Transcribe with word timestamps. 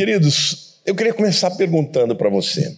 Queridos, 0.00 0.80
eu 0.86 0.94
queria 0.94 1.12
começar 1.12 1.50
perguntando 1.50 2.16
para 2.16 2.30
você: 2.30 2.74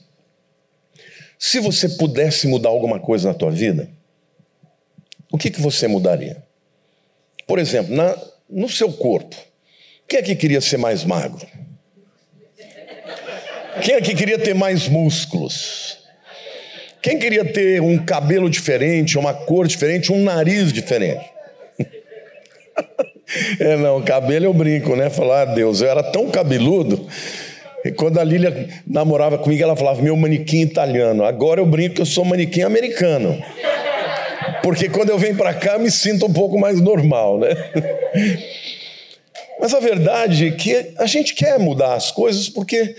se 1.39 1.61
você 1.61 1.91
pudesse 1.91 2.49
mudar 2.49 2.71
alguma 2.71 2.99
coisa 2.99 3.29
na 3.29 3.35
tua 3.35 3.49
vida, 3.49 3.89
o 5.31 5.39
que, 5.39 5.49
que 5.49 5.61
você 5.61 5.87
mudaria? 5.87 6.43
Por 7.47 7.61
exemplo, 7.61 7.95
na, 7.95 8.21
no 8.51 8.69
seu 8.69 8.93
corpo, 8.93 9.37
quem 10.09 10.19
é 10.19 10.23
que 10.25 10.35
queria 10.35 10.61
ser 10.61 10.79
mais 10.79 11.05
magro? 11.05 11.47
Quem 13.85 13.95
é 13.95 14.01
que 14.01 14.17
queria 14.17 14.41
ter 14.41 14.53
mais 14.57 14.89
músculos? 14.89 15.99
Quem 17.01 17.21
queria 17.21 17.45
ter 17.45 17.81
um 17.81 18.05
cabelo 18.05 18.51
diferente, 18.51 19.17
uma 19.17 19.33
cor 19.33 19.69
diferente, 19.69 20.13
um 20.13 20.25
nariz 20.25 20.73
diferente? 20.73 21.32
É, 23.59 23.77
não, 23.77 24.03
cabelo 24.03 24.47
eu 24.47 24.55
brinco, 24.55 24.95
né? 24.97 25.11
Falar, 25.11 25.43
ah, 25.43 25.45
Deus, 25.47 25.81
eu 25.81 25.89
era 25.89 26.03
tão 26.03 26.31
cabeludo. 26.31 27.07
E 27.85 27.91
quando 27.91 28.19
a 28.19 28.25
Lília 28.25 28.69
namorava 28.87 29.39
comigo, 29.39 29.63
ela 29.63 29.75
falava, 29.75 30.01
meu 30.01 30.17
manequim 30.17 30.61
italiano. 30.61 31.25
Agora 31.25 31.61
eu 31.61 31.67
brinco 31.67 31.97
que 31.97 32.03
eu 32.03 32.07
sou 32.07 32.25
manequim 32.25 32.63
americano. 32.63 33.43
Porque 34.63 34.89
quando 34.89 35.11
eu 35.11 35.19
venho 35.19 35.37
para 35.37 35.53
cá, 35.53 35.75
eu 35.75 35.81
me 35.81 35.91
sinto 35.91 36.27
um 36.27 36.33
pouco 36.33 36.59
mais 36.59 36.81
normal, 36.81 37.39
né? 37.39 37.49
Mas 39.61 39.75
a 39.75 39.81
verdade 39.81 40.49
é 40.49 40.51
que 40.53 40.93
a 40.97 41.07
gente 41.07 41.35
quer 41.35 41.59
mudar 41.59 41.95
as 41.95 42.11
coisas 42.11 42.49
porque 42.49 42.95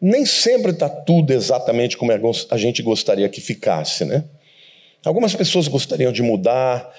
nem 0.00 0.26
sempre 0.26 0.72
está 0.72 0.88
tudo 0.88 1.32
exatamente 1.32 1.96
como 1.96 2.12
a 2.50 2.56
gente 2.56 2.82
gostaria 2.82 3.28
que 3.28 3.40
ficasse, 3.40 4.04
né? 4.04 4.24
Algumas 5.04 5.34
pessoas 5.34 5.68
gostariam 5.68 6.12
de 6.12 6.22
mudar 6.22 6.92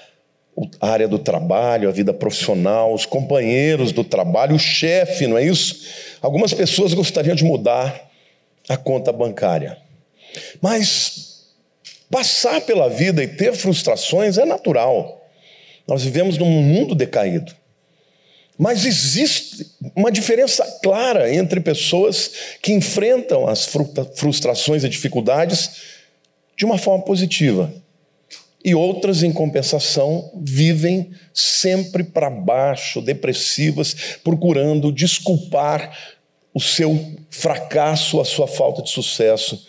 a 0.80 0.88
área 0.88 1.08
do 1.08 1.18
trabalho, 1.18 1.88
a 1.88 1.92
vida 1.92 2.12
profissional, 2.12 2.94
os 2.94 3.06
companheiros 3.06 3.92
do 3.92 4.04
trabalho, 4.04 4.56
o 4.56 4.58
chefe, 4.58 5.26
não 5.26 5.36
é 5.36 5.44
isso? 5.44 5.86
Algumas 6.22 6.54
pessoas 6.54 6.94
gostariam 6.94 7.34
de 7.34 7.44
mudar 7.44 8.10
a 8.68 8.76
conta 8.76 9.12
bancária. 9.12 9.78
Mas 10.60 11.34
Passar 12.14 12.60
pela 12.60 12.88
vida 12.88 13.24
e 13.24 13.26
ter 13.26 13.54
frustrações 13.54 14.38
é 14.38 14.44
natural. 14.44 15.28
Nós 15.84 16.04
vivemos 16.04 16.38
num 16.38 16.62
mundo 16.62 16.94
decaído. 16.94 17.52
Mas 18.56 18.84
existe 18.84 19.66
uma 19.96 20.12
diferença 20.12 20.64
clara 20.80 21.34
entre 21.34 21.58
pessoas 21.58 22.30
que 22.62 22.72
enfrentam 22.72 23.48
as 23.48 23.68
frustrações 24.14 24.84
e 24.84 24.88
dificuldades 24.88 25.70
de 26.56 26.64
uma 26.64 26.78
forma 26.78 27.04
positiva 27.04 27.72
e 28.64 28.74
outras, 28.74 29.22
em 29.22 29.30
compensação, 29.30 30.30
vivem 30.42 31.10
sempre 31.34 32.02
para 32.02 32.30
baixo, 32.30 33.02
depressivas, 33.02 33.94
procurando 34.24 34.90
desculpar 34.90 35.94
o 36.54 36.60
seu 36.60 36.98
fracasso, 37.28 38.20
a 38.20 38.24
sua 38.24 38.46
falta 38.46 38.80
de 38.80 38.88
sucesso 38.88 39.66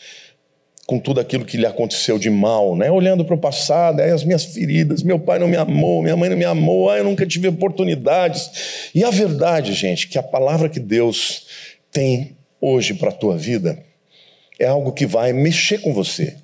com 0.85 0.99
tudo 0.99 1.19
aquilo 1.19 1.45
que 1.45 1.57
lhe 1.57 1.66
aconteceu 1.66 2.19
de 2.19 2.29
mal, 2.29 2.75
né? 2.75 2.91
Olhando 2.91 3.25
para 3.25 3.33
o 3.33 3.39
passado, 3.39 4.01
aí 4.01 4.11
as 4.11 4.23
minhas 4.23 4.45
feridas, 4.45 5.01
meu 5.01 5.19
pai 5.19 5.39
não 5.39 5.47
me 5.47 5.57
amou, 5.57 6.03
minha 6.03 6.16
mãe 6.16 6.29
não 6.29 6.38
me 6.38 6.45
amou, 6.45 6.89
ah, 6.89 6.97
eu 6.97 7.03
nunca 7.03 7.25
tive 7.25 7.47
oportunidades. 7.47 8.91
E 8.93 9.03
a 9.03 9.09
verdade, 9.09 9.73
gente, 9.73 10.07
que 10.07 10.17
a 10.17 10.23
palavra 10.23 10.69
que 10.69 10.79
Deus 10.79 11.47
tem 11.91 12.38
hoje 12.61 12.93
para 12.93 13.09
a 13.09 13.13
tua 13.13 13.35
vida 13.35 13.83
é 14.59 14.67
algo 14.67 14.91
que 14.91 15.07
vai 15.07 15.33
mexer 15.33 15.79
com 15.79 15.91
você. 15.91 16.35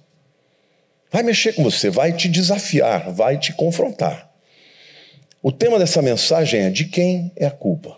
Vai 1.11 1.23
mexer 1.23 1.53
com 1.53 1.63
você, 1.63 1.89
vai 1.89 2.13
te 2.13 2.29
desafiar, 2.29 3.11
vai 3.11 3.37
te 3.37 3.51
confrontar. 3.51 4.31
O 5.43 5.51
tema 5.51 5.77
dessa 5.77 6.01
mensagem 6.01 6.61
é 6.61 6.69
de 6.69 6.85
quem 6.85 7.31
é 7.35 7.45
a 7.45 7.51
culpa. 7.51 7.97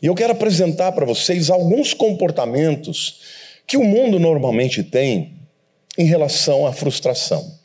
E 0.00 0.06
eu 0.06 0.14
quero 0.14 0.32
apresentar 0.32 0.92
para 0.92 1.04
vocês 1.04 1.50
alguns 1.50 1.92
comportamentos 1.92 3.20
que 3.66 3.76
o 3.76 3.84
mundo 3.84 4.20
normalmente 4.20 4.84
tem 4.84 5.34
em 5.98 6.04
relação 6.04 6.66
à 6.66 6.72
frustração. 6.72 7.58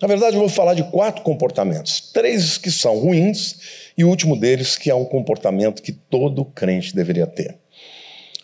Na 0.00 0.08
verdade, 0.08 0.36
eu 0.36 0.40
vou 0.40 0.48
falar 0.48 0.74
de 0.74 0.84
quatro 0.84 1.22
comportamentos: 1.22 2.00
três 2.12 2.56
que 2.56 2.70
são 2.70 2.98
ruins 2.98 3.58
e 3.96 4.04
o 4.04 4.08
último 4.08 4.38
deles 4.38 4.76
que 4.76 4.88
é 4.88 4.94
um 4.94 5.04
comportamento 5.04 5.82
que 5.82 5.92
todo 5.92 6.44
crente 6.44 6.94
deveria 6.94 7.26
ter. 7.26 7.58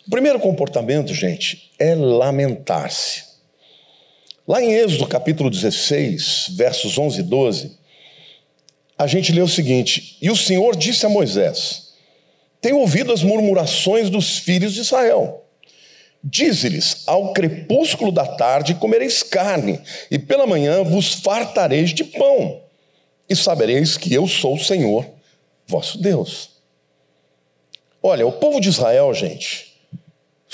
O 0.06 0.10
primeiro 0.10 0.40
comportamento, 0.40 1.14
gente, 1.14 1.70
é 1.78 1.94
lamentar-se. 1.94 3.31
Lá 4.46 4.62
em 4.62 4.72
Êxodo 4.72 5.06
capítulo 5.06 5.50
16, 5.50 6.48
versos 6.50 6.98
11 6.98 7.20
e 7.20 7.22
12, 7.22 7.78
a 8.98 9.06
gente 9.06 9.32
lê 9.32 9.40
o 9.40 9.48
seguinte: 9.48 10.16
E 10.20 10.30
o 10.30 10.36
Senhor 10.36 10.76
disse 10.76 11.06
a 11.06 11.08
Moisés: 11.08 11.92
Tenho 12.60 12.78
ouvido 12.78 13.12
as 13.12 13.22
murmurações 13.22 14.10
dos 14.10 14.38
filhos 14.38 14.74
de 14.74 14.80
Israel 14.80 15.42
Dize-lhes: 16.24 17.02
Ao 17.06 17.32
crepúsculo 17.32 18.12
da 18.12 18.24
tarde 18.24 18.74
comereis 18.74 19.22
carne, 19.22 19.80
e 20.10 20.18
pela 20.18 20.46
manhã 20.46 20.84
vos 20.84 21.14
fartareis 21.14 21.92
de 21.92 22.04
pão, 22.04 22.60
e 23.28 23.34
sabereis 23.34 23.96
que 23.96 24.14
eu 24.14 24.28
sou 24.28 24.54
o 24.54 24.60
Senhor, 24.60 25.04
vosso 25.66 25.98
Deus. 25.98 26.50
Olha, 28.00 28.26
o 28.26 28.32
povo 28.32 28.60
de 28.60 28.68
Israel, 28.68 29.12
gente, 29.12 29.71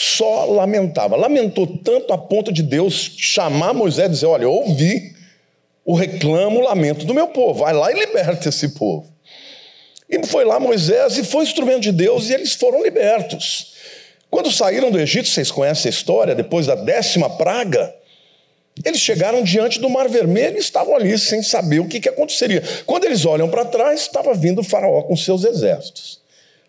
só 0.01 0.45
lamentava, 0.45 1.17
lamentou 1.17 1.67
tanto 1.67 2.13
a 2.13 2.19
ponto 2.19 2.53
de 2.53 2.63
Deus 2.63 3.17
chamar 3.19 3.75
Moisés 3.75 4.07
e 4.07 4.13
dizer: 4.13 4.27
Olha, 4.27 4.49
ouvi 4.49 5.13
o 5.85 5.93
reclamo, 5.93 6.61
o 6.61 6.63
lamento 6.63 7.05
do 7.05 7.13
meu 7.13 7.27
povo, 7.27 7.65
vai 7.65 7.73
lá 7.73 7.91
e 7.91 7.99
liberta 7.99 8.49
esse 8.49 8.69
povo. 8.69 9.13
E 10.09 10.25
foi 10.25 10.45
lá 10.45 10.61
Moisés 10.61 11.19
e 11.19 11.25
foi 11.25 11.43
instrumento 11.43 11.81
de 11.81 11.91
Deus 11.91 12.31
e 12.31 12.35
eles 12.35 12.55
foram 12.55 12.81
libertos. 12.81 13.75
Quando 14.31 14.53
saíram 14.53 14.89
do 14.89 15.01
Egito, 15.01 15.29
vocês 15.29 15.51
conhecem 15.51 15.89
a 15.89 15.93
história, 15.93 16.33
depois 16.33 16.67
da 16.67 16.77
décima 16.77 17.29
praga, 17.31 17.93
eles 18.85 19.01
chegaram 19.01 19.43
diante 19.43 19.81
do 19.81 19.91
Mar 19.91 20.09
Vermelho 20.09 20.59
e 20.59 20.61
estavam 20.61 20.95
ali 20.95 21.19
sem 21.19 21.43
saber 21.43 21.81
o 21.81 21.89
que, 21.89 21.99
que 21.99 22.09
aconteceria. 22.09 22.63
Quando 22.87 23.05
eles 23.05 23.27
olham 23.27 23.49
para 23.51 23.65
trás, 23.65 24.03
estava 24.03 24.33
vindo 24.33 24.61
o 24.61 24.65
Faraó 24.65 25.03
com 25.03 25.17
seus 25.17 25.43
exércitos. 25.45 26.21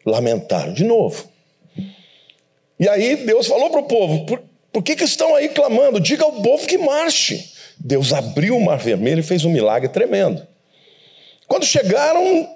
Lamentaram 0.04 0.74
de 0.74 0.84
novo. 0.84 1.30
E 2.80 2.88
aí 2.88 3.18
Deus 3.18 3.48
falou 3.48 3.70
para 3.70 3.82
o 3.82 3.84
povo: 3.84 4.26
por, 4.26 4.42
por 4.72 4.84
que, 4.84 4.96
que 4.96 5.04
estão 5.04 5.36
aí 5.36 5.50
clamando? 5.50 6.00
Diga 6.00 6.24
ao 6.24 6.34
povo 6.42 6.66
que 6.66 6.78
marche. 6.78 7.52
Deus 7.78 8.14
abriu 8.14 8.58
o 8.58 8.64
Mar 8.64 8.78
Vermelho 8.78 9.20
e 9.20 9.24
fez 9.24 9.46
um 9.46 9.52
milagre 9.52 9.90
tremendo. 9.90 10.46
Quando 11.48 11.66
chegaram, 11.66 12.48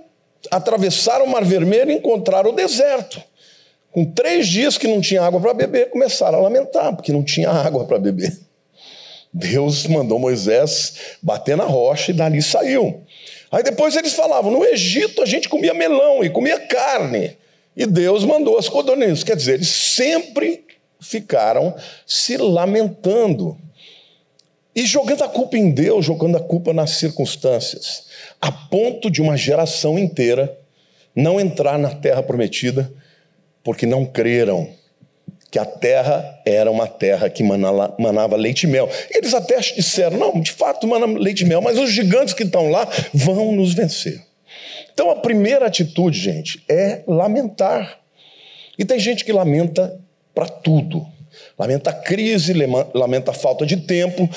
atravessaram 0.52 1.26
o 1.26 1.30
Mar 1.30 1.44
Vermelho 1.44 1.92
e 1.92 1.96
encontraram 1.96 2.52
o 2.52 2.56
deserto. 2.56 3.22
Com 3.92 4.06
três 4.06 4.48
dias 4.48 4.78
que 4.78 4.88
não 4.88 5.00
tinha 5.00 5.22
água 5.22 5.40
para 5.40 5.54
beber, 5.54 5.90
começaram 5.90 6.40
a 6.40 6.42
lamentar, 6.42 6.96
porque 6.96 7.12
não 7.12 7.24
tinha 7.24 7.50
água 7.52 7.86
para 7.86 8.00
beber. 8.00 8.38
Deus 9.32 9.88
mandou 9.88 10.20
Moisés 10.20 11.18
bater 11.22 11.58
na 11.58 11.64
rocha 11.64 12.12
e 12.12 12.14
dali 12.14 12.42
saiu. 12.42 13.02
Aí 13.52 13.64
depois 13.64 13.96
eles 13.96 14.14
falavam: 14.14 14.52
no 14.52 14.64
Egito 14.64 15.22
a 15.22 15.26
gente 15.26 15.50
comia 15.50 15.74
melão 15.74 16.24
e 16.24 16.30
comia 16.30 16.60
carne. 16.60 17.38
E 17.76 17.86
Deus 17.86 18.24
mandou 18.24 18.58
as 18.58 18.70
codornizes. 18.70 19.24
Quer 19.24 19.36
dizer, 19.36 19.56
eles 19.56 19.70
sempre 19.70 20.66
ficaram 21.00 21.76
se 22.06 22.38
lamentando 22.38 23.58
e 24.76 24.86
jogando 24.86 25.24
a 25.24 25.28
culpa 25.28 25.58
em 25.58 25.72
Deus, 25.72 26.06
jogando 26.06 26.38
a 26.38 26.40
culpa 26.40 26.74
nas 26.74 26.92
circunstâncias, 26.92 28.06
a 28.42 28.52
ponto 28.52 29.10
de 29.10 29.22
uma 29.22 29.38
geração 29.38 30.00
inteira 30.00 30.58
não 31.16 31.40
entrar 31.40 31.78
na 31.78 31.94
terra 31.94 32.24
prometida 32.24 32.92
porque 33.64 33.86
não 33.86 34.06
creram 34.06 34.68
que 35.52 35.60
a 35.60 35.66
terra 35.66 36.42
era 36.44 36.72
uma 36.72 36.88
terra 36.88 37.30
que 37.30 37.44
manava, 37.44 38.36
leite 38.36 38.64
e 38.64 38.68
mel. 38.68 38.90
Eles 39.12 39.36
até 39.36 39.60
disseram: 39.60 40.18
não, 40.18 40.42
de 40.42 40.52
fato 40.52 40.88
mana 40.88 41.06
leite 41.06 41.42
e 41.42 41.46
mel, 41.46 41.62
mas 41.62 41.78
os 41.78 41.92
gigantes 41.92 42.34
que 42.34 42.42
estão 42.42 42.72
lá 42.72 42.88
vão 43.14 43.52
nos 43.52 43.74
vencer. 43.74 44.20
Então 44.94 45.10
a 45.10 45.16
primeira 45.16 45.68
atitude, 45.68 46.20
gente, 46.20 46.64
é 46.70 47.04
lamentar. 47.08 48.00
E 48.78 48.86
tem 48.86 49.00
gente 49.00 49.24
que 49.24 49.32
lamenta 49.32 50.00
para 50.34 50.48
tudo. 50.48 51.06
Lamenta 51.58 51.90
a 51.90 51.94
crise, 51.94 52.54
lamenta 52.94 53.32
a 53.32 53.34
falta 53.34 53.66
de 53.66 53.78
tempo, 53.78 54.30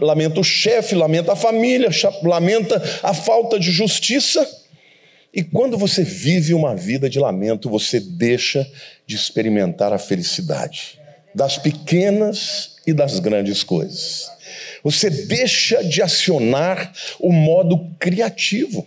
lamenta 0.00 0.40
o 0.40 0.44
chefe, 0.44 0.94
lamenta 0.94 1.32
a 1.32 1.36
família, 1.36 1.90
lamenta 2.22 2.82
a 3.02 3.12
falta 3.12 3.58
de 3.58 3.70
justiça. 3.70 4.46
E 5.32 5.42
quando 5.42 5.78
você 5.78 6.02
vive 6.02 6.54
uma 6.54 6.74
vida 6.74 7.08
de 7.08 7.18
lamento, 7.18 7.68
você 7.68 8.00
deixa 8.00 8.66
de 9.06 9.16
experimentar 9.16 9.92
a 9.92 9.98
felicidade 9.98 10.98
das 11.34 11.56
pequenas 11.56 12.76
e 12.86 12.92
das 12.92 13.20
grandes 13.20 13.62
coisas. 13.62 14.30
Você 14.82 15.08
deixa 15.10 15.84
de 15.84 16.02
acionar 16.02 16.92
o 17.18 17.32
modo 17.32 17.86
criativo. 17.98 18.86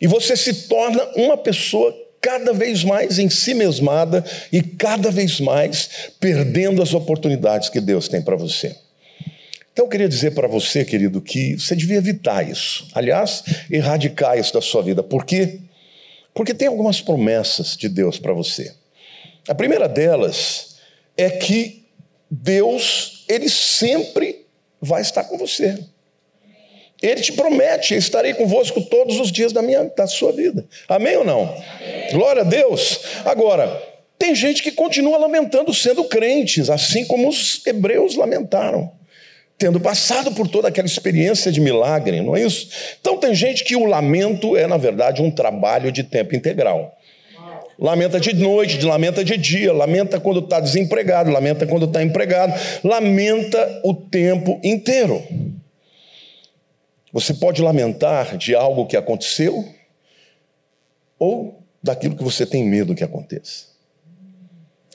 E 0.00 0.06
você 0.06 0.36
se 0.36 0.68
torna 0.68 1.02
uma 1.14 1.36
pessoa 1.36 1.94
cada 2.20 2.52
vez 2.52 2.84
mais 2.84 3.18
em 3.18 3.30
si 3.30 3.54
mesmada 3.54 4.24
e 4.52 4.62
cada 4.62 5.10
vez 5.10 5.40
mais 5.40 6.10
perdendo 6.18 6.82
as 6.82 6.92
oportunidades 6.94 7.68
que 7.68 7.80
Deus 7.80 8.08
tem 8.08 8.22
para 8.22 8.36
você. 8.36 8.76
Então 9.72 9.84
eu 9.84 9.88
queria 9.88 10.08
dizer 10.08 10.32
para 10.32 10.48
você, 10.48 10.84
querido, 10.84 11.20
que 11.20 11.54
você 11.54 11.74
devia 11.74 11.96
evitar 11.96 12.48
isso. 12.48 12.86
Aliás, 12.92 13.42
erradicar 13.70 14.38
isso 14.38 14.52
da 14.52 14.60
sua 14.60 14.82
vida. 14.82 15.02
Por 15.02 15.24
quê? 15.24 15.60
Porque 16.34 16.54
tem 16.54 16.68
algumas 16.68 17.00
promessas 17.00 17.76
de 17.76 17.88
Deus 17.88 18.18
para 18.18 18.32
você. 18.32 18.74
A 19.48 19.54
primeira 19.54 19.88
delas 19.88 20.76
é 21.16 21.30
que 21.30 21.84
Deus, 22.30 23.24
ele 23.28 23.48
sempre 23.48 24.46
vai 24.80 25.02
estar 25.02 25.24
com 25.24 25.36
você. 25.36 25.78
Ele 27.02 27.20
te 27.20 27.32
promete: 27.32 27.94
estarei 27.94 28.34
convosco 28.34 28.80
todos 28.82 29.18
os 29.18 29.32
dias 29.32 29.52
da, 29.52 29.62
minha, 29.62 29.84
da 29.84 30.06
sua 30.06 30.32
vida. 30.32 30.64
Amém 30.88 31.16
ou 31.16 31.24
não? 31.24 31.42
Amém. 31.42 32.12
Glória 32.12 32.42
a 32.42 32.44
Deus. 32.44 33.00
Agora, 33.24 33.82
tem 34.18 34.34
gente 34.34 34.62
que 34.62 34.70
continua 34.70 35.16
lamentando 35.16 35.72
sendo 35.72 36.04
crentes, 36.04 36.68
assim 36.68 37.06
como 37.06 37.26
os 37.26 37.66
hebreus 37.66 38.16
lamentaram, 38.16 38.92
tendo 39.56 39.80
passado 39.80 40.32
por 40.32 40.46
toda 40.46 40.68
aquela 40.68 40.86
experiência 40.86 41.50
de 41.50 41.58
milagre, 41.58 42.20
não 42.20 42.36
é 42.36 42.42
isso? 42.42 42.68
Então, 43.00 43.16
tem 43.16 43.34
gente 43.34 43.64
que 43.64 43.74
o 43.74 43.86
lamento 43.86 44.58
é, 44.58 44.66
na 44.66 44.76
verdade, 44.76 45.22
um 45.22 45.30
trabalho 45.30 45.90
de 45.90 46.04
tempo 46.04 46.36
integral. 46.36 46.94
Lamenta 47.78 48.20
de 48.20 48.34
noite, 48.34 48.84
lamenta 48.84 49.24
de 49.24 49.38
dia, 49.38 49.72
lamenta 49.72 50.20
quando 50.20 50.40
está 50.40 50.60
desempregado, 50.60 51.30
lamenta 51.30 51.66
quando 51.66 51.86
está 51.86 52.02
empregado, 52.02 52.52
lamenta 52.84 53.80
o 53.82 53.94
tempo 53.94 54.60
inteiro. 54.62 55.22
Você 57.12 57.34
pode 57.34 57.60
lamentar 57.60 58.36
de 58.36 58.54
algo 58.54 58.86
que 58.86 58.96
aconteceu 58.96 59.68
ou 61.18 61.62
daquilo 61.82 62.16
que 62.16 62.22
você 62.22 62.46
tem 62.46 62.64
medo 62.64 62.94
que 62.94 63.04
aconteça. 63.04 63.66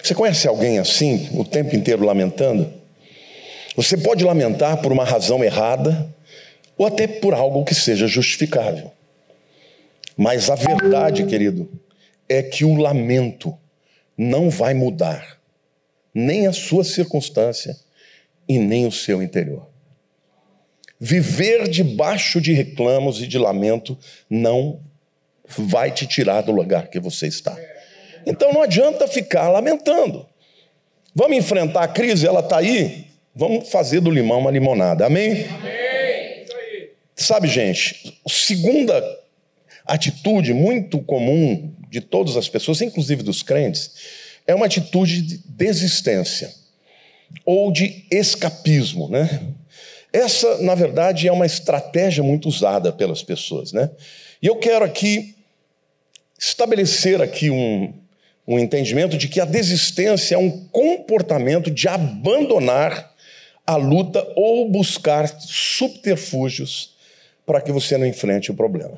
Você 0.02 0.14
conhece 0.14 0.48
alguém 0.48 0.80
assim, 0.80 1.30
o 1.34 1.44
tempo 1.44 1.76
inteiro 1.76 2.06
lamentando? 2.06 2.72
Você 3.76 3.98
pode 3.98 4.24
lamentar 4.24 4.82
por 4.82 4.92
uma 4.92 5.04
razão 5.04 5.44
errada 5.44 6.14
ou 6.78 6.86
até 6.86 7.08
por 7.08 7.34
algo 7.34 7.66
que 7.66 7.76
seja 7.76 8.08
justificável. 8.08 8.92
Mas 10.16 10.50
a 10.50 10.56
verdade, 10.56 11.26
querido, 11.26 11.70
é 12.30 12.42
que 12.42 12.64
o 12.64 12.76
lamento 12.76 13.58
não 14.18 14.50
vai 14.50 14.74
mudar 14.74 15.40
nem 16.14 16.48
a 16.48 16.54
sua 16.54 16.84
circunstância 16.84 17.76
e 18.48 18.58
nem 18.58 18.86
o 18.86 18.92
seu 18.92 19.22
interior. 19.22 19.68
Viver 21.00 21.68
debaixo 21.68 22.40
de 22.40 22.54
reclamos 22.54 23.22
e 23.22 23.28
de 23.28 23.38
lamento 23.38 23.98
não 24.30 24.80
vai 25.48 25.92
te 25.92 26.08
tirar 26.08 26.42
do 26.42 26.52
lugar 26.52 26.88
que 26.88 27.00
você 27.00 27.28
está. 27.28 27.56
Então 28.26 28.52
não 28.54 28.62
adianta 28.62 29.08
ficar 29.08 29.50
lamentando. 29.50 30.26
Vamos 31.14 31.38
enfrentar 31.38 31.84
a 31.84 31.88
crise, 31.88 32.26
ela 32.26 32.40
está 32.40 32.58
aí. 32.58 33.08
Vamos 33.34 33.70
fazer 33.70 34.00
do 34.00 34.10
limão 34.10 34.40
uma 34.40 34.52
limonada. 34.52 35.06
Amém? 35.06 35.46
Amém. 35.48 35.76
Sabe, 37.16 37.48
gente, 37.48 38.20
a 38.26 38.30
segunda 38.30 39.02
atitude 39.86 40.54
muito 40.54 41.00
comum 41.00 41.74
de 41.90 42.02
todas 42.02 42.36
as 42.36 42.50
pessoas, 42.50 42.82
inclusive 42.82 43.24
dos 43.24 43.42
crentes, 43.42 43.92
é 44.46 44.54
uma 44.54 44.66
atitude 44.66 45.22
de 45.22 45.38
desistência 45.48 46.54
ou 47.46 47.72
de 47.72 48.06
escapismo, 48.12 49.10
né? 49.10 49.44
Essa, 50.16 50.60
na 50.60 50.74
verdade, 50.76 51.28
é 51.28 51.32
uma 51.32 51.46
estratégia 51.46 52.24
muito 52.24 52.48
usada 52.48 52.90
pelas 52.94 53.22
pessoas, 53.22 53.74
né? 53.74 53.92
E 54.42 54.48
eu 54.48 54.56
quero 54.56 54.86
aqui 54.86 55.36
estabelecer 56.40 57.22
aqui 57.22 57.50
um, 57.50 57.94
um 58.48 58.58
entendimento 58.58 59.18
de 59.18 59.28
que 59.28 59.42
a 59.42 59.46
desistência 59.46 60.36
é 60.36 60.38
um 60.38 60.68
comportamento 60.68 61.70
de 61.70 61.90
abandonar 61.90 63.14
a 63.68 63.76
luta 63.76 64.26
ou 64.38 64.70
buscar 64.70 65.28
subterfúgios 65.42 66.96
para 67.46 67.60
que 67.60 67.74
você 67.74 67.98
não 67.98 68.08
enfrente 68.08 68.50
o 68.50 68.56
problema. 68.56 68.98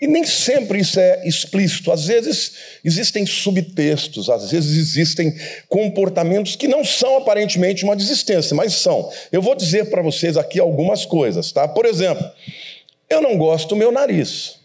E 0.00 0.06
nem 0.06 0.24
sempre 0.24 0.80
isso 0.80 1.00
é 1.00 1.26
explícito. 1.26 1.90
Às 1.90 2.04
vezes 2.04 2.52
existem 2.84 3.24
subtextos, 3.24 4.28
às 4.28 4.50
vezes 4.50 4.76
existem 4.76 5.34
comportamentos 5.68 6.54
que 6.54 6.68
não 6.68 6.84
são 6.84 7.16
aparentemente 7.16 7.82
uma 7.82 7.96
desistência, 7.96 8.54
mas 8.54 8.74
são. 8.74 9.10
Eu 9.32 9.40
vou 9.40 9.54
dizer 9.54 9.88
para 9.88 10.02
vocês 10.02 10.36
aqui 10.36 10.60
algumas 10.60 11.06
coisas, 11.06 11.50
tá? 11.50 11.66
Por 11.66 11.86
exemplo, 11.86 12.30
eu 13.08 13.22
não 13.22 13.38
gosto 13.38 13.70
do 13.70 13.76
meu 13.76 13.90
nariz. 13.90 14.56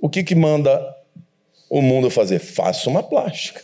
O 0.00 0.08
que, 0.08 0.24
que 0.24 0.34
manda 0.34 0.96
o 1.68 1.80
mundo 1.80 2.10
fazer? 2.10 2.40
Faça 2.40 2.90
uma 2.90 3.02
plástica. 3.02 3.62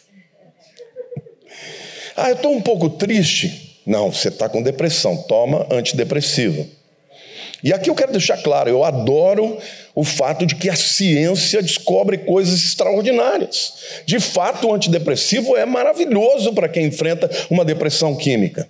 Ah, 2.16 2.30
eu 2.30 2.36
estou 2.36 2.54
um 2.54 2.62
pouco 2.62 2.90
triste. 2.90 3.80
Não, 3.84 4.12
você 4.12 4.28
está 4.28 4.48
com 4.48 4.62
depressão, 4.62 5.16
toma 5.16 5.66
antidepressivo. 5.70 6.75
E 7.62 7.72
aqui 7.72 7.90
eu 7.90 7.94
quero 7.94 8.12
deixar 8.12 8.36
claro: 8.38 8.68
eu 8.68 8.84
adoro 8.84 9.58
o 9.94 10.04
fato 10.04 10.44
de 10.44 10.54
que 10.54 10.68
a 10.68 10.76
ciência 10.76 11.62
descobre 11.62 12.18
coisas 12.18 12.62
extraordinárias. 12.62 13.74
De 14.04 14.20
fato, 14.20 14.68
o 14.68 14.74
antidepressivo 14.74 15.56
é 15.56 15.64
maravilhoso 15.64 16.52
para 16.52 16.68
quem 16.68 16.86
enfrenta 16.86 17.30
uma 17.50 17.64
depressão 17.64 18.14
química. 18.14 18.68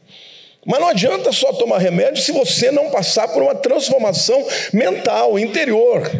Mas 0.65 0.81
não 0.81 0.89
adianta 0.89 1.31
só 1.31 1.53
tomar 1.53 1.79
remédio 1.79 2.21
se 2.23 2.33
você 2.33 2.73
não 2.73 2.91
passar 2.91 3.29
por 3.29 3.41
uma 3.43 3.55
transformação 3.55 4.45
mental, 4.73 5.39
interior, 5.39 6.11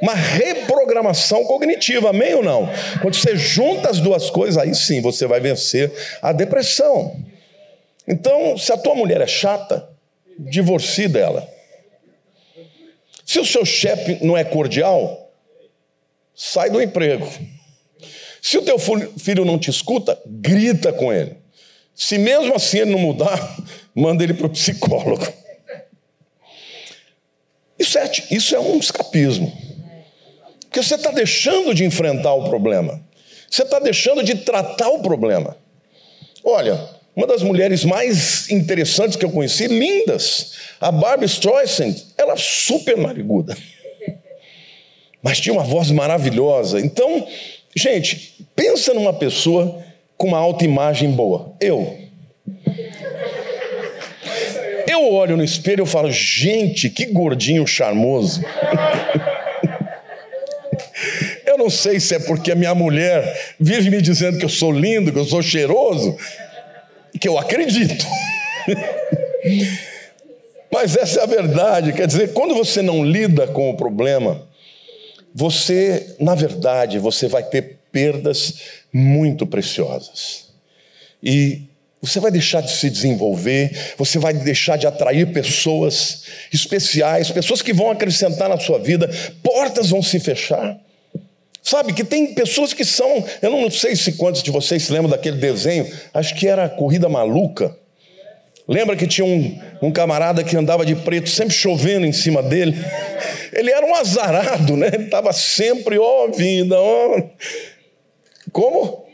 uma 0.00 0.14
reprogramação 0.14 1.44
cognitiva, 1.44 2.10
amém 2.10 2.34
ou 2.34 2.42
não? 2.42 2.68
Quando 3.00 3.14
você 3.14 3.34
junta 3.34 3.88
as 3.88 4.00
duas 4.00 4.28
coisas, 4.28 4.58
aí 4.58 4.74
sim 4.74 5.00
você 5.00 5.26
vai 5.26 5.40
vencer 5.40 5.90
a 6.20 6.32
depressão. 6.32 7.16
Então, 8.06 8.58
se 8.58 8.70
a 8.70 8.76
tua 8.76 8.94
mulher 8.94 9.22
é 9.22 9.26
chata, 9.26 9.88
divorcie 10.38 11.08
dela. 11.08 11.53
Se 13.24 13.38
o 13.38 13.44
seu 13.44 13.64
chefe 13.64 14.24
não 14.24 14.36
é 14.36 14.44
cordial, 14.44 15.32
sai 16.34 16.70
do 16.70 16.80
emprego. 16.80 17.26
Se 18.42 18.58
o 18.58 18.62
teu 18.62 18.78
filho 18.78 19.44
não 19.44 19.58
te 19.58 19.70
escuta, 19.70 20.20
grita 20.26 20.92
com 20.92 21.12
ele. 21.12 21.36
Se 21.94 22.18
mesmo 22.18 22.54
assim 22.54 22.78
ele 22.78 22.90
não 22.90 22.98
mudar, 22.98 23.56
manda 23.94 24.22
ele 24.22 24.34
para 24.34 24.46
o 24.46 24.50
psicólogo. 24.50 25.26
Isso 27.78 27.98
é, 27.98 28.10
isso 28.30 28.54
é 28.54 28.60
um 28.60 28.78
escapismo. 28.78 29.52
Porque 30.60 30.82
você 30.82 30.96
está 30.96 31.10
deixando 31.10 31.74
de 31.74 31.84
enfrentar 31.84 32.34
o 32.34 32.48
problema. 32.48 33.00
Você 33.48 33.62
está 33.62 33.78
deixando 33.78 34.22
de 34.22 34.34
tratar 34.34 34.88
o 34.88 35.00
problema. 35.00 35.56
Olha, 36.42 36.90
uma 37.16 37.26
das 37.26 37.42
mulheres 37.42 37.84
mais 37.84 38.50
interessantes 38.50 39.16
que 39.16 39.24
eu 39.24 39.30
conheci, 39.30 39.66
lindas, 39.66 40.52
a 40.80 40.90
Barbie 40.90 41.26
Streisand, 41.26 41.94
ela 42.18 42.36
super 42.36 42.96
nariguda, 42.96 43.56
mas 45.22 45.40
tinha 45.40 45.52
uma 45.52 45.62
voz 45.62 45.90
maravilhosa. 45.90 46.80
Então, 46.80 47.26
gente, 47.74 48.44
pensa 48.54 48.92
numa 48.92 49.12
pessoa 49.12 49.82
com 50.16 50.28
uma 50.28 50.38
autoimagem 50.38 51.10
boa. 51.10 51.54
Eu. 51.60 51.98
Eu 54.86 55.12
olho 55.12 55.36
no 55.36 55.44
espelho 55.44 55.84
e 55.84 55.86
falo, 55.86 56.10
gente, 56.10 56.90
que 56.90 57.06
gordinho 57.06 57.66
charmoso. 57.66 58.42
eu 61.46 61.56
não 61.56 61.70
sei 61.70 62.00
se 62.00 62.14
é 62.14 62.18
porque 62.18 62.52
a 62.52 62.54
minha 62.54 62.74
mulher 62.74 63.54
vive 63.58 63.90
me 63.90 64.02
dizendo 64.02 64.38
que 64.38 64.44
eu 64.44 64.48
sou 64.48 64.72
lindo, 64.72 65.12
que 65.12 65.18
eu 65.18 65.24
sou 65.24 65.40
cheiroso, 65.40 66.16
que 67.24 67.28
eu 67.28 67.38
acredito. 67.38 68.06
Mas 70.70 70.94
essa 70.94 71.20
é 71.20 71.22
a 71.22 71.26
verdade, 71.26 71.94
quer 71.94 72.06
dizer, 72.06 72.34
quando 72.34 72.54
você 72.54 72.82
não 72.82 73.02
lida 73.02 73.46
com 73.46 73.70
o 73.70 73.76
problema, 73.78 74.46
você, 75.34 76.16
na 76.20 76.34
verdade, 76.34 76.98
você 76.98 77.26
vai 77.26 77.42
ter 77.42 77.78
perdas 77.90 78.56
muito 78.92 79.46
preciosas. 79.46 80.50
E 81.22 81.62
você 82.02 82.20
vai 82.20 82.30
deixar 82.30 82.60
de 82.60 82.70
se 82.70 82.90
desenvolver, 82.90 83.94
você 83.96 84.18
vai 84.18 84.34
deixar 84.34 84.76
de 84.76 84.86
atrair 84.86 85.32
pessoas 85.32 86.24
especiais, 86.52 87.30
pessoas 87.30 87.62
que 87.62 87.72
vão 87.72 87.90
acrescentar 87.90 88.50
na 88.50 88.60
sua 88.60 88.78
vida, 88.78 89.08
portas 89.42 89.88
vão 89.88 90.02
se 90.02 90.20
fechar. 90.20 90.78
Sabe 91.64 91.94
que 91.94 92.04
tem 92.04 92.34
pessoas 92.34 92.74
que 92.74 92.84
são, 92.84 93.24
eu 93.40 93.50
não 93.50 93.70
sei 93.70 93.96
se 93.96 94.12
quantos 94.12 94.42
de 94.42 94.50
vocês 94.50 94.82
se 94.82 94.92
lembram 94.92 95.08
daquele 95.08 95.38
desenho, 95.38 95.90
acho 96.12 96.34
que 96.34 96.46
era 96.46 96.68
Corrida 96.68 97.08
Maluca. 97.08 97.74
Lembra 98.68 98.94
que 98.94 99.06
tinha 99.06 99.24
um, 99.24 99.58
um 99.80 99.90
camarada 99.90 100.44
que 100.44 100.54
andava 100.58 100.84
de 100.84 100.94
preto, 100.94 101.30
sempre 101.30 101.54
chovendo 101.54 102.04
em 102.04 102.12
cima 102.12 102.42
dele? 102.42 102.76
Ele 103.50 103.70
era 103.70 103.84
um 103.84 103.94
azarado, 103.94 104.76
né? 104.76 104.90
Ele 104.92 105.04
estava 105.04 105.32
sempre, 105.32 105.98
ó 105.98 106.26
oh, 106.26 106.74
ó. 106.74 107.18
Oh. 107.18 107.30
Como? 108.52 109.06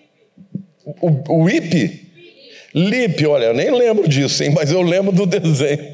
O, 1.01 1.43
o 1.43 1.49
Ip? 1.49 2.09
Lip, 2.75 3.27
olha, 3.27 3.47
eu 3.47 3.55
nem 3.55 3.71
lembro 3.71 4.09
disso, 4.09 4.43
hein, 4.43 4.51
mas 4.51 4.73
eu 4.73 4.83
lembro 4.83 5.13
do 5.13 5.27
desenho. 5.27 5.89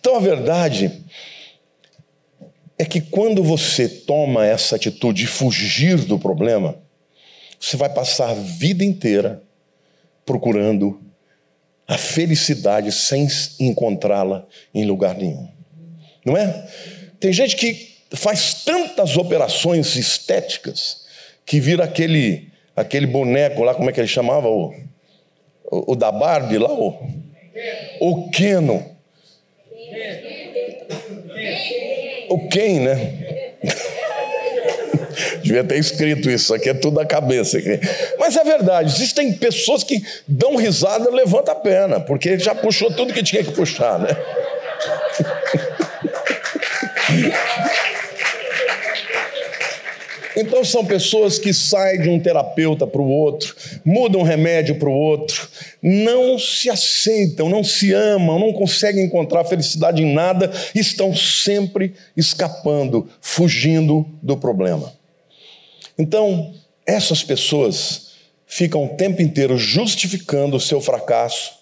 Então 0.00 0.16
a 0.16 0.20
verdade 0.20 0.90
é 2.82 2.84
que 2.84 3.00
quando 3.00 3.44
você 3.44 3.88
toma 3.88 4.44
essa 4.44 4.74
atitude 4.74 5.22
de 5.22 5.28
fugir 5.28 5.98
do 5.98 6.18
problema, 6.18 6.76
você 7.60 7.76
vai 7.76 7.88
passar 7.88 8.30
a 8.30 8.34
vida 8.34 8.82
inteira 8.82 9.40
procurando 10.26 11.00
a 11.86 11.96
felicidade 11.96 12.90
sem 12.90 13.28
encontrá-la 13.60 14.44
em 14.74 14.84
lugar 14.84 15.14
nenhum. 15.16 15.48
Não 16.26 16.36
é? 16.36 16.68
Tem 17.20 17.32
gente 17.32 17.54
que 17.54 17.98
faz 18.16 18.64
tantas 18.64 19.16
operações 19.16 19.94
estéticas 19.94 21.06
que 21.46 21.60
vira 21.60 21.84
aquele 21.84 22.50
aquele 22.74 23.06
boneco 23.06 23.62
lá, 23.62 23.76
como 23.76 23.90
é 23.90 23.92
que 23.92 24.00
ele 24.00 24.08
chamava? 24.08 24.48
O, 24.48 24.74
o, 25.70 25.92
o 25.92 25.94
da 25.94 26.10
Barbie 26.10 26.58
lá, 26.58 26.72
o, 26.72 26.98
o 28.00 28.28
Keno. 28.30 28.90
O 32.32 32.48
Ken, 32.48 32.80
né? 32.80 33.12
Devia 35.42 35.62
ter 35.62 35.78
escrito 35.78 36.30
isso, 36.30 36.54
aqui 36.54 36.70
é 36.70 36.74
tudo 36.74 36.96
da 36.96 37.04
cabeça. 37.04 37.58
Mas 38.18 38.34
é 38.36 38.42
verdade, 38.42 38.90
existem 38.90 39.34
pessoas 39.34 39.84
que 39.84 40.02
dão 40.26 40.56
risada 40.56 41.10
levantam 41.10 41.52
a 41.52 41.58
perna, 41.58 42.00
porque 42.00 42.38
já 42.38 42.54
puxou 42.54 42.90
tudo 42.90 43.12
que 43.12 43.22
tinha 43.22 43.44
que 43.44 43.52
puxar, 43.52 43.98
né? 43.98 44.08
Então 50.36 50.64
são 50.64 50.84
pessoas 50.84 51.38
que 51.38 51.52
saem 51.52 52.00
de 52.00 52.08
um 52.08 52.18
terapeuta 52.18 52.86
para 52.86 53.00
o 53.00 53.08
outro, 53.08 53.54
mudam 53.84 54.22
remédio 54.22 54.78
para 54.78 54.88
o 54.88 54.92
outro, 54.92 55.48
não 55.82 56.38
se 56.38 56.70
aceitam, 56.70 57.48
não 57.48 57.62
se 57.62 57.92
amam, 57.92 58.38
não 58.38 58.52
conseguem 58.52 59.04
encontrar 59.04 59.44
felicidade 59.44 60.02
em 60.02 60.12
nada, 60.12 60.50
estão 60.74 61.14
sempre 61.14 61.94
escapando, 62.16 63.08
fugindo 63.20 64.06
do 64.22 64.36
problema. 64.36 64.92
Então, 65.98 66.54
essas 66.86 67.22
pessoas 67.22 68.12
ficam 68.46 68.84
o 68.84 68.96
tempo 68.96 69.20
inteiro 69.20 69.56
justificando 69.58 70.56
o 70.56 70.60
seu 70.60 70.80
fracasso 70.80 71.52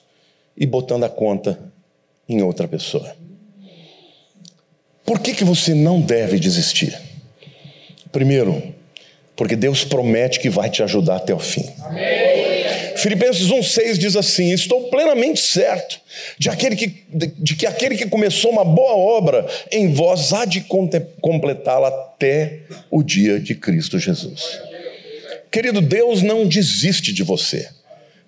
e 0.56 0.66
botando 0.66 1.04
a 1.04 1.08
conta 1.08 1.58
em 2.28 2.42
outra 2.42 2.68
pessoa. 2.68 3.16
Por 5.04 5.18
que, 5.18 5.34
que 5.34 5.44
você 5.44 5.74
não 5.74 6.00
deve 6.00 6.38
desistir? 6.38 7.09
Primeiro, 8.12 8.62
porque 9.36 9.56
Deus 9.56 9.84
promete 9.84 10.40
que 10.40 10.50
vai 10.50 10.68
te 10.68 10.82
ajudar 10.82 11.16
até 11.16 11.34
o 11.34 11.38
fim. 11.38 11.68
Amém. 11.82 12.60
Filipenses 12.96 13.48
1,6 13.48 13.96
diz 13.96 14.16
assim: 14.16 14.52
Estou 14.52 14.90
plenamente 14.90 15.40
certo 15.40 15.98
de, 16.38 16.50
aquele 16.50 16.76
que, 16.76 17.04
de, 17.08 17.26
de 17.38 17.56
que 17.56 17.66
aquele 17.66 17.96
que 17.96 18.06
começou 18.06 18.50
uma 18.50 18.64
boa 18.64 18.92
obra 18.92 19.46
em 19.72 19.92
vós 19.92 20.32
há 20.32 20.44
de 20.44 20.64
completá-la 21.20 21.88
até 21.88 22.60
o 22.90 23.02
dia 23.02 23.40
de 23.40 23.54
Cristo 23.54 23.98
Jesus. 23.98 24.60
Querido, 25.50 25.80
Deus 25.80 26.22
não 26.22 26.46
desiste 26.46 27.12
de 27.12 27.22
você. 27.22 27.68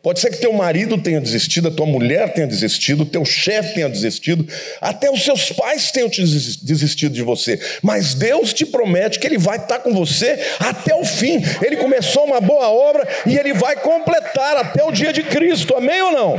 Pode 0.02 0.18
ser 0.18 0.30
que 0.30 0.38
teu 0.38 0.52
marido 0.52 0.98
tenha 0.98 1.20
desistido, 1.20 1.68
a 1.68 1.70
tua 1.70 1.86
mulher 1.86 2.34
tenha 2.34 2.46
desistido, 2.46 3.06
teu 3.06 3.24
chefe 3.24 3.74
tenha 3.74 3.88
desistido, 3.88 4.44
até 4.80 5.08
os 5.08 5.22
seus 5.22 5.52
pais 5.52 5.92
tenham 5.92 6.08
desistido 6.08 7.14
de 7.14 7.22
você. 7.22 7.60
Mas 7.80 8.12
Deus 8.12 8.52
te 8.52 8.66
promete 8.66 9.20
que 9.20 9.26
Ele 9.28 9.38
vai 9.38 9.58
estar 9.58 9.78
com 9.78 9.94
você 9.94 10.40
até 10.58 10.92
o 10.92 11.04
fim. 11.04 11.40
Ele 11.64 11.76
começou 11.76 12.24
uma 12.24 12.40
boa 12.40 12.68
obra 12.68 13.06
e 13.24 13.38
Ele 13.38 13.54
vai 13.54 13.76
completar 13.76 14.56
até 14.56 14.82
o 14.82 14.90
dia 14.90 15.12
de 15.12 15.22
Cristo. 15.22 15.76
Amém 15.76 16.02
ou 16.02 16.10
não? 16.10 16.34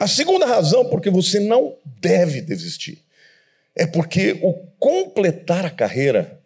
A 0.00 0.08
segunda 0.08 0.44
razão 0.44 0.86
porque 0.86 1.08
você 1.08 1.38
não 1.38 1.74
deve 2.00 2.40
desistir 2.40 2.98
é 3.76 3.86
porque 3.86 4.40
o 4.42 4.54
completar 4.76 5.64
a 5.64 5.70
carreira 5.70 6.40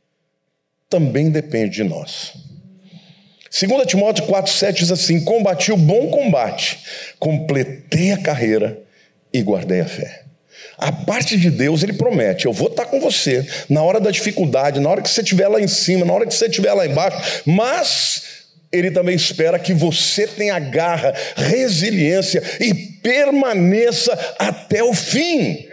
também 0.91 1.31
depende 1.31 1.77
de 1.77 1.85
nós. 1.85 2.52
2 3.53 3.87
Timóteo 3.87 4.27
4,7 4.27 4.73
diz 4.73 4.91
assim: 4.91 5.23
Combati 5.23 5.71
o 5.73 5.77
bom 5.77 6.09
combate, 6.09 6.79
completei 7.19 8.11
a 8.11 8.17
carreira 8.17 8.81
e 9.31 9.43
guardei 9.43 9.81
a 9.81 9.85
fé. 9.85 10.23
A 10.79 10.91
parte 10.91 11.37
de 11.37 11.51
Deus, 11.51 11.83
Ele 11.83 11.93
promete: 11.93 12.47
eu 12.47 12.53
vou 12.53 12.69
estar 12.69 12.87
com 12.87 12.99
você 12.99 13.47
na 13.69 13.83
hora 13.83 14.01
da 14.01 14.11
dificuldade, 14.11 14.81
na 14.81 14.89
hora 14.89 15.03
que 15.03 15.11
você 15.11 15.21
estiver 15.21 15.49
lá 15.49 15.61
em 15.61 15.69
cima, 15.69 16.07
na 16.07 16.15
hora 16.15 16.27
que 16.27 16.35
você 16.35 16.47
estiver 16.47 16.73
lá 16.73 16.87
embaixo, 16.87 17.43
mas 17.45 18.23
Ele 18.73 18.91
também 18.91 19.15
espera 19.15 19.59
que 19.59 19.75
você 19.75 20.27
tenha 20.27 20.59
garra, 20.59 21.13
resiliência 21.37 22.43
e 22.59 22.73
permaneça 22.73 24.19
até 24.39 24.83
o 24.83 24.95
fim. 24.95 25.69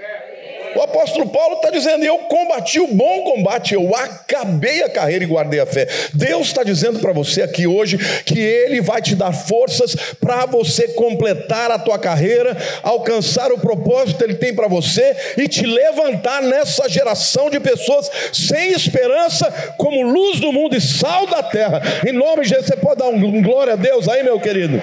O 0.75 0.81
apóstolo 0.81 1.29
Paulo 1.29 1.55
está 1.55 1.69
dizendo: 1.69 2.03
Eu 2.03 2.19
combati 2.19 2.79
o 2.79 2.87
bom 2.87 3.23
combate, 3.23 3.73
eu 3.73 3.95
acabei 3.95 4.83
a 4.83 4.89
carreira 4.89 5.23
e 5.23 5.27
guardei 5.27 5.59
a 5.59 5.65
fé. 5.65 5.87
Deus 6.13 6.47
está 6.47 6.63
dizendo 6.63 6.99
para 6.99 7.11
você 7.11 7.41
aqui 7.41 7.65
hoje 7.65 7.97
que 8.23 8.39
Ele 8.39 8.81
vai 8.81 9.01
te 9.01 9.15
dar 9.15 9.33
forças 9.33 9.95
para 10.19 10.45
você 10.45 10.89
completar 10.89 11.71
a 11.71 11.79
tua 11.79 11.97
carreira, 11.97 12.55
alcançar 12.83 13.51
o 13.51 13.57
propósito 13.57 14.17
que 14.17 14.23
Ele 14.23 14.35
tem 14.35 14.53
para 14.53 14.67
você 14.67 15.15
e 15.37 15.47
te 15.47 15.65
levantar 15.65 16.41
nessa 16.41 16.87
geração 16.87 17.49
de 17.49 17.59
pessoas 17.59 18.09
sem 18.31 18.71
esperança, 18.71 19.51
como 19.77 20.03
luz 20.03 20.39
do 20.39 20.51
mundo 20.51 20.75
e 20.75 20.81
sal 20.81 21.25
da 21.27 21.41
terra. 21.41 21.81
Em 22.07 22.11
nome 22.11 22.43
de 22.43 22.49
Jesus, 22.49 22.67
você 22.67 22.75
pode 22.75 22.99
dar 22.99 23.07
um 23.07 23.41
glória 23.41 23.73
a 23.73 23.75
Deus 23.75 24.07
aí, 24.07 24.23
meu 24.23 24.39
querido. 24.39 24.81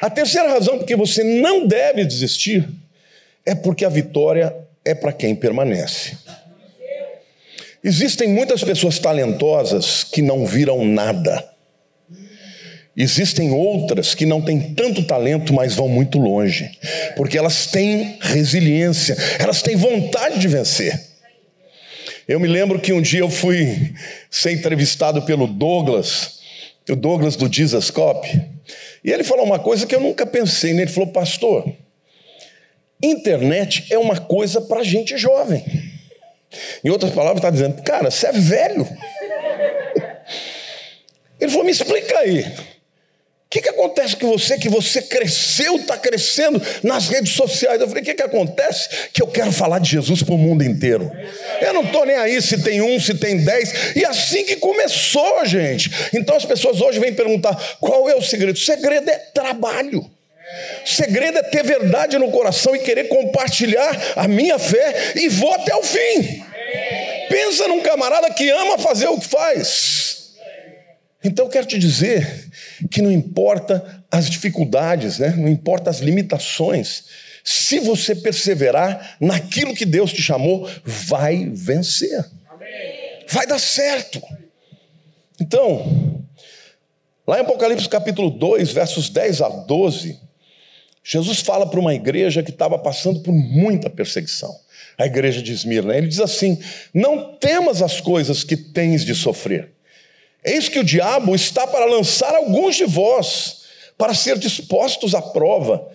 A 0.00 0.08
terceira 0.08 0.48
razão 0.48 0.78
porque 0.78 0.96
você 0.96 1.22
não 1.22 1.66
deve 1.66 2.04
desistir 2.04 2.66
é 3.44 3.54
porque 3.54 3.84
a 3.84 3.88
vitória 3.90 4.54
é 4.84 4.94
para 4.94 5.12
quem 5.12 5.34
permanece. 5.34 6.16
Existem 7.84 8.28
muitas 8.28 8.62
pessoas 8.64 8.98
talentosas 8.98 10.04
que 10.04 10.22
não 10.22 10.46
viram 10.46 10.84
nada. 10.84 11.48
Existem 12.96 13.50
outras 13.50 14.14
que 14.14 14.26
não 14.26 14.42
têm 14.42 14.74
tanto 14.74 15.04
talento, 15.04 15.54
mas 15.54 15.74
vão 15.74 15.88
muito 15.88 16.18
longe, 16.18 16.70
porque 17.16 17.38
elas 17.38 17.66
têm 17.66 18.18
resiliência, 18.20 19.16
elas 19.38 19.62
têm 19.62 19.76
vontade 19.76 20.38
de 20.38 20.48
vencer. 20.48 21.00
Eu 22.26 22.38
me 22.38 22.48
lembro 22.48 22.78
que 22.78 22.92
um 22.92 23.00
dia 23.00 23.20
eu 23.20 23.30
fui 23.30 23.94
ser 24.30 24.52
entrevistado 24.52 25.22
pelo 25.22 25.46
Douglas, 25.46 26.39
o 26.92 26.96
Douglas 26.96 27.36
do 27.36 27.52
Jesus 27.52 27.90
Cop, 27.90 28.26
e 29.04 29.10
ele 29.10 29.24
falou 29.24 29.44
uma 29.44 29.58
coisa 29.58 29.86
que 29.86 29.94
eu 29.94 30.00
nunca 30.00 30.26
pensei, 30.26 30.72
né? 30.74 30.82
ele 30.82 30.90
falou, 30.90 31.10
pastor, 31.10 31.72
internet 33.02 33.86
é 33.90 33.98
uma 33.98 34.18
coisa 34.18 34.60
para 34.60 34.82
gente 34.82 35.16
jovem. 35.16 35.64
Em 36.84 36.90
outras 36.90 37.12
palavras, 37.12 37.38
está 37.38 37.50
dizendo, 37.50 37.82
cara, 37.82 38.10
você 38.10 38.26
é 38.26 38.32
velho. 38.32 38.86
Ele 41.40 41.50
falou, 41.50 41.64
me 41.64 41.70
explica 41.70 42.18
aí. 42.18 42.44
O 43.50 43.52
que, 43.52 43.62
que 43.62 43.68
acontece 43.68 44.14
com 44.14 44.28
você 44.28 44.56
que 44.56 44.68
você 44.68 45.02
cresceu, 45.02 45.74
está 45.74 45.96
crescendo 45.96 46.62
nas 46.84 47.08
redes 47.08 47.32
sociais? 47.32 47.80
Eu 47.80 47.88
falei: 47.88 48.00
o 48.00 48.06
que, 48.06 48.14
que 48.14 48.22
acontece? 48.22 48.88
Que 49.12 49.20
eu 49.20 49.26
quero 49.26 49.50
falar 49.50 49.80
de 49.80 49.90
Jesus 49.90 50.22
para 50.22 50.36
o 50.36 50.38
mundo 50.38 50.62
inteiro. 50.62 51.10
Eu 51.60 51.74
não 51.74 51.82
estou 51.82 52.06
nem 52.06 52.14
aí 52.14 52.40
se 52.40 52.62
tem 52.62 52.80
um, 52.80 53.00
se 53.00 53.12
tem 53.12 53.42
dez. 53.44 53.96
E 53.96 54.04
assim 54.04 54.44
que 54.44 54.54
começou, 54.54 55.44
gente. 55.44 55.90
Então 56.14 56.36
as 56.36 56.44
pessoas 56.44 56.80
hoje 56.80 57.00
vêm 57.00 57.12
perguntar: 57.12 57.56
qual 57.80 58.08
é 58.08 58.14
o 58.14 58.22
segredo? 58.22 58.54
O 58.54 58.60
segredo 58.60 59.10
é 59.10 59.18
trabalho. 59.18 60.08
O 60.84 60.88
segredo 60.88 61.38
é 61.38 61.42
ter 61.42 61.64
verdade 61.64 62.16
no 62.18 62.30
coração 62.30 62.76
e 62.76 62.78
querer 62.78 63.08
compartilhar 63.08 64.00
a 64.14 64.28
minha 64.28 64.60
fé 64.60 65.14
e 65.16 65.28
vou 65.28 65.52
até 65.54 65.74
o 65.74 65.82
fim. 65.82 66.44
Pensa 67.28 67.66
num 67.66 67.80
camarada 67.80 68.32
que 68.32 68.48
ama 68.48 68.78
fazer 68.78 69.08
o 69.08 69.18
que 69.18 69.26
faz. 69.26 70.19
Então 71.22 71.44
eu 71.44 71.50
quero 71.50 71.66
te 71.66 71.78
dizer 71.78 72.50
que 72.90 73.02
não 73.02 73.12
importa 73.12 74.04
as 74.10 74.28
dificuldades, 74.28 75.18
né? 75.18 75.34
não 75.36 75.48
importa 75.48 75.90
as 75.90 76.00
limitações, 76.00 77.04
se 77.44 77.78
você 77.78 78.14
perseverar 78.14 79.16
naquilo 79.20 79.74
que 79.74 79.84
Deus 79.84 80.12
te 80.12 80.22
chamou, 80.22 80.68
vai 80.84 81.50
vencer. 81.52 82.24
Amém. 82.48 82.68
Vai 83.28 83.46
dar 83.46 83.58
certo. 83.58 84.20
Então, 85.40 86.24
lá 87.26 87.38
em 87.38 87.42
Apocalipse 87.42 87.88
capítulo 87.88 88.30
2, 88.30 88.72
versos 88.72 89.08
10 89.10 89.42
a 89.42 89.48
12, 89.48 90.18
Jesus 91.02 91.40
fala 91.40 91.68
para 91.68 91.80
uma 91.80 91.94
igreja 91.94 92.42
que 92.42 92.50
estava 92.50 92.78
passando 92.78 93.20
por 93.20 93.32
muita 93.32 93.88
perseguição. 93.88 94.54
A 94.98 95.06
igreja 95.06 95.42
de 95.42 95.52
Esmirna. 95.52 95.96
Ele 95.96 96.08
diz 96.08 96.20
assim: 96.20 96.60
Não 96.92 97.34
temas 97.36 97.80
as 97.80 98.02
coisas 98.02 98.44
que 98.44 98.54
tens 98.54 99.02
de 99.02 99.14
sofrer 99.14 99.72
Eis 100.44 100.68
que 100.68 100.78
o 100.78 100.84
diabo 100.84 101.34
está 101.34 101.66
para 101.66 101.84
lançar 101.84 102.34
alguns 102.34 102.76
de 102.76 102.84
vós, 102.84 103.62
para 103.98 104.14
ser 104.14 104.38
dispostos 104.38 105.14
à 105.14 105.20
prova, 105.20 105.86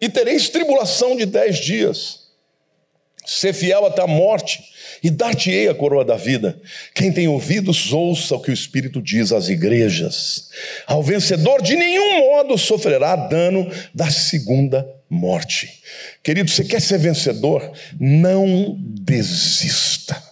e 0.00 0.08
tereis 0.08 0.48
tribulação 0.48 1.16
de 1.16 1.24
dez 1.24 1.58
dias. 1.58 2.26
Ser 3.24 3.52
fiel 3.52 3.86
até 3.86 4.02
a 4.02 4.06
morte, 4.06 4.62
e 5.02 5.10
dar-te-ei 5.10 5.68
a 5.68 5.74
coroa 5.74 6.04
da 6.04 6.16
vida. 6.16 6.60
Quem 6.94 7.10
tem 7.12 7.26
ouvidos, 7.26 7.92
ouça 7.92 8.36
o 8.36 8.40
que 8.40 8.50
o 8.50 8.54
Espírito 8.54 9.02
diz 9.02 9.32
às 9.32 9.48
igrejas. 9.48 10.50
Ao 10.86 11.02
vencedor, 11.02 11.62
de 11.62 11.74
nenhum 11.74 12.20
modo 12.20 12.56
sofrerá 12.56 13.16
dano 13.16 13.70
da 13.94 14.10
segunda 14.10 14.86
morte. 15.08 15.82
Querido, 16.22 16.50
você 16.50 16.64
quer 16.64 16.80
ser 16.80 16.98
vencedor? 16.98 17.72
Não 17.98 18.76
desista. 18.78 20.22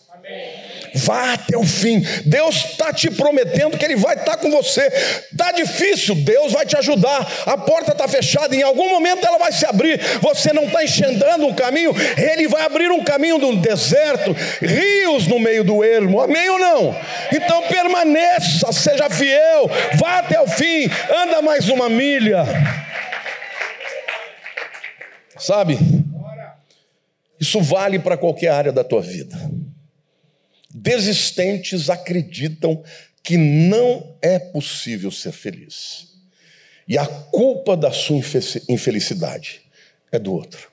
Vá 0.95 1.35
até 1.35 1.57
o 1.57 1.65
fim. 1.65 2.01
Deus 2.25 2.57
está 2.57 2.93
te 2.93 3.11
prometendo 3.11 3.77
que 3.77 3.85
Ele 3.85 3.97
vai 3.97 4.15
estar 4.15 4.33
tá 4.33 4.37
com 4.37 4.51
você. 4.51 4.87
Está 5.31 5.53
difícil, 5.53 6.15
Deus 6.15 6.53
vai 6.53 6.65
te 6.65 6.77
ajudar. 6.77 7.27
A 7.47 7.59
porta 7.59 7.93
está 7.93 8.07
fechada, 8.07 8.55
em 8.55 8.63
algum 8.63 8.89
momento 8.89 9.27
ela 9.27 9.39
vai 9.39 9.53
se 9.53 9.67
abrir. 9.67 10.01
Você 10.21 10.53
não 10.53 10.65
está 10.65 10.85
enxergando 10.85 11.47
um 11.47 11.55
caminho, 11.55 11.93
Ele 12.17 12.49
vai 12.49 12.63
abrir 12.63 12.91
um 12.91 13.03
caminho 13.03 13.39
no 13.39 13.57
deserto, 13.57 14.33
rios 14.61 15.27
no 15.27 15.39
meio 15.39 15.65
do 15.65 15.83
ermo. 15.83 16.21
Amém 16.21 16.49
ou 16.51 16.59
não? 16.59 16.97
Então 17.33 17.63
permaneça, 17.63 18.73
seja 18.73 19.11
fiel, 19.11 19.71
vá 19.95 20.19
até 20.19 20.41
o 20.41 20.47
fim, 20.47 20.89
anda 21.23 21.43
mais 21.43 21.69
uma 21.69 21.89
milha. 21.89 22.45
Sabe? 25.37 25.79
Isso 27.39 27.61
vale 27.61 27.99
para 27.99 28.17
qualquer 28.17 28.49
área 28.49 28.73
da 28.73 28.85
tua 28.85 29.03
vida. 29.03 29.37
Desistentes 30.77 31.89
acreditam 31.89 32.83
que 33.23 33.37
não 33.37 34.17
é 34.21 34.41
possível 34.41 35.13
ser 35.13 35.31
feliz. 35.31 36.09
E 36.89 36.99
a 36.99 37.07
culpa 37.07 37.77
da 37.77 37.93
sua 37.93 38.21
infelicidade 38.69 39.63
é 40.11 40.19
do 40.19 40.35
outro. 40.35 40.69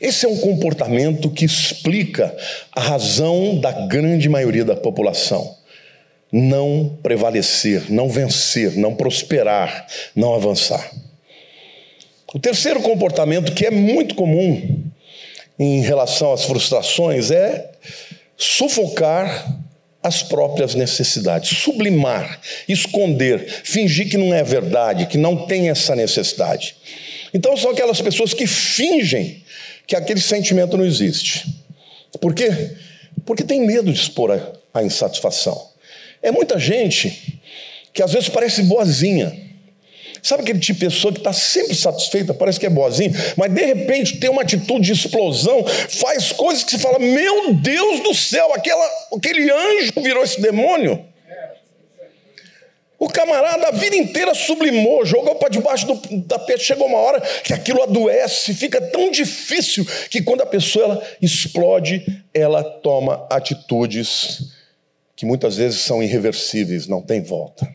Esse 0.00 0.24
é 0.24 0.28
um 0.28 0.38
comportamento 0.38 1.30
que 1.30 1.44
explica 1.44 2.34
a 2.70 2.80
razão 2.80 3.60
da 3.60 3.72
grande 3.86 4.28
maioria 4.28 4.64
da 4.64 4.76
população 4.76 5.58
não 6.32 6.98
prevalecer, 7.02 7.92
não 7.92 8.08
vencer, 8.08 8.76
não 8.78 8.94
prosperar, 8.94 9.86
não 10.16 10.34
avançar. 10.34 10.90
O 12.32 12.38
terceiro 12.38 12.80
comportamento 12.80 13.52
que 13.52 13.66
é 13.66 13.70
muito 13.70 14.14
comum 14.14 14.82
em 15.58 15.82
relação 15.82 16.32
às 16.32 16.44
frustrações 16.44 17.30
é 17.30 17.70
sufocar 18.42 19.60
as 20.02 20.22
próprias 20.22 20.74
necessidades, 20.74 21.58
sublimar, 21.58 22.40
esconder, 22.68 23.46
fingir 23.62 24.10
que 24.10 24.16
não 24.16 24.34
é 24.34 24.42
verdade, 24.42 25.06
que 25.06 25.16
não 25.16 25.46
tem 25.46 25.68
essa 25.68 25.94
necessidade. 25.94 26.74
Então 27.32 27.56
são 27.56 27.70
aquelas 27.70 28.00
pessoas 28.00 28.34
que 28.34 28.46
fingem 28.46 29.42
que 29.86 29.94
aquele 29.94 30.20
sentimento 30.20 30.76
não 30.76 30.84
existe. 30.84 31.46
Por 32.20 32.34
quê? 32.34 32.76
Porque 33.24 33.44
tem 33.44 33.64
medo 33.64 33.92
de 33.92 33.98
expor 33.98 34.32
a, 34.32 34.80
a 34.80 34.82
insatisfação. 34.82 35.70
É 36.20 36.32
muita 36.32 36.58
gente 36.58 37.40
que 37.92 38.02
às 38.02 38.12
vezes 38.12 38.28
parece 38.28 38.62
boazinha, 38.64 39.32
Sabe 40.22 40.44
aquele 40.44 40.60
tipo 40.60 40.78
de 40.78 40.86
pessoa 40.86 41.12
que 41.12 41.18
está 41.18 41.32
sempre 41.32 41.74
satisfeita, 41.74 42.32
parece 42.32 42.60
que 42.60 42.66
é 42.66 42.70
boazinha, 42.70 43.10
mas 43.36 43.52
de 43.52 43.64
repente 43.64 44.18
tem 44.18 44.30
uma 44.30 44.42
atitude 44.42 44.86
de 44.86 44.92
explosão, 44.92 45.64
faz 45.66 46.30
coisas 46.30 46.62
que 46.62 46.70
você 46.70 46.78
fala: 46.78 47.00
Meu 47.00 47.54
Deus 47.54 48.00
do 48.00 48.14
céu, 48.14 48.52
aquela, 48.54 48.88
aquele 49.16 49.50
anjo 49.50 49.92
virou 49.96 50.22
esse 50.22 50.40
demônio. 50.40 51.04
O 53.02 53.08
camarada 53.08 53.66
a 53.66 53.70
vida 53.72 53.96
inteira 53.96 54.32
sublimou, 54.32 55.04
jogou 55.04 55.34
para 55.34 55.48
debaixo 55.48 55.84
do 55.88 56.22
tapete. 56.22 56.62
Chegou 56.62 56.86
uma 56.86 56.98
hora 56.98 57.20
que 57.42 57.52
aquilo 57.52 57.82
adoece, 57.82 58.54
fica 58.54 58.80
tão 58.80 59.10
difícil 59.10 59.84
que 60.08 60.22
quando 60.22 60.42
a 60.42 60.46
pessoa 60.46 60.84
ela 60.84 61.06
explode, 61.20 62.22
ela 62.32 62.62
toma 62.62 63.26
atitudes 63.28 64.52
que 65.16 65.26
muitas 65.26 65.56
vezes 65.56 65.80
são 65.80 66.00
irreversíveis, 66.00 66.86
não 66.86 67.02
tem 67.02 67.20
volta. 67.20 67.68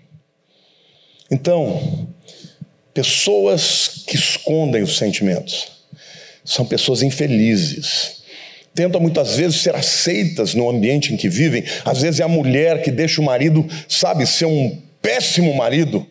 Então, 1.29 2.07
Pessoas 2.97 4.05
que 4.07 4.15
escondem 4.15 4.81
os 4.81 4.97
sentimentos 4.97 5.67
são 6.43 6.65
pessoas 6.65 7.03
infelizes. 7.03 8.23
Tentam 8.73 8.99
muitas 8.99 9.35
vezes 9.35 9.57
ser 9.57 9.75
aceitas 9.75 10.55
no 10.55 10.67
ambiente 10.67 11.13
em 11.13 11.17
que 11.17 11.29
vivem. 11.29 11.63
Às 11.85 12.01
vezes 12.01 12.19
é 12.19 12.23
a 12.23 12.27
mulher 12.27 12.81
que 12.81 12.89
deixa 12.89 13.21
o 13.21 13.23
marido, 13.23 13.63
sabe, 13.87 14.25
ser 14.25 14.45
um 14.45 14.81
péssimo 14.99 15.53
marido. 15.53 16.07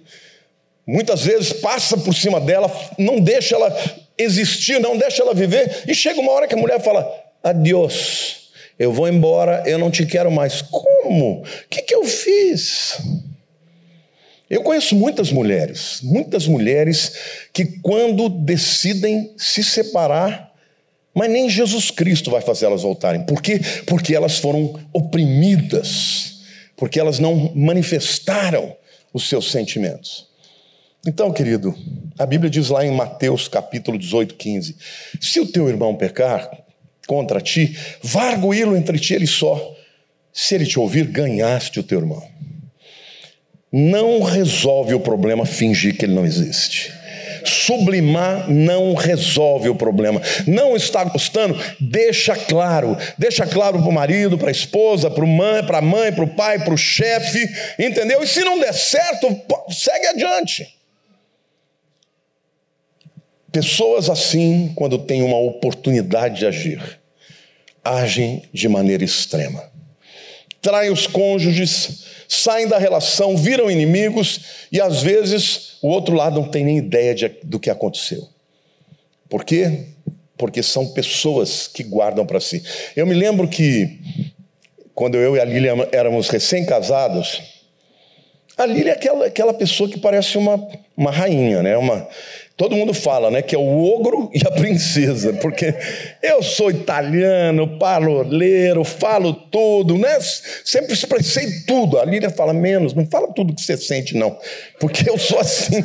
Muitas 0.87 1.23
vezes 1.23 1.53
passa 1.55 1.99
por 1.99 2.15
cima 2.15 2.41
dela, 2.41 2.71
não 2.97 3.19
deixa 3.19 3.57
ela 3.57 3.77
existir, 4.17 4.79
não 4.79 4.97
deixa 4.97 5.25
ela 5.25 5.35
viver. 5.35 5.83
E 5.89 5.93
chega 5.93 6.21
uma 6.21 6.31
hora 6.31 6.47
que 6.47 6.55
a 6.55 6.59
mulher 6.59 6.81
fala: 6.81 7.05
Adiós, 7.43 8.43
eu 8.79 8.93
vou 8.93 9.09
embora, 9.09 9.65
eu 9.67 9.77
não 9.77 9.91
te 9.91 10.07
quero 10.07 10.31
mais. 10.31 10.63
Como? 10.63 11.43
O 11.43 11.45
que, 11.69 11.83
que 11.83 11.97
eu 11.97 12.05
fiz? 12.05 13.01
Eu 14.49 14.63
conheço 14.63 14.95
muitas 14.95 15.33
mulheres, 15.33 16.01
muitas 16.03 16.47
mulheres 16.47 17.13
que, 17.53 17.65
quando 17.81 18.29
decidem 18.29 19.33
se 19.37 19.63
separar, 19.65 20.53
mas 21.13 21.31
nem 21.31 21.51
Jesus 21.51 21.91
Cristo 21.91 22.31
vai 22.31 22.41
fazer 22.41 22.67
elas 22.67 22.83
voltarem. 22.83 23.25
Por 23.25 23.43
quê? 23.43 23.61
Porque 23.87 24.15
elas 24.15 24.39
foram 24.39 24.79
oprimidas, 24.93 26.43
porque 26.77 27.01
elas 27.01 27.19
não 27.19 27.53
manifestaram 27.57 28.77
os 29.13 29.29
seus 29.29 29.51
sentimentos. 29.51 30.29
Então, 31.05 31.33
querido, 31.33 31.75
a 32.17 32.25
Bíblia 32.25 32.51
diz 32.51 32.69
lá 32.69 32.87
em 32.87 32.93
Mateus 32.93 33.49
capítulo 33.49 33.99
18, 33.99 34.37
15: 34.37 34.77
Se 35.21 35.41
o 35.41 35.47
teu 35.47 35.69
irmão 35.69 35.97
pecar 35.97 36.49
contra 37.09 37.41
ti, 37.41 37.77
vá 38.01 38.31
arguí-lo 38.31 38.77
entre 38.77 38.99
ti 38.99 39.15
ele 39.15 39.27
só. 39.27 39.75
Se 40.33 40.55
ele 40.55 40.67
te 40.67 40.79
ouvir, 40.79 41.07
ganhaste 41.07 41.81
o 41.81 41.83
teu 41.83 41.99
irmão 41.99 42.37
não 43.73 44.23
resolve 44.23 44.95
o 44.95 45.01
problema 45.01 45.45
fingir 45.45 45.97
que 45.97 46.05
ele 46.05 46.15
não 46.15 46.25
existe. 46.25 46.93
Sublimar 47.45 48.51
não 48.51 48.95
resolve 48.95 49.69
o 49.69 49.75
problema. 49.75 50.21
Não 50.47 50.75
está 50.77 51.05
gostando? 51.05 51.57
Deixa 51.81 52.35
claro. 52.35 52.97
Deixa 53.17 53.47
claro 53.47 53.79
para 53.79 53.89
o 53.89 53.93
marido, 53.93 54.37
para 54.37 54.49
a 54.49 54.53
esposa, 54.53 55.11
para 55.11 55.23
a 55.23 55.83
mãe, 55.83 56.13
para 56.13 56.25
o 56.25 56.35
pai, 56.35 56.59
para 56.59 56.75
o 56.75 56.79
chefe. 56.79 57.49
Entendeu? 57.79 58.23
E 58.23 58.27
se 58.27 58.41
não 58.41 58.59
der 58.59 58.75
certo, 58.75 59.29
segue 59.71 60.07
adiante. 60.09 60.75
Pessoas 63.53 64.11
assim, 64.11 64.73
quando 64.75 64.99
têm 64.99 65.23
uma 65.23 65.39
oportunidade 65.39 66.41
de 66.41 66.47
agir, 66.47 67.01
agem 67.83 68.43
de 68.53 68.69
maneira 68.69 69.05
extrema. 69.05 69.71
Traem 70.61 70.91
os 70.91 71.07
cônjuges, 71.07 72.05
saem 72.29 72.69
da 72.69 72.79
relação, 72.79 73.37
viram 73.37 73.71
inimigos 73.71 74.67
e 74.71 74.81
às 74.81 75.03
vezes 75.03 75.79
o 75.83 75.89
outro 75.89 76.15
lado 76.15 76.41
não 76.41 76.49
tem 76.49 76.65
nem 76.65 76.79
ideia 76.79 77.15
de, 77.15 77.29
do 77.43 77.59
que 77.59 77.71
aconteceu. 77.71 78.29
Por 79.29 79.45
quê? 79.45 79.87
Porque 80.37 80.63
são 80.63 80.89
pessoas 80.89 81.67
que 81.67 81.83
guardam 81.83 82.27
para 82.27 82.41
si. 82.41 82.63
Eu 82.95 83.07
me 83.07 83.15
lembro 83.15 83.49
que 83.49 83.99
quando 84.95 85.17
eu 85.17 85.37
e 85.37 85.41
a 85.41 85.45
Lília 85.45 85.73
éramos 85.93 86.29
recém-casados, 86.29 87.43
a 88.57 88.65
Lília 88.65 88.93
é 88.93 88.95
aquela, 88.95 89.27
aquela 89.27 89.55
pessoa 89.55 89.89
que 89.89 89.99
parece 89.99 90.39
uma, 90.39 90.67
uma 90.97 91.11
rainha, 91.11 91.63
né? 91.63 91.77
Uma, 91.77 92.09
Todo 92.57 92.75
mundo 92.75 92.95
fala, 92.95 93.31
né, 93.31 93.43
que 93.43 93.55
é 93.55 93.59
o 93.59 93.85
ogro 93.85 94.31
e 94.33 94.41
a 94.47 94.51
princesa, 94.51 95.35
porque 95.35 95.75
eu 96.23 96.43
sou 96.43 96.71
italiano, 96.71 97.79
paloleiro, 97.79 98.83
falo 98.83 99.35
tudo, 99.35 99.99
né? 99.99 100.19
Sempre 100.65 100.95
expressei 100.95 101.47
tudo. 101.67 101.99
A 101.99 102.05
Lília 102.07 102.31
fala 102.31 102.55
menos, 102.55 102.95
não 102.95 103.07
fala 103.07 103.31
tudo 103.35 103.55
que 103.55 103.61
você 103.61 103.77
sente, 103.77 104.17
não, 104.17 104.39
porque 104.81 105.09
eu 105.09 105.19
sou 105.19 105.39
assim. 105.39 105.85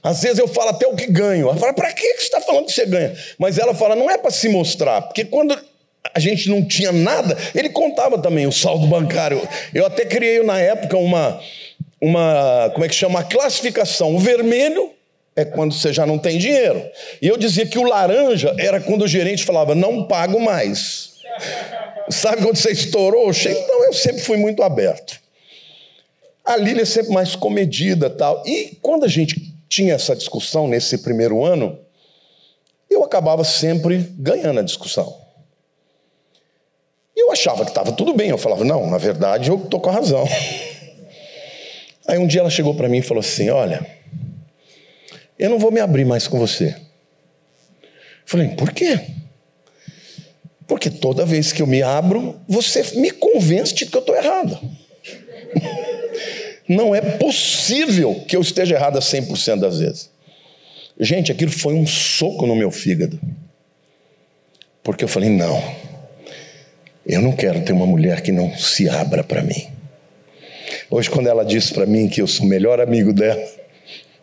Às 0.00 0.22
vezes 0.22 0.38
eu 0.38 0.46
falo 0.46 0.70
até 0.70 0.86
o 0.86 0.94
que 0.94 1.08
ganho. 1.08 1.48
Ela 1.48 1.56
fala, 1.56 1.74
para 1.74 1.92
que 1.92 2.06
você 2.06 2.22
está 2.22 2.40
falando 2.40 2.66
que 2.66 2.72
você 2.72 2.86
ganha? 2.86 3.12
Mas 3.36 3.58
ela 3.58 3.74
fala, 3.74 3.96
não 3.96 4.08
é 4.08 4.16
para 4.16 4.30
se 4.30 4.48
mostrar, 4.48 5.02
porque 5.02 5.24
quando 5.24 5.58
a 6.14 6.20
gente 6.20 6.48
não 6.48 6.64
tinha 6.64 6.92
nada, 6.92 7.36
ele 7.56 7.70
contava 7.70 8.18
também 8.18 8.46
o 8.46 8.52
saldo 8.52 8.86
bancário. 8.86 9.42
Eu 9.74 9.84
até 9.84 10.04
criei 10.04 10.44
na 10.44 10.60
época 10.60 10.96
uma, 10.96 11.40
uma 12.00 12.70
como 12.72 12.84
é 12.84 12.88
que 12.88 12.94
chama? 12.94 13.24
Classificação. 13.24 14.14
O 14.14 14.18
vermelho 14.20 14.92
é 15.40 15.44
quando 15.44 15.74
você 15.74 15.92
já 15.92 16.06
não 16.06 16.18
tem 16.18 16.38
dinheiro. 16.38 16.82
E 17.20 17.28
eu 17.28 17.36
dizia 17.36 17.66
que 17.66 17.78
o 17.78 17.82
laranja 17.82 18.54
era 18.58 18.80
quando 18.80 19.02
o 19.02 19.08
gerente 19.08 19.44
falava, 19.44 19.74
não 19.74 20.06
pago 20.06 20.40
mais. 20.40 21.14
Sabe 22.08 22.42
quando 22.42 22.56
você 22.56 22.72
estourou? 22.72 23.30
Então 23.30 23.84
eu 23.84 23.92
sempre 23.92 24.20
fui 24.20 24.36
muito 24.36 24.62
aberto. 24.62 25.20
A 26.44 26.56
Lília 26.56 26.82
é 26.82 26.86
sempre 26.86 27.12
mais 27.12 27.36
comedida 27.36 28.10
tal. 28.10 28.42
E 28.46 28.76
quando 28.82 29.04
a 29.04 29.08
gente 29.08 29.54
tinha 29.68 29.94
essa 29.94 30.16
discussão 30.16 30.66
nesse 30.66 30.98
primeiro 30.98 31.44
ano, 31.44 31.78
eu 32.90 33.04
acabava 33.04 33.44
sempre 33.44 34.10
ganhando 34.18 34.60
a 34.60 34.62
discussão. 34.62 35.16
E 37.14 37.22
eu 37.22 37.30
achava 37.30 37.64
que 37.64 37.70
estava 37.70 37.92
tudo 37.92 38.12
bem. 38.12 38.30
Eu 38.30 38.38
falava, 38.38 38.64
não, 38.64 38.90
na 38.90 38.98
verdade 38.98 39.50
eu 39.50 39.56
estou 39.56 39.80
com 39.80 39.90
a 39.90 39.92
razão. 39.92 40.26
Aí 42.08 42.18
um 42.18 42.26
dia 42.26 42.40
ela 42.40 42.50
chegou 42.50 42.74
para 42.74 42.88
mim 42.88 42.98
e 42.98 43.02
falou 43.02 43.20
assim: 43.20 43.50
olha 43.50 43.86
eu 45.40 45.48
não 45.48 45.58
vou 45.58 45.72
me 45.72 45.80
abrir 45.80 46.04
mais 46.04 46.28
com 46.28 46.38
você. 46.38 46.76
Falei, 48.26 48.48
por 48.48 48.72
quê? 48.72 49.00
Porque 50.68 50.90
toda 50.90 51.24
vez 51.24 51.50
que 51.50 51.62
eu 51.62 51.66
me 51.66 51.82
abro, 51.82 52.38
você 52.46 52.82
me 52.96 53.10
convence 53.10 53.74
de 53.74 53.86
que 53.86 53.96
eu 53.96 54.00
estou 54.00 54.14
errado. 54.14 54.60
Não 56.68 56.94
é 56.94 57.00
possível 57.00 58.22
que 58.28 58.36
eu 58.36 58.40
esteja 58.40 58.76
errado 58.76 58.96
a 58.96 59.00
100% 59.00 59.58
das 59.58 59.80
vezes. 59.80 60.08
Gente, 61.00 61.32
aquilo 61.32 61.50
foi 61.50 61.74
um 61.74 61.84
soco 61.84 62.46
no 62.46 62.54
meu 62.54 62.70
fígado. 62.70 63.18
Porque 64.80 65.02
eu 65.02 65.08
falei, 65.08 65.28
não. 65.28 65.60
Eu 67.04 67.20
não 67.20 67.32
quero 67.32 67.64
ter 67.64 67.72
uma 67.72 67.86
mulher 67.86 68.20
que 68.20 68.30
não 68.30 68.56
se 68.56 68.88
abra 68.88 69.24
para 69.24 69.42
mim. 69.42 69.66
Hoje, 70.88 71.10
quando 71.10 71.26
ela 71.26 71.44
disse 71.44 71.74
para 71.74 71.86
mim 71.86 72.08
que 72.08 72.22
eu 72.22 72.28
sou 72.28 72.46
o 72.46 72.48
melhor 72.48 72.80
amigo 72.80 73.12
dela, 73.12 73.42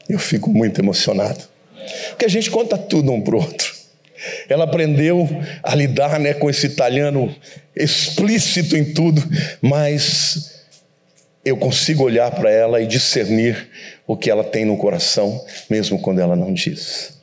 eu 0.10 0.20
fico 0.20 0.50
muito 0.50 0.80
emocionado. 0.80 1.43
Porque 2.10 2.26
a 2.26 2.30
gente 2.30 2.50
conta 2.50 2.78
tudo 2.78 3.12
um 3.12 3.22
para 3.22 3.36
o 3.36 3.39
outro. 3.39 3.76
Ela 4.50 4.63
aprendeu 4.63 5.28
a 5.62 5.76
lidar 5.76 6.20
né, 6.20 6.34
com 6.34 6.50
esse 6.50 6.65
italiano 6.65 7.34
explícito 7.76 8.76
em 8.76 8.93
tudo, 8.93 9.24
mas 9.62 10.65
eu 11.46 11.56
consigo 11.56 12.04
olhar 12.04 12.32
para 12.32 12.50
ela 12.50 12.82
e 12.82 12.88
discernir 12.88 13.70
o 14.06 14.17
que 14.17 14.30
ela 14.30 14.43
tem 14.43 14.65
no 14.65 14.78
coração, 14.78 15.46
mesmo 15.70 16.00
quando 16.00 16.20
ela 16.20 16.36
não 16.36 16.54
diz. 16.54 17.17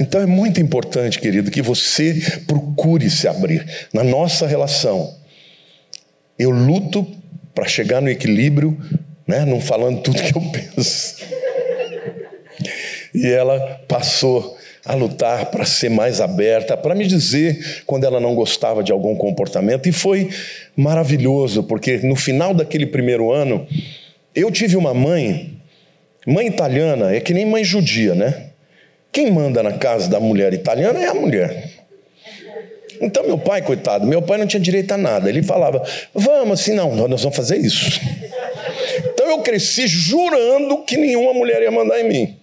Então 0.00 0.20
é 0.20 0.26
muito 0.26 0.60
importante, 0.60 1.20
querido, 1.20 1.50
que 1.50 1.62
você 1.62 2.20
procure 2.46 3.08
se 3.08 3.28
abrir. 3.28 3.64
Na 3.92 4.02
nossa 4.02 4.46
relação, 4.46 5.14
eu 6.38 6.50
luto 6.50 7.06
para 7.54 7.66
chegar 7.66 8.02
no 8.02 8.08
equilíbrio, 8.08 8.76
né, 9.26 9.44
não 9.44 9.60
falando 9.60 10.00
tudo 10.02 10.22
que 10.22 10.36
eu 10.36 10.42
penso. 10.50 11.16
E 13.14 13.26
ela 13.28 13.58
passou 13.88 14.56
a 14.84 14.94
lutar 14.94 15.46
para 15.46 15.64
ser 15.64 15.88
mais 15.88 16.20
aberta, 16.20 16.76
para 16.76 16.94
me 16.94 17.06
dizer 17.06 17.82
quando 17.86 18.04
ela 18.04 18.20
não 18.20 18.34
gostava 18.34 18.82
de 18.82 18.92
algum 18.92 19.16
comportamento. 19.16 19.88
E 19.88 19.92
foi 19.92 20.28
maravilhoso, 20.76 21.62
porque 21.62 21.98
no 21.98 22.16
final 22.16 22.52
daquele 22.52 22.86
primeiro 22.86 23.32
ano, 23.32 23.66
eu 24.34 24.50
tive 24.50 24.76
uma 24.76 24.92
mãe, 24.92 25.58
mãe 26.26 26.46
italiana, 26.46 27.14
é 27.14 27.20
que 27.20 27.32
nem 27.32 27.46
mãe 27.46 27.64
judia, 27.64 28.14
né? 28.14 28.50
Quem 29.10 29.30
manda 29.30 29.62
na 29.62 29.72
casa 29.72 30.08
da 30.10 30.18
mulher 30.18 30.52
italiana 30.52 31.00
é 31.00 31.06
a 31.06 31.14
mulher. 31.14 31.70
Então, 33.00 33.24
meu 33.24 33.38
pai, 33.38 33.62
coitado, 33.62 34.06
meu 34.06 34.20
pai 34.20 34.38
não 34.38 34.46
tinha 34.46 34.60
direito 34.60 34.92
a 34.92 34.98
nada. 34.98 35.28
Ele 35.28 35.42
falava: 35.42 35.82
Vamos, 36.12 36.60
assim, 36.60 36.74
não, 36.74 36.94
nós 36.94 37.22
vamos 37.22 37.36
fazer 37.36 37.58
isso. 37.58 38.00
Eu 39.34 39.42
cresci 39.42 39.88
jurando 39.88 40.84
que 40.84 40.96
nenhuma 40.96 41.34
mulher 41.34 41.60
ia 41.60 41.70
mandar 41.70 42.00
em 42.00 42.08
mim. 42.08 42.36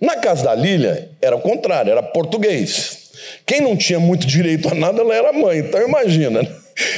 Na 0.00 0.16
casa 0.16 0.44
da 0.44 0.54
Lília, 0.54 1.10
era 1.20 1.36
o 1.36 1.40
contrário, 1.40 1.92
era 1.92 2.02
português. 2.02 3.10
Quem 3.46 3.60
não 3.60 3.76
tinha 3.76 4.00
muito 4.00 4.26
direito 4.26 4.68
a 4.68 4.74
nada, 4.74 5.00
ela 5.00 5.14
era 5.14 5.32
mãe. 5.32 5.58
Então, 5.58 5.80
imagina. 5.80 6.42
Né? 6.42 6.48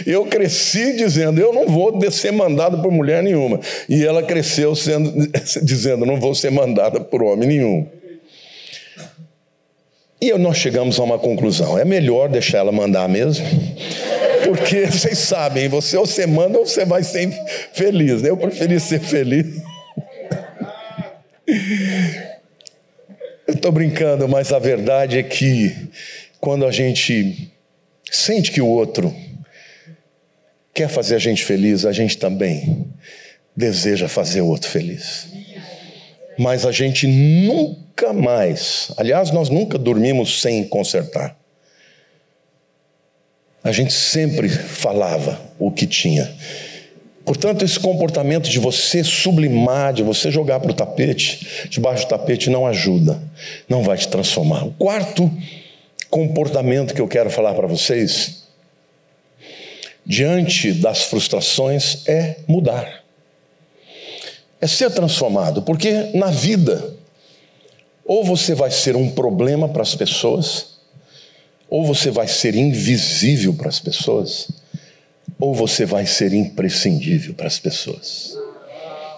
Eu 0.07 0.25
cresci 0.25 0.95
dizendo, 0.97 1.39
eu 1.39 1.53
não 1.53 1.67
vou 1.67 2.01
ser 2.11 2.33
mandado 2.33 2.81
por 2.81 2.91
mulher 2.91 3.23
nenhuma. 3.23 3.61
E 3.89 4.05
ela 4.05 4.23
cresceu 4.23 4.75
sendo, 4.75 5.13
dizendo, 5.63 6.07
não 6.07 6.19
vou 6.19 6.35
ser 6.35 6.51
mandada 6.51 6.99
por 6.99 7.23
homem 7.23 7.47
nenhum. 7.47 7.87
E 10.21 10.33
nós 10.39 10.57
chegamos 10.57 10.99
a 10.99 11.03
uma 11.03 11.19
conclusão: 11.19 11.79
é 11.79 11.85
melhor 11.85 12.31
deixar 12.31 12.59
ela 12.59 12.73
mandar 12.73 13.07
mesmo, 13.07 13.45
porque 14.45 14.87
vocês 14.93 15.19
sabem, 15.19 15.69
você 15.69 15.97
ou 15.97 16.07
você 16.07 16.27
manda 16.27 16.59
ou 16.59 16.67
você 16.67 16.85
vai 16.85 17.03
ser 17.03 17.31
feliz. 17.73 18.23
Eu 18.23 18.37
preferi 18.37 18.79
ser 18.79 19.01
feliz. 19.01 19.47
Eu 23.47 23.55
estou 23.55 23.73
brincando, 23.73 24.29
mas 24.29 24.53
a 24.53 24.59
verdade 24.59 25.19
é 25.19 25.23
que 25.23 25.75
quando 26.41 26.67
a 26.67 26.71
gente 26.71 27.53
sente 28.11 28.51
que 28.51 28.61
o 28.61 28.67
outro 28.67 29.15
quer 30.73 30.89
fazer 30.89 31.15
a 31.15 31.19
gente 31.19 31.45
feliz, 31.45 31.85
a 31.85 31.93
gente 31.93 32.19
também 32.19 32.87
deseja 33.57 34.09
fazer 34.09 34.41
o 34.41 34.47
outro 34.47 34.69
feliz. 34.69 35.29
Mas 36.39 36.67
a 36.67 36.73
gente 36.73 37.07
nunca 37.07 38.13
mais, 38.13 38.91
aliás, 38.97 39.31
nós 39.31 39.49
nunca 39.49 39.79
dormimos 39.79 40.41
sem 40.41 40.65
consertar. 40.65 41.37
A 43.65 43.73
gente 43.73 43.95
sempre 43.95 44.51
falava 44.51 45.41
o 45.59 45.71
que 45.73 45.87
tinha. 45.87 46.31
Portanto, 47.25 47.65
esse 47.65 47.81
comportamento 47.81 48.51
de 48.51 48.59
você 48.59 49.03
sublimar, 49.03 49.95
de 49.95 50.03
você 50.03 50.31
jogar 50.31 50.61
para 50.61 50.71
o 50.71 50.75
tapete, 50.75 51.67
debaixo 51.71 52.05
do 52.05 52.11
tapete, 52.11 52.51
não 52.51 52.67
ajuda, 52.67 53.23
não 53.67 53.83
vai 53.83 53.97
te 53.97 54.07
transformar. 54.07 54.67
O 54.67 54.73
quarto 54.73 55.31
comportamento 56.11 56.93
que 56.93 57.01
eu 57.01 57.09
quero 57.09 57.31
falar 57.31 57.55
para 57.55 57.67
vocês, 57.67 58.45
diante 60.05 60.71
das 60.71 61.05
frustrações, 61.05 62.07
é 62.07 62.37
mudar, 62.47 63.03
é 64.61 64.67
ser 64.67 64.91
transformado, 64.91 65.63
porque 65.63 66.11
na 66.15 66.27
vida, 66.27 66.95
ou 68.05 68.23
você 68.23 68.55
vai 68.55 68.71
ser 68.71 68.95
um 68.95 69.11
problema 69.11 69.67
para 69.67 69.81
as 69.81 69.95
pessoas, 69.95 70.74
ou 71.69 71.85
você 71.85 72.11
vai 72.11 72.29
ser 72.29 72.55
invisível 72.55 73.55
para 73.55 73.69
as 73.69 73.81
pessoas 73.81 74.49
ou 75.39 75.55
você 75.55 75.85
vai 75.85 76.07
ser 76.07 76.33
imprescindível 76.33 77.35
para 77.35 77.47
as 77.47 77.59
pessoas? 77.59 78.37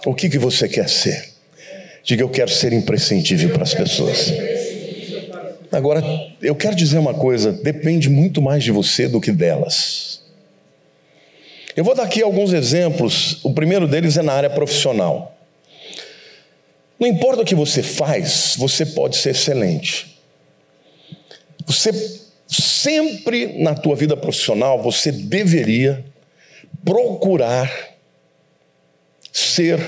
O 0.04 0.14
que, 0.14 0.28
que 0.28 0.38
você 0.38 0.68
quer 0.68 0.88
ser? 0.88 1.30
Diga, 2.02 2.22
eu 2.22 2.28
quero 2.28 2.50
ser 2.50 2.72
imprescindível 2.72 3.50
para 3.50 3.64
as 3.64 3.74
pessoas. 3.74 4.32
Agora, 5.72 6.02
eu 6.40 6.54
quero 6.54 6.76
dizer 6.76 6.98
uma 6.98 7.14
coisa: 7.14 7.52
depende 7.52 8.08
muito 8.08 8.40
mais 8.40 8.62
de 8.62 8.70
você 8.70 9.08
do 9.08 9.20
que 9.20 9.32
delas. 9.32 10.22
Eu 11.76 11.84
vou 11.84 11.94
dar 11.94 12.04
aqui 12.04 12.22
alguns 12.22 12.52
exemplos. 12.52 13.44
O 13.44 13.52
primeiro 13.52 13.86
deles 13.86 14.16
é 14.16 14.22
na 14.22 14.32
área 14.32 14.48
profissional. 14.48 15.36
Não 16.98 17.06
importa 17.06 17.42
o 17.42 17.44
que 17.44 17.54
você 17.54 17.82
faz, 17.82 18.54
você 18.56 18.86
pode 18.86 19.16
ser 19.16 19.30
excelente. 19.30 20.18
Você 21.66 21.92
sempre 22.46 23.62
na 23.62 23.74
tua 23.74 23.96
vida 23.96 24.16
profissional 24.16 24.82
você 24.82 25.10
deveria 25.10 26.04
procurar 26.84 27.70
ser 29.32 29.80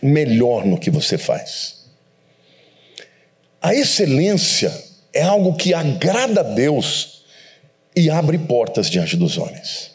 melhor 0.00 0.64
no 0.64 0.78
que 0.78 0.90
você 0.90 1.18
faz. 1.18 1.86
A 3.60 3.74
excelência 3.74 4.72
é 5.12 5.22
algo 5.22 5.56
que 5.56 5.74
agrada 5.74 6.40
a 6.40 6.44
Deus 6.44 7.24
e 7.94 8.08
abre 8.08 8.38
portas 8.38 8.88
diante 8.88 9.16
dos 9.16 9.36
homens. 9.36 9.90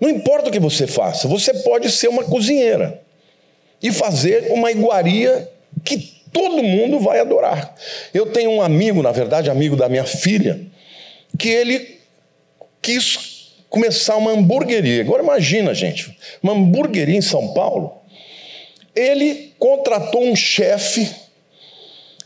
Não 0.00 0.08
importa 0.08 0.48
o 0.48 0.52
que 0.52 0.60
você 0.60 0.86
faça, 0.86 1.28
você 1.28 1.54
pode 1.54 1.90
ser 1.90 2.08
uma 2.08 2.24
cozinheira 2.24 3.00
e 3.80 3.92
fazer 3.92 4.50
uma 4.50 4.70
iguaria 4.70 5.48
que 5.84 6.18
todo 6.32 6.62
mundo 6.62 6.98
vai 6.98 7.20
adorar. 7.20 7.74
Eu 8.12 8.26
tenho 8.26 8.50
um 8.50 8.62
amigo, 8.62 9.02
na 9.02 9.12
verdade, 9.12 9.50
amigo 9.50 9.76
da 9.76 9.88
minha 9.88 10.04
filha, 10.04 10.60
que 11.36 11.48
ele 11.48 11.98
quis 12.80 13.52
começar 13.68 14.16
uma 14.16 14.32
hamburgueria. 14.32 15.02
Agora 15.02 15.22
imagina, 15.22 15.74
gente, 15.74 16.16
uma 16.42 16.52
hamburgueria 16.52 17.16
em 17.16 17.22
São 17.22 17.52
Paulo. 17.52 17.92
Ele 18.94 19.52
contratou 19.58 20.24
um 20.24 20.34
chefe 20.34 21.08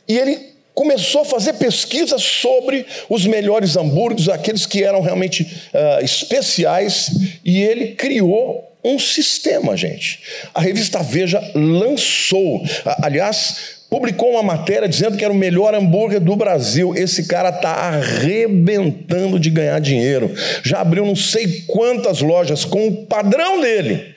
e 0.08 0.18
ele 0.18 0.52
começou 0.74 1.22
a 1.22 1.24
fazer 1.24 1.54
pesquisas 1.54 2.22
sobre 2.22 2.86
os 3.08 3.26
melhores 3.26 3.76
hambúrgueres, 3.76 4.28
aqueles 4.28 4.64
que 4.64 4.82
eram 4.82 5.00
realmente 5.00 5.42
uh, 5.42 6.04
especiais, 6.04 7.10
e 7.44 7.60
ele 7.60 7.94
criou 7.94 8.72
um 8.82 8.98
sistema, 8.98 9.76
gente. 9.76 10.20
A 10.54 10.60
revista 10.60 11.02
Veja 11.02 11.40
lançou, 11.54 12.62
aliás, 13.02 13.81
publicou 13.92 14.30
uma 14.30 14.42
matéria 14.42 14.88
dizendo 14.88 15.18
que 15.18 15.24
era 15.24 15.30
o 15.30 15.36
melhor 15.36 15.74
hambúrguer 15.74 16.18
do 16.18 16.34
Brasil. 16.34 16.94
Esse 16.96 17.26
cara 17.28 17.50
está 17.50 17.72
arrebentando 17.72 19.38
de 19.38 19.50
ganhar 19.50 19.78
dinheiro. 19.80 20.34
Já 20.64 20.80
abriu 20.80 21.04
não 21.04 21.14
sei 21.14 21.64
quantas 21.66 22.22
lojas 22.22 22.64
com 22.64 22.88
o 22.88 23.04
padrão 23.04 23.60
dele, 23.60 24.14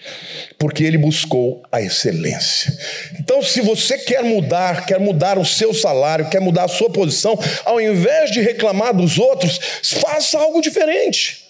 porque 0.57 0.81
ele 0.81 0.97
buscou 0.97 1.61
a 1.69 1.81
excelência. 1.81 2.73
Então, 3.19 3.43
se 3.43 3.59
você 3.59 3.97
quer 3.97 4.23
mudar, 4.23 4.85
quer 4.85 4.97
mudar 4.97 5.37
o 5.37 5.43
seu 5.43 5.73
salário, 5.73 6.29
quer 6.29 6.39
mudar 6.39 6.63
a 6.63 6.69
sua 6.69 6.89
posição, 6.89 7.37
ao 7.65 7.81
invés 7.81 8.31
de 8.31 8.39
reclamar 8.39 8.95
dos 8.95 9.19
outros, 9.19 9.59
faça 9.83 10.39
algo 10.39 10.61
diferente. 10.61 11.44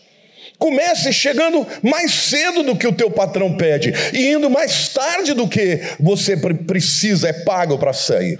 Comece 0.57 1.11
chegando 1.11 1.67
mais 1.83 2.13
cedo 2.13 2.63
do 2.63 2.75
que 2.75 2.87
o 2.87 2.93
teu 2.93 3.11
patrão 3.11 3.57
pede 3.57 3.93
e 4.13 4.31
indo 4.31 4.49
mais 4.49 4.89
tarde 4.89 5.33
do 5.33 5.47
que 5.47 5.81
você 5.99 6.37
precisa, 6.37 7.29
é 7.29 7.33
pago 7.33 7.77
para 7.77 7.93
sair. 7.93 8.39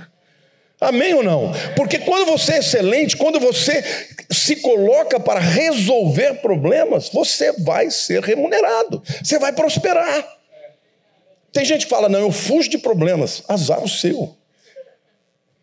Amém 0.79 1.13
ou 1.13 1.23
não? 1.23 1.53
Porque 1.75 1.99
quando 1.99 2.25
você 2.25 2.53
é 2.53 2.59
excelente, 2.59 3.15
quando 3.17 3.39
você 3.39 3.83
se 4.29 4.57
coloca 4.57 5.19
para 5.19 5.39
resolver 5.39 6.35
problemas, 6.35 7.09
você 7.09 7.51
vai 7.53 7.89
ser 7.89 8.21
remunerado, 8.21 9.01
você 9.23 9.39
vai 9.39 9.53
prosperar. 9.53 10.35
Tem 11.51 11.63
gente 11.63 11.85
que 11.85 11.89
fala, 11.89 12.09
não, 12.09 12.19
eu 12.19 12.31
fujo 12.31 12.69
de 12.69 12.77
problemas, 12.77 13.41
azar 13.47 13.81
o 13.81 13.87
seu. 13.87 14.35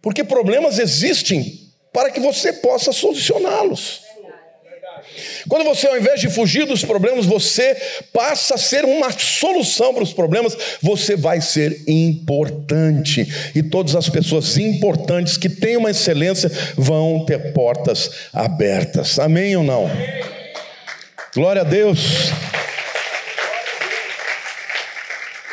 Porque 0.00 0.24
problemas 0.24 0.78
existem 0.78 1.60
para 1.92 2.10
que 2.10 2.18
você 2.18 2.52
possa 2.52 2.92
solucioná-los. 2.92 4.00
Quando 5.48 5.64
você, 5.64 5.86
ao 5.86 5.96
invés 5.96 6.20
de 6.20 6.28
fugir 6.28 6.66
dos 6.66 6.84
problemas, 6.84 7.26
você 7.26 7.76
passa 8.12 8.54
a 8.54 8.58
ser 8.58 8.84
uma 8.84 9.10
solução 9.10 9.92
para 9.92 10.02
os 10.02 10.12
problemas, 10.12 10.56
você 10.80 11.16
vai 11.16 11.40
ser 11.40 11.82
importante. 11.86 13.26
E 13.54 13.62
todas 13.62 13.96
as 13.96 14.08
pessoas 14.08 14.56
importantes 14.56 15.36
que 15.36 15.48
têm 15.48 15.76
uma 15.76 15.90
excelência 15.90 16.50
vão 16.76 17.24
ter 17.24 17.52
portas 17.52 18.10
abertas. 18.32 19.18
Amém 19.18 19.56
ou 19.56 19.62
não? 19.62 19.90
Glória 21.34 21.62
a 21.62 21.64
Deus. 21.64 22.30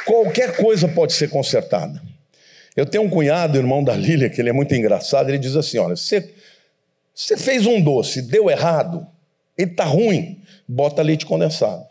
Qualquer 0.05 0.57
coisa 0.57 0.87
pode 0.87 1.13
ser 1.13 1.29
consertada. 1.29 2.01
Eu 2.75 2.85
tenho 2.85 3.03
um 3.03 3.09
cunhado, 3.09 3.57
irmão 3.57 3.83
da 3.83 3.95
Lília, 3.95 4.29
que 4.29 4.41
ele 4.41 4.49
é 4.49 4.53
muito 4.53 4.73
engraçado, 4.73 5.29
ele 5.29 5.37
diz 5.37 5.55
assim: 5.55 5.77
olha, 5.77 5.95
você, 5.95 6.33
fez 7.37 7.65
um 7.65 7.79
doce, 7.79 8.21
deu 8.21 8.49
errado, 8.49 9.05
ele 9.59 9.71
está 9.71 9.83
ruim, 9.83 10.41
bota 10.65 11.01
leite 11.01 11.25
condensado. 11.25 11.83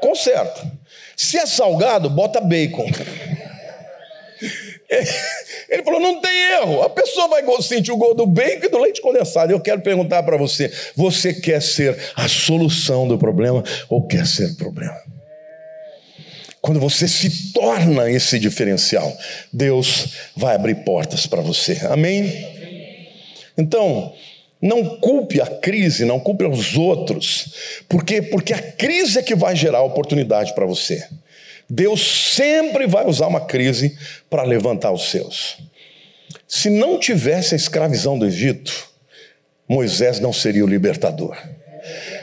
Conserta. 0.00 0.70
Se 1.16 1.38
é 1.38 1.46
salgado, 1.46 2.10
bota 2.10 2.40
bacon. 2.40 2.86
Ele 5.70 5.82
falou: 5.82 5.98
não 5.98 6.20
tem 6.20 6.30
erro. 6.52 6.82
A 6.82 6.90
pessoa 6.90 7.26
vai 7.26 7.42
sentir 7.62 7.90
o 7.90 7.96
gol 7.96 8.14
do 8.14 8.26
bacon 8.26 8.66
e 8.66 8.68
do 8.68 8.78
leite 8.78 9.00
condensado. 9.00 9.50
Eu 9.50 9.58
quero 9.58 9.80
perguntar 9.80 10.22
para 10.22 10.36
você: 10.36 10.70
você 10.94 11.32
quer 11.32 11.62
ser 11.62 11.98
a 12.14 12.28
solução 12.28 13.08
do 13.08 13.16
problema 13.16 13.64
ou 13.88 14.06
quer 14.06 14.26
ser 14.26 14.50
o 14.50 14.56
problema? 14.56 15.00
Quando 16.60 16.78
você 16.78 17.08
se 17.08 17.52
torna 17.52 18.10
esse 18.10 18.38
diferencial, 18.38 19.10
Deus 19.52 20.08
vai 20.36 20.54
abrir 20.54 20.76
portas 20.84 21.26
para 21.26 21.40
você. 21.40 21.80
Amém? 21.90 22.30
Então, 23.56 24.14
não 24.64 24.96
culpe 24.96 25.42
a 25.42 25.46
crise, 25.46 26.06
não 26.06 26.18
culpe 26.18 26.42
os 26.46 26.74
outros. 26.74 27.82
Por 27.86 28.02
quê? 28.02 28.22
Porque 28.22 28.54
a 28.54 28.62
crise 28.62 29.18
é 29.18 29.22
que 29.22 29.34
vai 29.34 29.54
gerar 29.54 29.82
oportunidade 29.82 30.54
para 30.54 30.64
você. 30.64 31.06
Deus 31.68 32.32
sempre 32.34 32.86
vai 32.86 33.06
usar 33.06 33.26
uma 33.26 33.42
crise 33.42 33.94
para 34.30 34.42
levantar 34.42 34.90
os 34.90 35.10
seus. 35.10 35.58
Se 36.48 36.70
não 36.70 36.98
tivesse 36.98 37.54
a 37.54 37.58
escravidão 37.58 38.18
do 38.18 38.24
Egito, 38.24 38.88
Moisés 39.68 40.18
não 40.18 40.32
seria 40.32 40.64
o 40.64 40.68
libertador. 40.68 41.36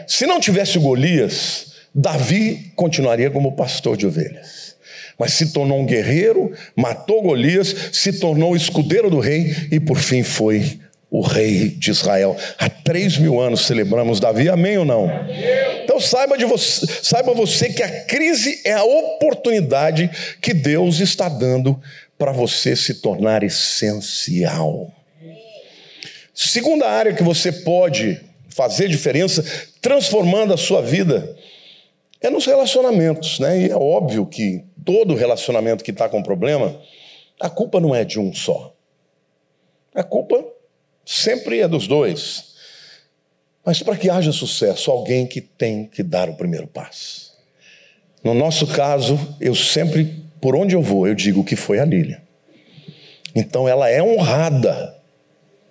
Se 0.07 0.25
não 0.25 0.39
tivesse 0.39 0.79
Golias, 0.79 1.73
Davi 1.93 2.71
continuaria 2.75 3.29
como 3.29 3.55
pastor 3.55 3.95
de 3.95 4.07
ovelhas. 4.07 4.75
Mas 5.15 5.33
se 5.33 5.53
tornou 5.53 5.79
um 5.79 5.85
guerreiro, 5.85 6.51
matou 6.75 7.21
Golias, 7.21 7.75
se 7.91 8.13
tornou 8.13 8.55
escudeiro 8.55 9.11
do 9.11 9.19
rei 9.19 9.55
e 9.71 9.79
por 9.79 9.99
fim 9.99 10.23
foi 10.23 10.79
o 11.11 11.19
rei 11.19 11.67
de 11.67 11.91
Israel. 11.91 12.37
Há 12.57 12.69
três 12.69 13.17
mil 13.17 13.41
anos 13.41 13.65
celebramos 13.65 14.21
Davi, 14.21 14.47
amém 14.47 14.77
ou 14.77 14.85
não? 14.85 15.09
Então 15.83 15.99
saiba, 15.99 16.37
de 16.37 16.45
você, 16.45 16.87
saiba 17.03 17.33
você 17.33 17.67
que 17.67 17.83
a 17.83 18.05
crise 18.05 18.61
é 18.63 18.71
a 18.71 18.83
oportunidade 18.83 20.09
que 20.41 20.53
Deus 20.53 21.01
está 21.01 21.27
dando 21.27 21.77
para 22.17 22.31
você 22.31 22.77
se 22.77 23.01
tornar 23.01 23.43
essencial. 23.43 24.89
Segunda 26.33 26.87
área 26.87 27.13
que 27.13 27.23
você 27.23 27.51
pode 27.51 28.21
fazer 28.47 28.87
diferença, 28.87 29.43
transformando 29.81 30.53
a 30.53 30.57
sua 30.57 30.81
vida, 30.81 31.35
é 32.21 32.29
nos 32.29 32.45
relacionamentos, 32.45 33.37
né? 33.39 33.59
E 33.59 33.69
é 33.69 33.75
óbvio 33.75 34.25
que 34.25 34.63
todo 34.85 35.15
relacionamento 35.15 35.83
que 35.83 35.91
está 35.91 36.07
com 36.07 36.23
problema, 36.23 36.79
a 37.39 37.49
culpa 37.49 37.81
não 37.81 37.93
é 37.93 38.05
de 38.05 38.19
um 38.19 38.33
só. 38.33 38.73
A 39.93 40.03
culpa 40.03 40.45
sempre 41.05 41.59
é 41.59 41.67
dos 41.67 41.87
dois. 41.87 42.51
Mas 43.63 43.81
para 43.81 43.95
que 43.95 44.09
haja 44.09 44.31
sucesso, 44.31 44.89
alguém 44.89 45.27
que 45.27 45.39
tem 45.39 45.85
que 45.85 46.01
dar 46.01 46.29
o 46.29 46.35
primeiro 46.35 46.67
passo. 46.67 47.31
No 48.23 48.33
nosso 48.33 48.67
caso, 48.67 49.19
eu 49.39 49.55
sempre, 49.55 50.23
por 50.39 50.55
onde 50.55 50.75
eu 50.75 50.81
vou, 50.81 51.07
eu 51.07 51.15
digo 51.15 51.43
que 51.43 51.55
foi 51.55 51.79
a 51.79 51.85
Lília. 51.85 52.21
Então 53.35 53.67
ela 53.67 53.89
é 53.89 54.01
honrada, 54.01 54.95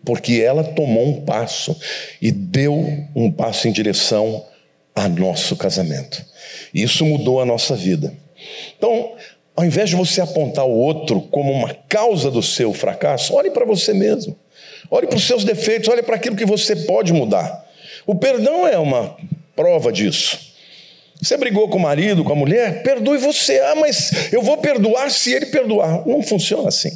porque 0.05 0.41
ela 0.41 0.65
tomou 0.65 1.07
um 1.07 1.25
passo 1.25 1.77
e 2.21 2.33
deu 2.33 2.75
um 3.15 3.31
passo 3.31 3.69
em 3.69 3.73
direção 3.73 4.45
a 4.95 5.09
nosso 5.09 5.57
casamento. 5.57 6.25
Isso 6.73 7.05
mudou 7.05 7.41
a 7.41 7.45
nossa 7.45 7.77
vida. 7.77 8.13
Então, 8.77 9.13
ao 9.55 9.65
invés 9.65 9.91
de 9.91 9.97
você 9.97 10.21
apontar 10.21 10.65
o 10.65 10.73
outro 10.73 11.21
como 11.21 11.53
uma 11.53 11.75
causa 11.89 12.31
do 12.31 12.43
seu 12.43 12.73
fracasso, 12.73 13.35
olhe 13.35 13.51
para 13.51 13.67
você 13.67 13.93
mesmo. 13.93 14.37
Olhe 14.91 15.07
para 15.07 15.17
os 15.17 15.27
seus 15.27 15.45
defeitos, 15.45 15.89
olhe 15.89 16.03
para 16.03 16.17
aquilo 16.17 16.37
que 16.37 16.45
você 16.45 16.75
pode 16.75 17.13
mudar. 17.13 17.65
O 18.07 18.15
perdão 18.15 18.67
é 18.67 18.79
uma 18.79 19.17
prova 19.55 19.93
disso. 19.93 20.51
Você 21.23 21.37
brigou 21.37 21.69
com 21.69 21.77
o 21.77 21.81
marido, 21.81 22.25
com 22.25 22.33
a 22.33 22.37
mulher, 22.37 22.83
perdoe 22.83 23.19
você. 23.19 23.61
Ah, 23.61 23.75
mas 23.75 24.33
eu 24.33 24.43
vou 24.43 24.57
perdoar 24.57 25.11
se 25.11 25.33
ele 25.33 25.47
perdoar. 25.47 26.07
Não 26.07 26.23
funciona 26.23 26.69
assim. 26.69 26.91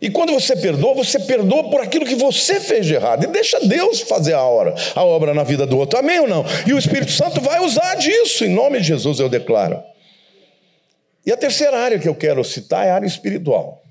E 0.00 0.10
quando 0.10 0.32
você 0.32 0.54
perdoa, 0.54 0.94
você 0.94 1.18
perdoa 1.20 1.70
por 1.70 1.80
aquilo 1.80 2.04
que 2.04 2.14
você 2.14 2.60
fez 2.60 2.84
de 2.84 2.94
errado. 2.94 3.24
E 3.24 3.26
deixa 3.28 3.58
Deus 3.60 4.02
fazer 4.02 4.34
a 4.34 4.42
obra, 4.42 4.74
a 4.94 5.02
obra 5.02 5.32
na 5.32 5.42
vida 5.42 5.66
do 5.66 5.78
outro. 5.78 5.98
Amém 5.98 6.20
ou 6.20 6.28
não? 6.28 6.44
E 6.66 6.74
o 6.74 6.78
Espírito 6.78 7.10
Santo 7.10 7.40
vai 7.40 7.60
usar 7.60 7.94
disso. 7.94 8.44
Em 8.44 8.50
nome 8.50 8.78
de 8.78 8.88
Jesus 8.88 9.18
eu 9.18 9.28
declaro. 9.28 9.82
E 11.24 11.32
a 11.32 11.36
terceira 11.36 11.78
área 11.78 11.98
que 11.98 12.08
eu 12.08 12.14
quero 12.14 12.44
citar 12.44 12.86
é 12.86 12.90
a 12.90 12.94
área 12.96 13.06
espiritual. 13.06 13.82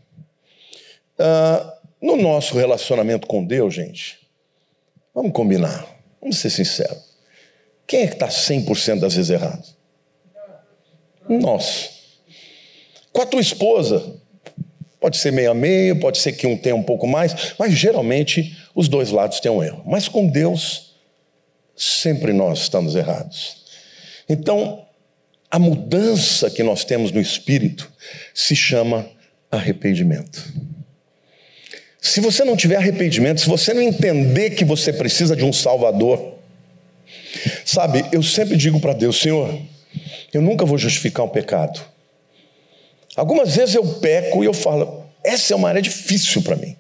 Ah, 1.17 1.75
no 2.06 2.15
nosso 2.15 2.56
relacionamento 2.56 3.28
com 3.28 3.44
Deus, 3.44 3.74
gente, 3.74 4.20
vamos 5.13 5.32
combinar, 5.32 5.86
vamos 6.22 6.38
ser 6.38 6.50
sinceros. 6.50 7.15
Quem 7.88 8.02
é 8.02 8.08
que 8.08 8.13
está 8.13 8.28
100% 8.28 9.00
das 9.00 9.15
vezes 9.15 9.30
errado? 9.30 9.63
Nós. 11.28 11.91
Com 13.12 13.22
a 13.22 13.26
tua 13.26 13.41
esposa, 13.41 14.20
Pode 15.06 15.18
ser 15.18 15.32
meio 15.32 15.52
a 15.52 15.54
meio, 15.54 16.00
pode 16.00 16.18
ser 16.18 16.32
que 16.32 16.48
um 16.48 16.58
tenha 16.58 16.76
um 16.76 16.82
pouco 16.82 17.06
mais, 17.06 17.54
mas 17.60 17.74
geralmente 17.74 18.58
os 18.74 18.88
dois 18.88 19.12
lados 19.12 19.39
têm 19.39 19.52
um 19.52 19.62
erro. 19.62 19.84
Mas 19.86 20.08
com 20.08 20.28
Deus, 20.28 20.96
sempre 21.76 22.34
nós 22.34 22.62
estamos 22.62 22.96
errados. 22.96 23.65
Então, 24.28 24.84
a 25.52 25.60
mudança 25.60 26.50
que 26.50 26.63
nós 26.63 26.84
temos 26.84 27.12
no 27.12 27.22
espírito 27.22 27.88
se 28.34 28.56
chama 28.56 29.08
arrependimento. 29.52 30.44
Se 32.06 32.22
você 32.22 32.44
não 32.44 32.56
tiver 32.56 32.76
arrependimento, 32.76 33.41
se 33.41 33.50
você 33.50 33.74
não 33.74 33.82
entender 33.82 34.52
que 34.52 34.63
você 34.63 34.94
precisa 34.94 35.36
de 35.36 35.44
um 35.44 35.52
Salvador, 35.52 36.36
sabe, 37.65 38.06
eu 38.12 38.22
sempre 38.22 38.56
digo 38.56 38.80
para 38.80 38.94
Deus: 38.94 39.20
Senhor, 39.20 39.60
eu 40.32 40.39
nunca 40.39 40.65
vou 40.65 40.78
justificar 40.78 41.26
um 41.26 41.30
pecado. 41.30 41.82
Algumas 43.15 43.56
vezes 43.56 43.74
eu 43.74 43.84
peco 43.96 44.44
e 44.44 44.46
eu 44.46 44.54
falo, 44.54 45.04
essa 45.24 45.54
é 45.54 45.56
uma 45.56 45.68
área 45.68 45.82
difícil 45.82 46.44
para 46.44 46.56
mim. 46.56 46.76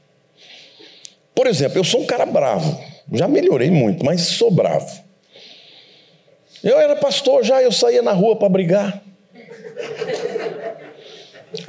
Por 1.33 1.47
exemplo, 1.47 1.79
eu 1.79 1.83
sou 1.83 2.01
um 2.01 2.05
cara 2.05 2.27
bravo, 2.27 2.79
já 3.11 3.27
melhorei 3.27 3.71
muito, 3.71 4.05
mas 4.05 4.21
sou 4.21 4.51
bravo. 4.51 5.03
Eu 6.63 6.79
era 6.79 6.95
pastor 6.95 7.43
já, 7.43 7.63
eu 7.63 7.71
saía 7.71 8.03
na 8.03 8.13
rua 8.13 8.35
para 8.35 8.47
brigar. 8.47 9.01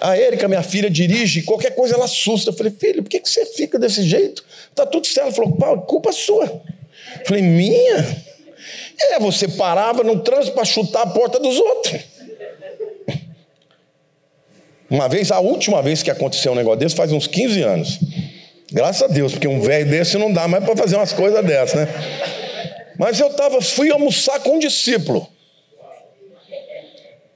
A 0.01 0.16
Érica, 0.16 0.49
minha 0.49 0.62
filha, 0.62 0.90
dirige, 0.90 1.42
qualquer 1.42 1.75
coisa 1.75 1.94
ela 1.94 2.05
assusta. 2.05 2.51
Eu 2.51 2.55
falei, 2.55 2.72
filho, 2.72 3.03
por 3.03 3.09
que 3.09 3.20
você 3.25 3.44
fica 3.46 3.79
desse 3.79 4.03
jeito? 4.03 4.44
Tá 4.75 4.87
tudo 4.87 5.07
certo. 5.07 5.27
Ela 5.27 5.33
falou, 5.33 5.53
pau, 5.53 5.83
culpa 5.83 6.12
sua. 6.12 6.44
Eu 6.44 7.27
falei, 7.27 7.42
minha? 7.42 8.25
É, 9.01 9.18
você 9.18 9.49
parava 9.49 10.03
no 10.03 10.20
trânsito 10.20 10.55
para 10.55 10.64
chutar 10.64 11.03
a 11.03 11.07
porta 11.07 11.38
dos 11.38 11.59
outros. 11.59 12.01
Uma 14.88 15.09
vez, 15.09 15.33
a 15.33 15.40
última 15.40 15.83
vez 15.83 16.03
que 16.03 16.11
aconteceu 16.11 16.53
um 16.53 16.55
negócio 16.55 16.79
desse, 16.79 16.94
faz 16.94 17.12
uns 17.12 17.27
15 17.27 17.62
anos. 17.62 17.99
Graças 18.70 19.03
a 19.03 19.07
Deus, 19.07 19.33
porque 19.33 19.49
um 19.49 19.61
velho 19.61 19.88
desse 19.88 20.16
não 20.16 20.33
dá 20.33 20.46
mais 20.46 20.64
para 20.64 20.77
fazer 20.77 20.96
umas 20.96 21.12
coisas 21.12 21.44
dessas, 21.44 21.75
né? 21.75 21.88
Mas 22.99 23.20
eu 23.20 23.31
tava, 23.31 23.61
fui 23.61 23.90
almoçar 23.90 24.40
com 24.40 24.57
um 24.57 24.59
discípulo. 24.59 25.29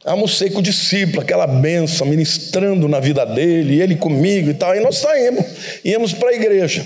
Almocei 0.04 0.48
com 0.48 0.60
o 0.60 0.62
discípulo, 0.62 1.20
aquela 1.20 1.46
benção, 1.46 2.06
ministrando 2.06 2.88
na 2.88 3.00
vida 3.00 3.26
dele, 3.26 3.80
ele 3.82 3.96
comigo 3.96 4.50
e 4.50 4.54
tal. 4.54 4.74
E 4.74 4.80
nós 4.80 4.96
saímos, 4.96 5.44
íamos 5.84 6.14
para 6.14 6.30
a 6.30 6.34
igreja. 6.34 6.84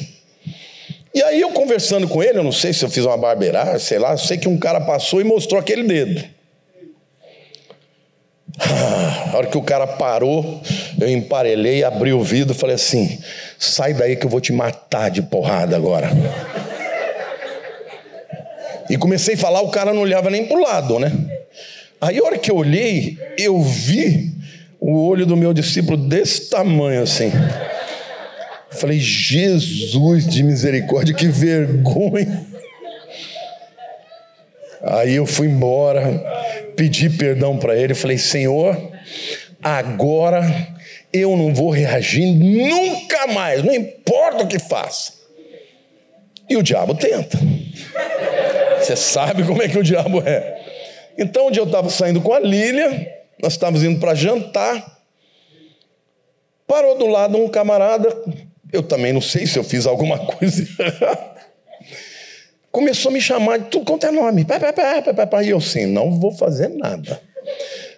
E 1.15 1.23
aí 1.23 1.41
eu 1.41 1.51
conversando 1.51 2.09
com 2.09 2.21
ele, 2.21 2.39
eu 2.39 2.43
não 2.43 2.51
sei 2.51 2.73
se 2.73 2.85
eu 2.85 2.91
fiz 2.91 3.05
uma 3.05 3.17
barbeiragem, 3.17 3.79
sei 3.79 4.01
lá, 4.01 4.17
sei 4.17 4.37
que 4.37 4.49
um 4.49 4.59
cara 4.59 4.81
passou 4.81 5.21
e 5.21 5.25
mostrou 5.25 5.61
aquele 5.61 5.85
dedo. 5.85 6.25
Ah, 8.59 9.31
a 9.33 9.37
hora 9.37 9.47
que 9.47 9.59
o 9.59 9.63
cara 9.63 9.87
parou, 9.87 10.61
eu 11.01 11.09
emparelhei, 11.09 11.85
abri 11.85 12.13
o 12.13 12.23
vidro 12.23 12.53
e 12.53 12.59
falei 12.59 12.75
assim: 12.75 13.21
sai 13.59 13.95
daí 13.95 14.17
que 14.17 14.27
eu 14.27 14.31
vou 14.31 14.41
te 14.41 14.53
matar 14.53 15.09
de 15.09 15.23
porrada 15.23 15.77
agora. 15.77 16.11
E 18.91 18.97
comecei 18.97 19.35
a 19.35 19.39
falar, 19.39 19.61
o 19.63 19.71
cara 19.71 19.93
não 19.93 20.03
olhava 20.03 20.31
nem 20.31 20.47
pro 20.47 20.61
lado, 20.61 20.99
né? 20.99 21.13
Aí 22.05 22.19
a 22.19 22.23
hora 22.23 22.37
que 22.37 22.51
eu 22.51 22.57
olhei, 22.57 23.17
eu 23.39 23.63
vi 23.63 24.31
o 24.79 25.09
olho 25.09 25.25
do 25.25 25.39
meu 25.39 25.55
discípulo 25.55 25.97
desse 25.97 26.51
tamanho 26.51 27.03
assim. 27.03 27.33
Falei, 28.73 29.01
Jesus 29.01 30.27
de 30.27 30.43
misericórdia, 30.43 31.15
que 31.15 31.27
vergonha. 31.29 32.45
Aí 34.83 35.15
eu 35.15 35.25
fui 35.25 35.47
embora, 35.47 36.23
pedi 36.77 37.09
perdão 37.09 37.57
para 37.57 37.75
ele, 37.75 37.95
falei: 37.95 38.19
Senhor, 38.19 38.77
agora 39.63 40.45
eu 41.11 41.35
não 41.39 41.55
vou 41.55 41.71
reagir 41.71 42.27
nunca 42.27 43.29
mais, 43.29 43.63
não 43.63 43.75
importa 43.75 44.45
o 44.45 44.47
que 44.47 44.59
faça. 44.59 45.15
E 46.51 46.55
o 46.55 46.63
diabo 46.63 46.95
tenta. 46.95 47.39
Você 48.79 48.95
sabe 48.95 49.43
como 49.45 49.63
é 49.63 49.69
que 49.69 49.79
o 49.79 49.83
diabo 49.83 50.23
é. 50.27 50.64
Então, 51.17 51.49
um 51.49 51.51
dia 51.51 51.63
eu 51.63 51.67
estava 51.67 51.89
saindo 51.91 52.21
com 52.21 52.33
a 52.33 52.41
Lília, 52.41 53.13
nós 53.41 53.53
estávamos 53.53 53.83
indo 53.83 54.01
para 54.01 54.15
jantar. 54.15 54.99
Parou 56.67 56.97
do 56.97 57.07
lado 57.07 57.37
um 57.37 57.49
camarada, 57.49 58.09
eu 58.73 58.83
também 58.83 59.13
não 59.13 59.21
sei 59.21 59.47
se 59.47 59.59
eu 59.59 59.65
fiz 59.65 59.87
alguma 59.87 60.19
coisa 60.27 60.67
Começou 62.73 63.11
a 63.11 63.13
me 63.13 63.21
chamar 63.21 63.59
de 63.59 63.67
tudo 63.67 63.85
quanto 63.85 64.05
é 64.05 64.11
nome. 64.11 64.45
E 65.45 65.49
eu 65.49 65.59
assim, 65.59 65.87
não 65.87 66.19
vou 66.19 66.33
fazer 66.33 66.69
nada. 66.69 67.21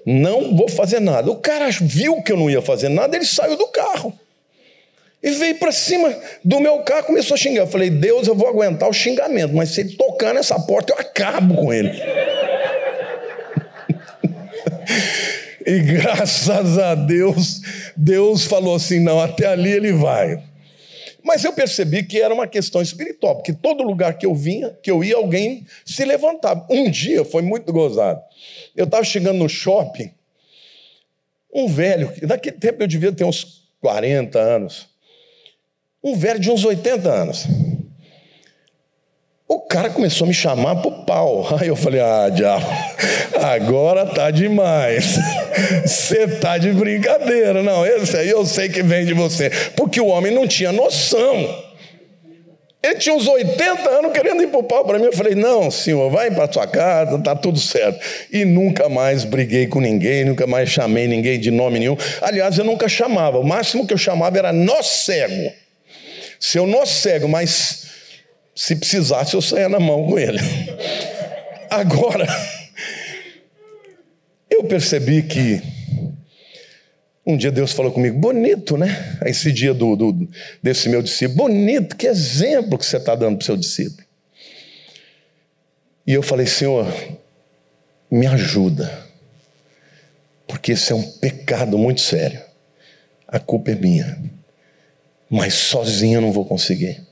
Não 0.05 0.55
vou 0.55 0.69
fazer 0.69 1.01
nada. 1.01 1.31
O 1.31 1.37
cara 1.37 1.71
viu 1.71 2.23
que 2.23 2.31
eu 2.31 2.37
não 2.37 2.51
ia 2.51 2.61
fazer 2.61 2.91
nada, 2.91 3.17
ele 3.17 3.25
saiu 3.25 3.57
do 3.57 3.69
carro. 3.69 4.13
E 5.23 5.31
veio 5.31 5.59
para 5.59 5.73
cima 5.73 6.15
do 6.45 6.61
meu 6.61 6.81
carro 6.81 7.05
começou 7.05 7.35
a 7.35 7.39
xingar. 7.39 7.63
Eu 7.63 7.67
falei, 7.67 7.89
Deus, 7.89 8.29
eu 8.29 8.35
vou 8.35 8.47
aguentar 8.47 8.87
o 8.89 8.93
xingamento, 8.93 9.55
mas 9.57 9.71
se 9.71 9.81
ele 9.81 9.97
tocar 9.97 10.35
nessa 10.35 10.61
porta, 10.61 10.93
eu 10.93 10.99
acabo 10.99 11.55
com 11.55 11.73
ele. 11.73 11.91
E 15.67 15.81
graças 15.81 16.79
a 16.79 16.95
Deus, 16.95 17.61
Deus 17.97 18.45
falou 18.45 18.77
assim: 18.77 19.01
não, 19.01 19.21
até 19.21 19.47
ali 19.47 19.73
ele 19.73 19.93
vai. 19.93 20.41
Mas 21.25 21.43
eu 21.43 21.53
percebi 21.53 22.05
que 22.05 22.23
era 22.23 22.33
uma 22.33 22.47
questão 22.47 22.81
espiritual, 22.81 23.35
porque 23.35 23.53
todo 23.53 23.83
lugar 23.83 24.17
que 24.17 24.25
eu 24.25 24.33
vinha, 24.33 24.71
que 24.81 24.89
eu 24.89 25.03
ia, 25.03 25.17
alguém 25.17 25.67
se 25.85 26.05
levantava. 26.05 26.65
Um 26.71 26.89
dia 26.89 27.25
foi 27.25 27.43
muito 27.43 27.73
gozado. 27.73 28.23
Eu 28.77 28.85
estava 28.85 29.03
chegando 29.03 29.39
no 29.39 29.49
shopping, 29.49 30.13
um 31.53 31.67
velho, 31.67 32.13
naquele 32.23 32.57
tempo 32.57 32.83
eu 32.83 32.87
devia 32.87 33.11
ter 33.11 33.25
uns 33.25 33.69
40 33.81 34.39
anos, 34.39 34.89
um 36.05 36.15
velho 36.15 36.39
de 36.39 36.49
uns 36.49 36.65
80 36.65 37.11
anos. 37.11 37.45
O 39.49 39.61
cara 39.61 39.91
começou 39.91 40.25
a 40.25 40.29
me 40.29 40.35
chamar 40.35 40.77
pro 40.77 40.91
pau. 41.05 41.47
Aí 41.61 41.69
eu 41.69 41.77
falei: 41.77 42.01
ah, 42.01 42.29
diabo, 42.29 42.67
agora 43.41 44.05
tá 44.07 44.31
demais. 44.31 45.17
Você 45.85 46.27
tá 46.27 46.59
de 46.59 46.73
brincadeira. 46.73 47.63
Não, 47.63 47.87
esse 47.87 48.17
aí 48.17 48.29
eu 48.29 48.45
sei 48.45 48.69
que 48.69 48.83
vem 48.83 49.07
de 49.07 49.15
você. 49.15 49.51
Porque 49.77 50.01
o 50.01 50.07
homem 50.07 50.33
não 50.33 50.47
tinha 50.47 50.71
noção. 50.71 51.65
Ele 52.83 52.95
tinha 52.97 53.15
uns 53.15 53.27
80 53.27 53.89
anos 53.89 54.13
querendo 54.13 54.43
ir 54.43 54.49
pro 54.49 54.63
pau 54.63 54.85
para 54.85 54.99
mim. 54.99 55.07
Eu 55.07 55.13
falei: 55.13 55.35
não, 55.35 55.71
senhor, 55.71 56.11
vai 56.11 56.31
para 56.31 56.53
sua 56.53 56.67
casa, 56.67 57.19
tá 57.21 57.35
tudo 57.35 57.59
certo. 57.59 58.01
E 58.33 58.45
nunca 58.45 58.89
mais 58.89 59.25
briguei 59.25 59.67
com 59.69 59.81
ninguém, 59.81 60.25
nunca 60.25 60.47
mais 60.47 60.69
chamei 60.69 61.07
ninguém 61.07 61.39
de 61.39 61.51
nome 61.51 61.79
nenhum. 61.79 61.97
Aliás, 62.21 62.59
eu 62.59 62.65
nunca 62.65 62.89
chamava. 62.89 63.39
O 63.39 63.45
máximo 63.45 63.87
que 63.87 63.95
eu 63.95 63.99
chamava 63.99 64.39
era 64.39 64.53
nó 64.53 64.83
cego. 64.83 65.53
Seu 66.39 66.67
nó 66.67 66.85
cego, 66.85 67.29
mas 67.29 67.87
se 68.57 68.75
precisasse, 68.75 69.35
eu 69.35 69.43
saia 69.43 69.69
na 69.69 69.79
mão 69.79 70.07
com 70.07 70.19
ele. 70.19 70.39
Agora, 71.69 72.27
eu 74.49 74.65
percebi 74.65 75.23
que 75.23 75.63
um 77.27 77.37
dia 77.37 77.53
Deus 77.53 77.73
falou 77.73 77.93
comigo, 77.93 78.19
bonito, 78.19 78.79
né? 78.79 79.19
Esse 79.27 79.53
dia 79.53 79.75
do, 79.75 79.95
do 79.95 80.29
desse 80.63 80.89
meu 80.89 81.03
discípulo, 81.03 81.49
bonito, 81.49 81.97
que 81.97 82.07
exemplo 82.07 82.79
que 82.79 82.87
você 82.87 82.97
está 82.97 83.15
dando 83.15 83.37
para 83.37 83.43
o 83.43 83.47
seu 83.47 83.57
discípulo. 83.57 84.07
E 86.07 86.15
eu 86.15 86.23
falei, 86.23 86.47
Senhor, 86.47 86.87
me 88.11 88.27
ajuda, 88.27 89.07
porque 90.47 90.73
esse 90.73 90.93
é 90.93 90.95
um 90.95 91.03
pecado 91.03 91.77
muito 91.77 92.01
sério. 92.01 92.41
A 93.29 93.39
culpa 93.39 93.73
é 93.73 93.75
minha, 93.75 94.23
mas 95.29 95.53
sozinho 95.53 96.19
eu 96.19 96.21
não 96.23 96.33
vou 96.33 96.47
conseguir. 96.47 97.06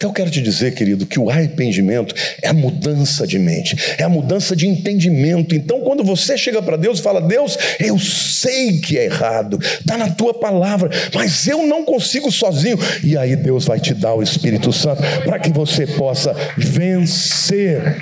Então 0.00 0.08
eu 0.08 0.14
quero 0.14 0.30
te 0.30 0.40
dizer, 0.40 0.74
querido, 0.74 1.04
que 1.04 1.20
o 1.20 1.28
arrependimento 1.28 2.14
é 2.40 2.48
a 2.48 2.54
mudança 2.54 3.26
de 3.26 3.38
mente, 3.38 3.76
é 3.98 4.02
a 4.02 4.08
mudança 4.08 4.56
de 4.56 4.66
entendimento. 4.66 5.54
Então, 5.54 5.82
quando 5.82 6.02
você 6.02 6.38
chega 6.38 6.62
para 6.62 6.78
Deus 6.78 6.98
e 6.98 7.02
fala: 7.02 7.20
Deus, 7.20 7.58
eu 7.78 7.98
sei 7.98 8.80
que 8.80 8.96
é 8.96 9.04
errado, 9.04 9.58
está 9.60 9.98
na 9.98 10.08
tua 10.08 10.32
palavra, 10.32 10.88
mas 11.12 11.46
eu 11.46 11.66
não 11.66 11.84
consigo 11.84 12.32
sozinho. 12.32 12.78
E 13.04 13.14
aí 13.14 13.36
Deus 13.36 13.66
vai 13.66 13.78
te 13.78 13.92
dar 13.92 14.14
o 14.14 14.22
Espírito 14.22 14.72
Santo 14.72 15.02
para 15.22 15.38
que 15.38 15.52
você 15.52 15.86
possa 15.86 16.34
vencer 16.56 17.98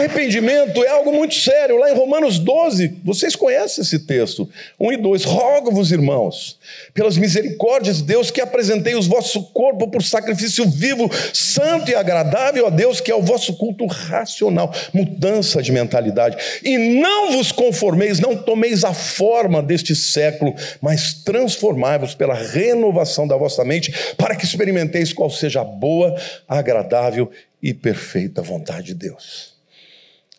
Arrependimento 0.00 0.82
é 0.82 0.88
algo 0.88 1.12
muito 1.12 1.34
sério. 1.34 1.76
Lá 1.76 1.90
em 1.90 1.94
Romanos 1.94 2.38
12, 2.38 3.00
vocês 3.04 3.36
conhecem 3.36 3.82
esse 3.82 3.98
texto, 3.98 4.48
1 4.78 4.92
e 4.92 4.96
2. 4.96 5.24
Rogo-vos, 5.24 5.92
irmãos, 5.92 6.58
pelas 6.94 7.18
misericórdias 7.18 7.98
de 7.98 8.04
Deus, 8.04 8.30
que 8.30 8.40
apresentei 8.40 8.94
os 8.94 9.06
vosso 9.06 9.42
corpo 9.52 9.88
por 9.88 10.02
sacrifício 10.02 10.66
vivo, 10.70 11.10
santo 11.34 11.90
e 11.90 11.94
agradável 11.94 12.66
a 12.66 12.70
Deus, 12.70 12.98
que 12.98 13.10
é 13.10 13.14
o 13.14 13.20
vosso 13.20 13.52
culto 13.58 13.84
racional. 13.84 14.72
Mudança 14.94 15.62
de 15.62 15.70
mentalidade. 15.70 16.38
E 16.64 16.78
não 16.78 17.32
vos 17.32 17.52
conformeis, 17.52 18.20
não 18.20 18.34
tomeis 18.34 18.84
a 18.84 18.94
forma 18.94 19.62
deste 19.62 19.94
século, 19.94 20.54
mas 20.80 21.12
transformai-vos 21.12 22.14
pela 22.14 22.34
renovação 22.34 23.28
da 23.28 23.36
vossa 23.36 23.66
mente, 23.66 23.92
para 24.16 24.34
que 24.34 24.46
experimenteis 24.46 25.12
qual 25.12 25.28
seja 25.28 25.60
a 25.60 25.64
boa, 25.64 26.16
agradável 26.48 27.30
e 27.62 27.74
perfeita 27.74 28.40
vontade 28.40 28.86
de 28.86 28.94
Deus. 28.94 29.49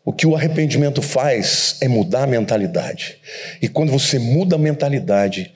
O 0.03 0.11
que 0.11 0.25
o 0.25 0.35
arrependimento 0.35 1.01
faz 1.01 1.77
é 1.79 1.87
mudar 1.87 2.23
a 2.23 2.27
mentalidade. 2.27 3.17
E 3.61 3.67
quando 3.67 3.91
você 3.91 4.17
muda 4.17 4.55
a 4.55 4.59
mentalidade, 4.59 5.53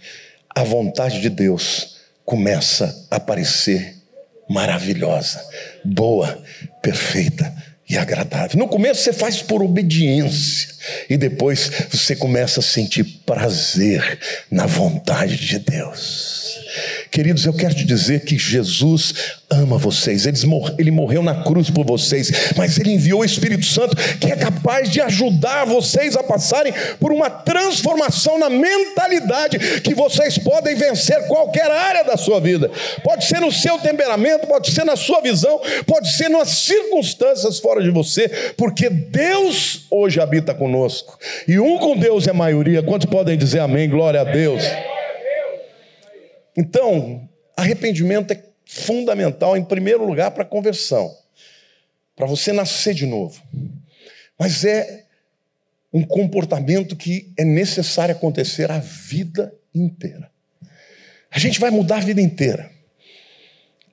a 0.50 0.64
vontade 0.64 1.20
de 1.20 1.30
Deus 1.30 1.98
começa 2.24 3.08
a 3.10 3.16
aparecer 3.16 3.96
maravilhosa, 4.48 5.44
boa, 5.84 6.42
perfeita 6.82 7.52
e 7.90 7.98
agradável. 7.98 8.58
No 8.60 8.68
começo 8.68 9.02
você 9.02 9.14
faz 9.14 9.42
por 9.42 9.64
obediência 9.64 10.75
e 11.10 11.18
depois 11.18 11.72
você 11.90 12.16
começa 12.16 12.60
a 12.60 12.64
sentir 12.64 13.04
prazer 13.26 14.20
na 14.50 14.66
vontade 14.66 15.38
de 15.38 15.60
Deus. 15.60 16.46
Queridos, 17.12 17.46
eu 17.46 17.54
quero 17.54 17.74
te 17.74 17.86
dizer 17.86 18.26
que 18.26 18.38
Jesus 18.38 19.14
ama 19.50 19.78
vocês, 19.78 20.26
ele 20.26 20.92
morreu 20.92 21.24
na 21.24 21.44
cruz 21.44 21.70
por 21.70 21.86
vocês, 21.86 22.32
mas 22.58 22.78
ele 22.78 22.92
enviou 22.92 23.22
o 23.22 23.26
Espírito 23.26 23.66
Santo 23.66 23.96
que 24.20 24.32
é 24.32 24.36
capaz 24.36 24.90
de 24.90 25.00
ajudar 25.00 25.66
vocês 25.66 26.18
a 26.18 26.24
passarem 26.24 26.74
por 27.00 27.12
uma 27.14 27.30
transformação 27.30 28.38
na 28.38 28.50
mentalidade 28.50 29.80
que 29.82 29.94
vocês 29.94 30.38
podem 30.38 30.76
vencer 30.76 31.28
qualquer 31.28 31.70
área 31.72 32.04
da 32.04 32.18
sua 32.18 32.42
vida. 32.42 32.70
Pode 33.04 33.26
ser 33.26 33.40
no 33.40 33.52
seu 33.52 33.78
temperamento, 33.80 34.48
pode 34.48 34.72
ser 34.72 34.84
na 34.84 34.96
sua 34.96 35.22
visão, 35.22 35.62
pode 35.86 36.12
ser 36.12 36.30
nas 36.30 36.50
circunstâncias 36.50 37.60
fora 37.60 37.82
de 37.82 37.92
você, 37.92 38.28
porque 38.58 38.90
Deus 38.90 39.86
hoje 39.90 40.20
habita 40.20 40.54
conosco. 40.54 40.75
E 41.48 41.60
um 41.60 41.78
com 41.78 41.98
Deus 41.98 42.28
é 42.28 42.34
maioria. 42.34 42.84
Quantos 42.84 43.06
podem 43.10 43.38
dizer 43.38 43.60
amém? 43.60 43.90
Glória 43.90 44.22
a 44.22 44.24
Deus. 44.24 44.64
Então, 46.58 47.28
arrependimento 47.56 48.32
é 48.32 48.44
fundamental, 48.66 49.56
em 49.56 49.64
primeiro 49.64 50.06
lugar, 50.06 50.32
para 50.32 50.44
a 50.44 50.48
conversão, 50.48 51.16
para 52.16 52.26
você 52.26 52.52
nascer 52.52 52.94
de 52.94 53.06
novo. 53.06 53.42
Mas 54.38 54.66
é 54.66 55.06
um 55.94 56.04
comportamento 56.04 56.96
que 56.96 57.32
é 57.38 57.46
necessário 57.46 58.14
acontecer 58.14 58.70
a 58.70 58.80
vida 58.80 59.54
inteira. 59.74 60.30
A 61.32 61.40
gente 61.40 61.60
vai 61.60 61.70
mudar 61.70 61.98
a 61.98 62.02
vida 62.02 62.22
inteira. 62.22 62.75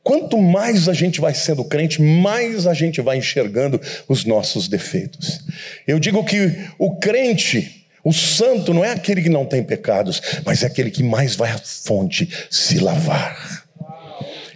Quanto 0.02 0.36
mais 0.36 0.88
a 0.88 0.92
gente 0.92 1.20
vai 1.20 1.32
sendo 1.32 1.64
crente, 1.64 2.02
mais 2.02 2.66
a 2.66 2.74
gente 2.74 3.00
vai 3.00 3.18
enxergando 3.18 3.80
os 4.08 4.24
nossos 4.24 4.66
defeitos. 4.66 5.40
Eu 5.86 6.00
digo 6.00 6.24
que 6.24 6.68
o 6.76 6.96
crente, 6.96 7.86
o 8.02 8.12
santo 8.12 8.74
não 8.74 8.84
é 8.84 8.90
aquele 8.90 9.22
que 9.22 9.28
não 9.28 9.46
tem 9.46 9.62
pecados, 9.62 10.20
mas 10.44 10.64
é 10.64 10.66
aquele 10.66 10.90
que 10.90 11.04
mais 11.04 11.36
vai 11.36 11.52
à 11.52 11.58
fonte 11.58 12.28
se 12.50 12.80
lavar. 12.80 13.62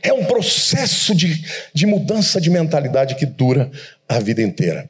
É 0.02 0.12
um 0.12 0.24
processo 0.24 1.14
de, 1.14 1.44
de 1.72 1.86
mudança 1.86 2.40
de 2.40 2.50
mentalidade 2.50 3.14
que 3.14 3.26
dura 3.26 3.70
a 4.08 4.18
vida 4.18 4.42
inteira. 4.42 4.88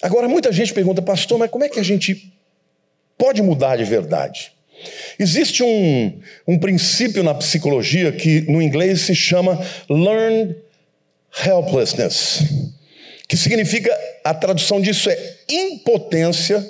Agora, 0.00 0.28
muita 0.28 0.52
gente 0.52 0.72
pergunta, 0.72 1.02
pastor, 1.02 1.38
mas 1.38 1.50
como 1.50 1.64
é 1.64 1.68
que 1.68 1.78
a 1.78 1.84
gente 1.84 2.32
pode 3.18 3.42
mudar 3.42 3.76
de 3.76 3.84
verdade? 3.84 4.52
Existe 5.18 5.62
um, 5.62 6.20
um 6.46 6.58
princípio 6.58 7.22
na 7.22 7.34
psicologia 7.34 8.12
que 8.12 8.42
no 8.42 8.60
inglês 8.60 9.02
se 9.02 9.14
chama 9.14 9.60
learned 9.88 10.56
helplessness, 11.44 12.42
que 13.28 13.36
significa, 13.36 13.96
a 14.24 14.34
tradução 14.34 14.80
disso 14.80 15.08
é 15.08 15.36
impotência 15.48 16.64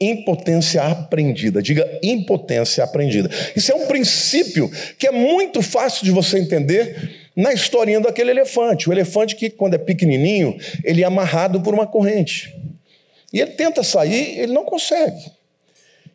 impotência 0.00 0.82
aprendida. 0.82 1.62
Diga 1.62 1.98
impotência 2.02 2.84
aprendida. 2.84 3.30
Isso 3.54 3.72
é 3.72 3.74
um 3.74 3.86
princípio 3.86 4.70
que 4.98 5.06
é 5.06 5.10
muito 5.10 5.62
fácil 5.62 6.04
de 6.04 6.10
você 6.10 6.38
entender 6.38 7.28
na 7.34 7.52
historinha 7.52 8.00
daquele 8.00 8.30
elefante. 8.30 8.88
O 8.88 8.92
elefante 8.92 9.34
que, 9.36 9.50
quando 9.50 9.74
é 9.74 9.78
pequenininho, 9.78 10.56
ele 10.84 11.02
é 11.02 11.06
amarrado 11.06 11.60
por 11.60 11.74
uma 11.74 11.86
corrente. 11.86 12.54
E 13.32 13.40
ele 13.40 13.52
tenta 13.52 13.82
sair, 13.82 14.38
ele 14.38 14.52
não 14.52 14.64
consegue. 14.64 15.35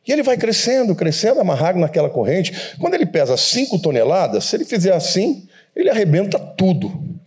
E 0.08 0.12
ele 0.12 0.24
vai 0.24 0.36
crescendo, 0.38 0.96
crescendo, 0.96 1.40
amarrado 1.40 1.78
naquela 1.80 2.10
corrente. 2.10 2.76
Quando 2.80 2.96
ele 2.96 3.06
pesa 3.06 3.38
5 3.38 3.80
toneladas, 3.80 4.46
se 4.46 4.56
ele 4.56 4.66
fizer 4.66 4.94
assim, 4.94 5.48
ele 5.76 5.90
arrebenta 5.90 6.40
tudo. 6.40 7.20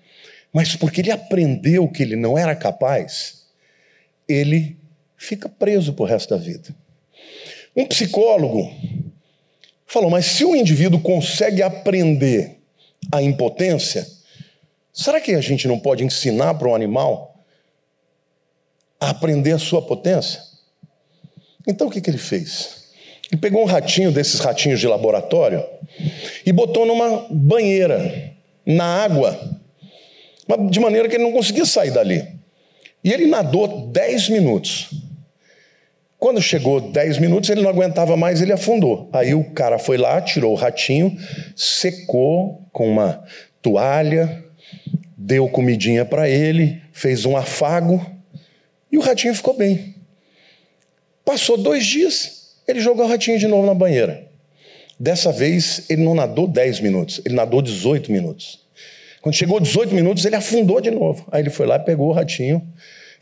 mas 0.54 0.76
porque 0.76 1.00
ele 1.00 1.10
aprendeu 1.10 1.88
que 1.88 2.00
ele 2.00 2.14
não 2.14 2.38
era 2.38 2.54
capaz, 2.54 3.42
ele 4.28 4.78
fica 5.16 5.48
preso 5.48 5.92
para 5.92 6.04
o 6.04 6.06
resto 6.06 6.30
da 6.30 6.40
vida. 6.40 6.72
Um 7.76 7.84
psicólogo 7.86 8.72
falou: 9.84 10.08
mas 10.08 10.26
se 10.26 10.44
o 10.44 10.54
indivíduo 10.54 11.00
consegue 11.00 11.60
aprender 11.60 12.60
a 13.10 13.20
impotência, 13.20 14.06
será 14.92 15.20
que 15.20 15.34
a 15.34 15.40
gente 15.40 15.66
não 15.66 15.78
pode 15.78 16.04
ensinar 16.04 16.54
para 16.54 16.68
um 16.68 16.74
animal 16.74 17.44
a 19.00 19.10
aprender 19.10 19.52
a 19.52 19.58
sua 19.58 19.82
potência? 19.82 20.40
Então 21.66 21.86
o 21.86 21.90
que, 21.90 22.00
que 22.00 22.10
ele 22.10 22.18
fez? 22.18 22.84
Ele 23.30 23.40
pegou 23.40 23.62
um 23.62 23.66
ratinho 23.66 24.12
desses 24.12 24.38
ratinhos 24.40 24.80
de 24.80 24.86
laboratório 24.86 25.64
e 26.44 26.52
botou 26.52 26.86
numa 26.86 27.26
banheira, 27.30 28.32
na 28.66 29.04
água, 29.04 29.38
de 30.70 30.78
maneira 30.78 31.08
que 31.08 31.16
ele 31.16 31.24
não 31.24 31.32
conseguia 31.32 31.64
sair 31.64 31.90
dali. 31.90 32.26
E 33.02 33.12
ele 33.12 33.26
nadou 33.26 33.88
10 33.88 34.28
minutos. 34.30 34.90
Quando 36.18 36.40
chegou 36.40 36.80
10 36.80 37.18
minutos, 37.18 37.50
ele 37.50 37.60
não 37.60 37.68
aguentava 37.68 38.16
mais, 38.16 38.40
ele 38.40 38.52
afundou. 38.52 39.10
Aí 39.12 39.34
o 39.34 39.44
cara 39.50 39.78
foi 39.78 39.98
lá, 39.98 40.20
tirou 40.22 40.52
o 40.52 40.56
ratinho, 40.56 41.14
secou 41.54 42.66
com 42.72 42.88
uma 42.88 43.22
toalha, 43.60 44.42
deu 45.16 45.48
comidinha 45.48 46.04
para 46.04 46.28
ele, 46.28 46.80
fez 46.92 47.26
um 47.26 47.36
afago 47.36 48.04
e 48.90 48.96
o 48.96 49.00
ratinho 49.00 49.34
ficou 49.34 49.54
bem. 49.54 49.93
Passou 51.24 51.56
dois 51.56 51.86
dias, 51.86 52.54
ele 52.68 52.80
jogou 52.80 53.04
o 53.04 53.08
ratinho 53.08 53.38
de 53.38 53.46
novo 53.46 53.66
na 53.66 53.74
banheira. 53.74 54.26
Dessa 54.98 55.32
vez, 55.32 55.86
ele 55.88 56.02
não 56.02 56.14
nadou 56.14 56.46
10 56.46 56.80
minutos, 56.80 57.20
ele 57.24 57.34
nadou 57.34 57.60
18 57.60 58.12
minutos. 58.12 58.60
Quando 59.22 59.34
chegou 59.34 59.58
18 59.58 59.94
minutos, 59.94 60.24
ele 60.24 60.36
afundou 60.36 60.80
de 60.80 60.90
novo. 60.90 61.26
Aí 61.32 61.42
ele 61.42 61.50
foi 61.50 61.66
lá, 61.66 61.78
pegou 61.78 62.10
o 62.10 62.12
ratinho, 62.12 62.62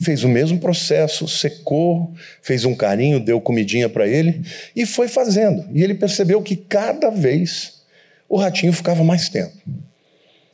fez 0.01 0.25
o 0.25 0.29
mesmo 0.29 0.59
processo, 0.59 1.29
secou, 1.29 2.13
fez 2.43 2.65
um 2.65 2.75
carinho, 2.75 3.21
deu 3.21 3.41
comidinha 3.41 3.89
para 3.89 4.07
ele 4.07 4.43
e 4.75 4.85
foi 4.85 5.07
fazendo. 5.07 5.65
E 5.73 5.83
ele 5.83 5.95
percebeu 5.95 6.43
que 6.43 6.57
cada 6.57 7.09
vez 7.09 7.83
o 8.29 8.37
ratinho 8.37 8.73
ficava 8.73 9.05
mais 9.05 9.29
tempo. 9.29 9.57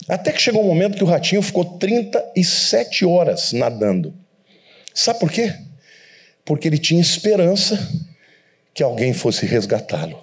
Até 0.06 0.32
que 0.32 0.40
chegou 0.40 0.62
um 0.62 0.66
momento 0.66 0.96
que 0.96 1.04
o 1.04 1.06
ratinho 1.06 1.42
ficou 1.42 1.64
37 1.64 3.04
horas 3.04 3.52
nadando. 3.52 4.14
Sabe 4.94 5.18
por 5.18 5.30
quê? 5.30 5.54
Porque 6.48 6.66
ele 6.66 6.78
tinha 6.78 6.98
esperança 6.98 7.78
que 8.72 8.82
alguém 8.82 9.12
fosse 9.12 9.44
resgatá-lo. 9.44 10.18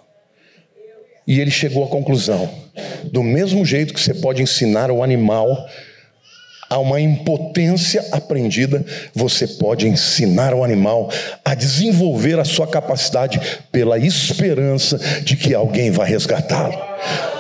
E 1.27 1.39
ele 1.39 1.51
chegou 1.51 1.83
à 1.83 1.87
conclusão: 1.87 2.49
do 3.11 3.21
mesmo 3.21 3.63
jeito 3.63 3.93
que 3.93 3.99
você 3.99 4.15
pode 4.15 4.41
ensinar 4.41 4.89
o 4.89 5.03
animal 5.03 5.55
a 6.67 6.79
uma 6.79 6.99
impotência 6.99 8.03
aprendida, 8.11 8.83
você 9.13 9.47
pode 9.47 9.87
ensinar 9.87 10.51
o 10.55 10.63
animal 10.63 11.11
a 11.43 11.53
desenvolver 11.53 12.39
a 12.39 12.43
sua 12.43 12.65
capacidade 12.65 13.39
pela 13.71 13.99
esperança 13.99 14.97
de 15.21 15.35
que 15.35 15.53
alguém 15.53 15.91
vai 15.91 16.09
resgatá-lo. 16.09 16.94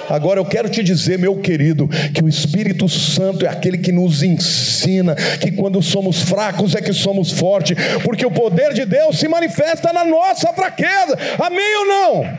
Agora 0.09 0.39
eu 0.39 0.45
quero 0.45 0.69
te 0.69 0.83
dizer, 0.83 1.17
meu 1.17 1.37
querido, 1.37 1.87
que 2.13 2.23
o 2.23 2.29
Espírito 2.29 2.87
Santo 2.87 3.45
é 3.45 3.49
aquele 3.49 3.77
que 3.77 3.91
nos 3.91 4.23
ensina 4.23 5.15
que 5.41 5.51
quando 5.51 5.81
somos 5.81 6.21
fracos 6.21 6.75
é 6.75 6.81
que 6.81 6.93
somos 6.93 7.31
fortes, 7.31 7.77
porque 8.03 8.25
o 8.25 8.31
poder 8.31 8.73
de 8.73 8.85
Deus 8.85 9.17
se 9.17 9.27
manifesta 9.27 9.91
na 9.91 10.05
nossa 10.05 10.53
fraqueza. 10.53 11.17
Amém 11.39 11.77
ou 11.77 11.85
não? 11.85 12.37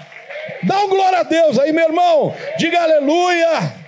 Dá 0.62 0.84
um 0.84 0.88
glória 0.88 1.20
a 1.20 1.22
Deus 1.22 1.58
aí, 1.58 1.72
meu 1.72 1.84
irmão. 1.84 2.34
Diga 2.58 2.80
aleluia. 2.82 3.86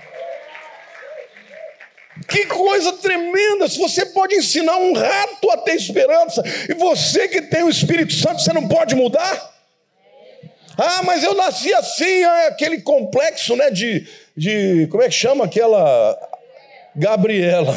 Que 2.29 2.45
coisa 2.47 2.93
tremenda! 2.95 3.69
Se 3.69 3.79
você 3.79 4.05
pode 4.07 4.35
ensinar 4.35 4.77
um 4.77 4.93
rato 4.93 5.51
a 5.51 5.57
ter 5.59 5.75
esperança, 5.75 6.43
e 6.69 6.75
você 6.75 7.29
que 7.29 7.43
tem 7.43 7.63
o 7.63 7.71
Espírito 7.71 8.13
Santo, 8.13 8.43
você 8.43 8.53
não 8.53 8.69
pode 8.69 8.95
mudar? 8.95 9.58
Ah, 10.81 11.03
mas 11.03 11.25
eu 11.25 11.35
nasci 11.35 11.75
assim, 11.75 12.23
é 12.23 12.47
aquele 12.47 12.81
complexo, 12.83 13.57
né? 13.57 13.69
De, 13.69 14.07
de 14.37 14.87
como 14.89 15.03
é 15.03 15.09
que 15.09 15.15
chama 15.15 15.45
aquela 15.45 16.17
Gabriela? 16.95 17.77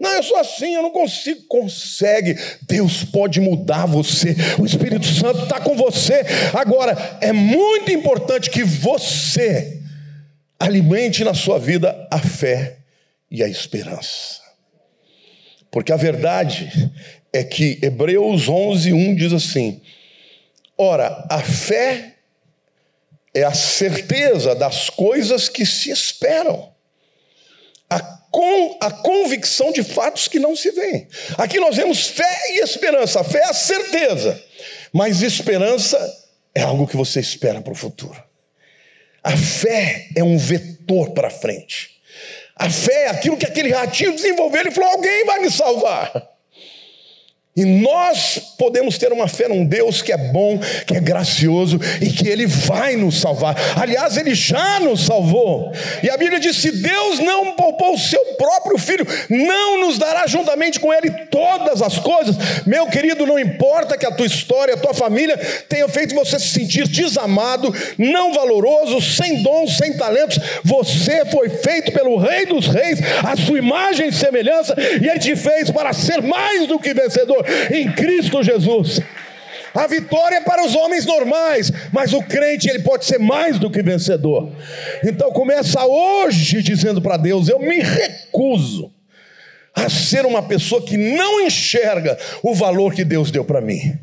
Não, 0.00 0.10
eu 0.12 0.22
sou 0.22 0.38
assim, 0.38 0.74
eu 0.74 0.82
não 0.82 0.90
consigo. 0.90 1.42
Consegue. 1.48 2.34
Deus 2.62 3.04
pode 3.04 3.40
mudar 3.40 3.84
você. 3.84 4.34
O 4.58 4.64
Espírito 4.64 5.04
Santo 5.06 5.44
está 5.44 5.60
com 5.60 5.76
você. 5.76 6.22
Agora, 6.54 7.18
é 7.20 7.32
muito 7.32 7.92
importante 7.92 8.50
que 8.50 8.64
você 8.64 9.82
alimente 10.58 11.24
na 11.24 11.34
sua 11.34 11.58
vida 11.58 12.08
a 12.10 12.18
fé 12.18 12.78
e 13.30 13.42
a 13.42 13.48
esperança. 13.48 14.40
Porque 15.70 15.92
a 15.92 15.96
verdade 15.96 16.90
é 17.32 17.44
que 17.44 17.78
Hebreus 17.82 18.48
11, 18.48 18.94
1 18.94 19.14
diz 19.14 19.32
assim: 19.32 19.80
Ora, 20.78 21.26
a 21.30 21.40
fé 21.40 22.16
é 23.34 23.42
a 23.42 23.54
certeza 23.54 24.54
das 24.54 24.90
coisas 24.90 25.48
que 25.48 25.64
se 25.64 25.90
esperam, 25.90 26.72
a, 27.88 27.96
a 28.80 28.90
convicção 28.90 29.72
de 29.72 29.82
fatos 29.82 30.28
que 30.28 30.38
não 30.38 30.54
se 30.54 30.70
veem. 30.70 31.08
Aqui 31.38 31.58
nós 31.58 31.76
vemos 31.76 32.06
fé 32.06 32.38
e 32.50 32.60
esperança. 32.60 33.20
A 33.20 33.24
fé 33.24 33.38
é 33.38 33.48
a 33.48 33.54
certeza, 33.54 34.42
mas 34.92 35.22
esperança 35.22 35.98
é 36.54 36.62
algo 36.62 36.86
que 36.86 36.96
você 36.96 37.20
espera 37.20 37.60
para 37.60 37.72
o 37.72 37.76
futuro. 37.76 38.22
A 39.22 39.36
fé 39.36 40.08
é 40.14 40.22
um 40.22 40.38
vetor 40.38 41.10
para 41.10 41.30
frente. 41.30 42.00
A 42.54 42.70
fé 42.70 43.04
é 43.04 43.08
aquilo 43.08 43.36
que 43.36 43.44
aquele 43.44 43.70
ratinho 43.70 44.14
desenvolveu. 44.14 44.60
Ele 44.60 44.70
falou: 44.70 44.90
alguém 44.90 45.24
vai 45.24 45.40
me 45.40 45.50
salvar. 45.50 46.35
E 47.56 47.64
nós 47.64 48.38
podemos 48.58 48.98
ter 48.98 49.10
uma 49.12 49.26
fé 49.26 49.48
num 49.48 49.64
Deus 49.64 50.02
que 50.02 50.12
é 50.12 50.18
bom, 50.18 50.60
que 50.86 50.94
é 50.94 51.00
gracioso 51.00 51.80
e 52.02 52.10
que 52.10 52.28
Ele 52.28 52.46
vai 52.46 52.96
nos 52.96 53.18
salvar. 53.18 53.56
Aliás, 53.80 54.18
Ele 54.18 54.34
já 54.34 54.78
nos 54.80 55.06
salvou. 55.06 55.72
E 56.02 56.10
a 56.10 56.18
Bíblia 56.18 56.38
diz: 56.38 56.56
se 56.56 56.70
Deus 56.70 57.18
não 57.18 57.52
poupou 57.52 57.94
o 57.94 57.98
seu 57.98 58.22
próprio 58.36 58.76
filho, 58.76 59.06
não 59.30 59.86
nos 59.86 59.96
dará 59.96 60.26
juntamente 60.26 60.78
com 60.78 60.92
Ele 60.92 61.10
todas 61.30 61.80
as 61.80 61.98
coisas. 61.98 62.36
Meu 62.66 62.88
querido, 62.88 63.26
não 63.26 63.38
importa 63.38 63.96
que 63.96 64.04
a 64.04 64.12
tua 64.12 64.26
história, 64.26 64.74
a 64.74 64.78
tua 64.78 64.92
família 64.92 65.38
tenha 65.66 65.88
feito 65.88 66.14
você 66.14 66.38
se 66.38 66.48
sentir 66.48 66.86
desamado, 66.86 67.74
não 67.96 68.34
valoroso, 68.34 69.00
sem 69.00 69.42
dons, 69.42 69.78
sem 69.78 69.96
talentos. 69.96 70.38
Você 70.62 71.24
foi 71.26 71.48
feito 71.48 71.90
pelo 71.92 72.18
Rei 72.18 72.44
dos 72.44 72.66
Reis, 72.66 72.98
a 73.24 73.34
sua 73.34 73.56
imagem 73.56 74.08
e 74.08 74.12
semelhança, 74.12 74.74
e 75.00 75.08
Ele 75.08 75.18
te 75.18 75.34
fez 75.34 75.70
para 75.70 75.94
ser 75.94 76.20
mais 76.20 76.66
do 76.66 76.78
que 76.78 76.92
vencedor 76.92 77.45
em 77.72 77.90
Cristo 77.92 78.42
Jesus. 78.42 79.00
A 79.76 79.86
vitória 79.86 80.36
é 80.36 80.40
para 80.40 80.64
os 80.64 80.74
homens 80.74 81.04
normais, 81.04 81.70
mas 81.92 82.14
o 82.14 82.22
crente 82.22 82.68
ele 82.68 82.78
pode 82.78 83.04
ser 83.04 83.18
mais 83.18 83.58
do 83.58 83.70
que 83.70 83.82
vencedor. 83.82 84.50
Então 85.04 85.30
começa 85.32 85.84
hoje 85.84 86.62
dizendo 86.62 87.02
para 87.02 87.18
Deus: 87.18 87.48
eu 87.48 87.58
me 87.58 87.80
recuso 87.80 88.90
a 89.74 89.90
ser 89.90 90.24
uma 90.24 90.42
pessoa 90.42 90.82
que 90.82 90.96
não 90.96 91.42
enxerga 91.42 92.18
o 92.42 92.54
valor 92.54 92.94
que 92.94 93.04
Deus 93.04 93.30
deu 93.30 93.44
para 93.44 93.60
mim. 93.60 93.98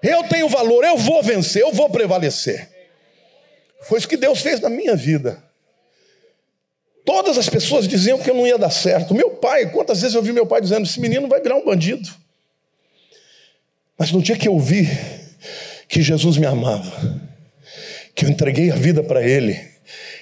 Eu 0.00 0.22
tenho 0.24 0.48
valor, 0.48 0.84
eu 0.84 0.96
vou 0.96 1.22
vencer, 1.22 1.62
eu 1.62 1.72
vou 1.72 1.90
prevalecer. 1.90 2.68
Foi 3.82 3.98
isso 3.98 4.08
que 4.08 4.16
Deus 4.16 4.40
fez 4.40 4.60
na 4.60 4.68
minha 4.68 4.94
vida. 4.94 5.42
Todas 7.04 7.36
as 7.36 7.48
pessoas 7.48 7.88
diziam 7.88 8.18
que 8.18 8.30
eu 8.30 8.34
não 8.34 8.46
ia 8.46 8.56
dar 8.56 8.70
certo. 8.70 9.12
Meu 9.12 9.30
pai, 9.30 9.70
quantas 9.70 10.00
vezes 10.00 10.14
eu 10.14 10.22
vi 10.22 10.32
meu 10.32 10.46
pai 10.46 10.60
dizendo: 10.60 10.86
esse 10.86 11.00
menino 11.00 11.26
vai 11.26 11.40
virar 11.40 11.56
um 11.56 11.64
bandido. 11.64 12.08
Mas 13.98 14.10
no 14.10 14.22
dia 14.22 14.36
que 14.36 14.48
eu 14.48 14.58
vi 14.58 14.88
que 15.88 16.02
Jesus 16.02 16.36
me 16.36 16.46
amava, 16.46 17.20
que 18.14 18.24
eu 18.24 18.28
entreguei 18.28 18.70
a 18.70 18.76
vida 18.76 19.02
para 19.02 19.22
Ele, 19.22 19.60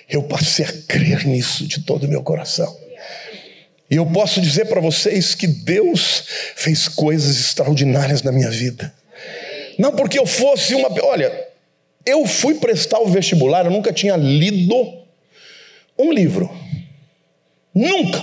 eu 0.09 0.23
passei 0.23 0.65
a 0.65 0.73
crer 0.87 1.27
nisso 1.27 1.67
de 1.67 1.81
todo 1.83 2.05
o 2.05 2.09
meu 2.09 2.23
coração. 2.23 2.77
E 3.91 3.97
eu 3.97 4.07
posso 4.07 4.41
dizer 4.41 4.67
para 4.67 4.81
vocês 4.81 5.35
que 5.35 5.47
Deus 5.47 6.25
fez 6.57 6.89
coisas 6.89 7.39
extraordinárias 7.39 8.23
na 8.23 8.33
minha 8.33 8.51
vida. 8.51 8.93
Não 9.79 9.93
porque 9.93 10.19
eu 10.19 10.27
fosse 10.27 10.75
uma. 10.75 10.89
Olha, 11.05 11.49
eu 12.05 12.27
fui 12.27 12.55
prestar 12.55 13.01
o 13.01 13.09
vestibular, 13.09 13.65
eu 13.65 13.71
nunca 13.71 13.93
tinha 13.93 14.17
lido 14.17 15.03
um 15.99 16.13
livro. 16.13 16.51
Nunca. 17.75 18.23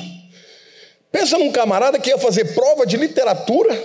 Pensa 1.11 1.37
num 1.37 1.51
camarada 1.51 1.99
que 1.99 2.09
ia 2.09 2.17
fazer 2.17 2.53
prova 2.53 2.85
de 2.85 2.97
literatura. 2.97 3.79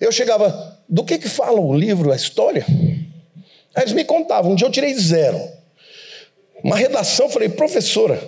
Eu 0.00 0.12
chegava, 0.12 0.77
do 0.88 1.04
que, 1.04 1.18
que 1.18 1.28
fala 1.28 1.60
o 1.60 1.74
livro, 1.74 2.12
a 2.12 2.16
história? 2.16 2.64
Aí 3.74 3.82
eles 3.82 3.92
me 3.92 4.04
contavam, 4.04 4.52
um 4.52 4.54
dia 4.54 4.66
eu 4.66 4.72
tirei 4.72 4.94
zero. 4.94 5.40
Uma 6.64 6.76
redação, 6.76 7.28
falei, 7.28 7.48
professora, 7.48 8.20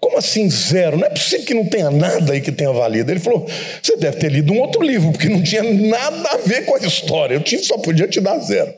como 0.00 0.18
assim 0.18 0.50
zero? 0.50 0.98
Não 0.98 1.06
é 1.06 1.10
possível 1.10 1.46
que 1.46 1.54
não 1.54 1.66
tenha 1.66 1.90
nada 1.90 2.32
aí 2.32 2.40
que 2.40 2.52
tenha 2.52 2.72
valido. 2.72 3.10
Ele 3.10 3.20
falou, 3.20 3.46
você 3.82 3.96
deve 3.96 4.18
ter 4.18 4.30
lido 4.30 4.52
um 4.52 4.60
outro 4.60 4.82
livro, 4.82 5.10
porque 5.10 5.28
não 5.28 5.42
tinha 5.42 5.62
nada 5.62 6.30
a 6.30 6.36
ver 6.36 6.66
com 6.66 6.74
a 6.74 6.78
história. 6.78 7.34
Eu 7.34 7.62
só 7.62 7.78
podia 7.78 8.06
te 8.06 8.20
dar 8.20 8.38
zero. 8.40 8.74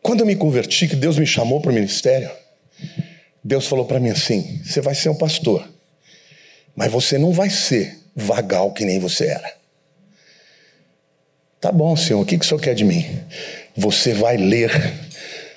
Quando 0.00 0.20
eu 0.20 0.26
me 0.26 0.36
converti, 0.36 0.86
que 0.86 0.96
Deus 0.96 1.18
me 1.18 1.26
chamou 1.26 1.60
para 1.60 1.70
o 1.70 1.74
ministério, 1.74 2.30
Deus 3.42 3.66
falou 3.66 3.84
para 3.84 3.98
mim 3.98 4.10
assim: 4.10 4.60
você 4.64 4.80
vai 4.80 4.94
ser 4.94 5.08
um 5.08 5.14
pastor. 5.14 5.68
Mas 6.74 6.92
você 6.92 7.18
não 7.18 7.32
vai 7.32 7.50
ser 7.50 7.98
vagal 8.14 8.72
que 8.72 8.84
nem 8.84 9.00
você 9.00 9.26
era. 9.26 9.57
Tá 11.60 11.72
bom, 11.72 11.96
Senhor, 11.96 12.20
o 12.20 12.24
que, 12.24 12.38
que 12.38 12.44
o 12.44 12.48
Senhor 12.48 12.60
quer 12.60 12.74
de 12.74 12.84
mim? 12.84 13.04
Você 13.76 14.12
vai 14.12 14.36
ler 14.36 14.70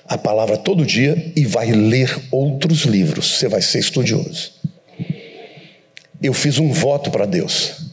a 0.04 0.18
palavra 0.18 0.56
todo 0.56 0.84
dia 0.84 1.32
e 1.36 1.44
vai 1.44 1.70
ler 1.70 2.12
outros 2.30 2.82
livros. 2.82 3.38
Você 3.38 3.46
vai 3.46 3.62
ser 3.62 3.78
estudioso. 3.78 4.52
Eu 6.20 6.32
fiz 6.32 6.58
um 6.58 6.72
voto 6.72 7.10
para 7.10 7.24
Deus, 7.24 7.86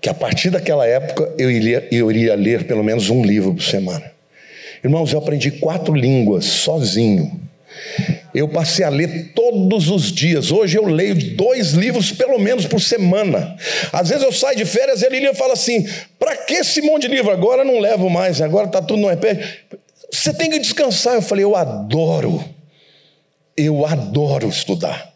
que 0.00 0.08
a 0.08 0.14
partir 0.14 0.50
daquela 0.50 0.86
época 0.86 1.32
eu 1.38 1.50
iria, 1.50 1.88
eu 1.90 2.10
iria 2.10 2.34
ler 2.34 2.64
pelo 2.64 2.84
menos 2.84 3.08
um 3.08 3.24
livro 3.24 3.54
por 3.54 3.62
semana. 3.62 4.12
Irmãos, 4.84 5.12
eu 5.12 5.18
aprendi 5.18 5.50
quatro 5.50 5.94
línguas 5.94 6.44
sozinho. 6.44 7.40
Eu 8.34 8.48
passei 8.48 8.84
a 8.84 8.88
ler 8.88 9.32
todos 9.34 9.88
os 9.88 10.12
dias. 10.12 10.52
Hoje 10.52 10.78
eu 10.78 10.86
leio 10.86 11.14
dois 11.36 11.72
livros 11.72 12.12
pelo 12.12 12.38
menos 12.38 12.66
por 12.66 12.80
semana. 12.80 13.56
Às 13.92 14.08
vezes 14.08 14.24
eu 14.24 14.32
saio 14.32 14.56
de 14.56 14.64
férias 14.64 15.02
e 15.02 15.06
a 15.06 15.10
Lilian 15.10 15.34
fala 15.34 15.54
assim: 15.54 15.86
para 16.18 16.36
que 16.36 16.54
esse 16.54 16.80
monte 16.80 17.02
de 17.02 17.14
livro? 17.14 17.30
Agora 17.30 17.64
não 17.64 17.80
levo 17.80 18.08
mais, 18.08 18.40
agora 18.40 18.66
está 18.66 18.80
tudo 18.80 19.02
no 19.02 19.12
iPad. 19.12 19.38
Você 20.12 20.32
tem 20.32 20.50
que 20.50 20.58
descansar. 20.58 21.14
Eu 21.14 21.22
falei: 21.22 21.44
eu 21.44 21.56
adoro. 21.56 22.44
Eu 23.56 23.84
adoro 23.84 24.48
estudar. 24.48 25.12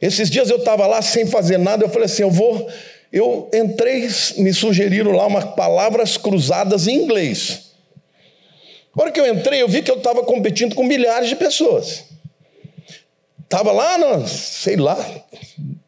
Esses 0.00 0.28
dias 0.28 0.50
eu 0.50 0.58
estava 0.58 0.86
lá 0.86 1.00
sem 1.00 1.26
fazer 1.26 1.58
nada. 1.58 1.84
Eu 1.84 1.88
falei 1.88 2.06
assim: 2.06 2.22
eu 2.22 2.30
vou. 2.30 2.68
Eu 3.10 3.48
entrei, 3.54 4.08
me 4.38 4.52
sugeriram 4.52 5.12
lá 5.12 5.26
umas 5.26 5.44
palavras 5.54 6.16
cruzadas 6.16 6.86
em 6.88 6.96
inglês. 6.96 7.72
A 8.96 9.02
hora 9.02 9.10
que 9.10 9.20
eu 9.20 9.26
entrei, 9.26 9.62
eu 9.62 9.68
vi 9.68 9.82
que 9.82 9.90
eu 9.90 9.96
estava 9.96 10.22
competindo 10.22 10.74
com 10.74 10.84
milhares 10.84 11.28
de 11.28 11.36
pessoas. 11.36 12.13
Estava 13.44 13.70
lá, 13.70 13.96
no, 13.98 14.26
sei 14.26 14.76
lá, 14.76 14.98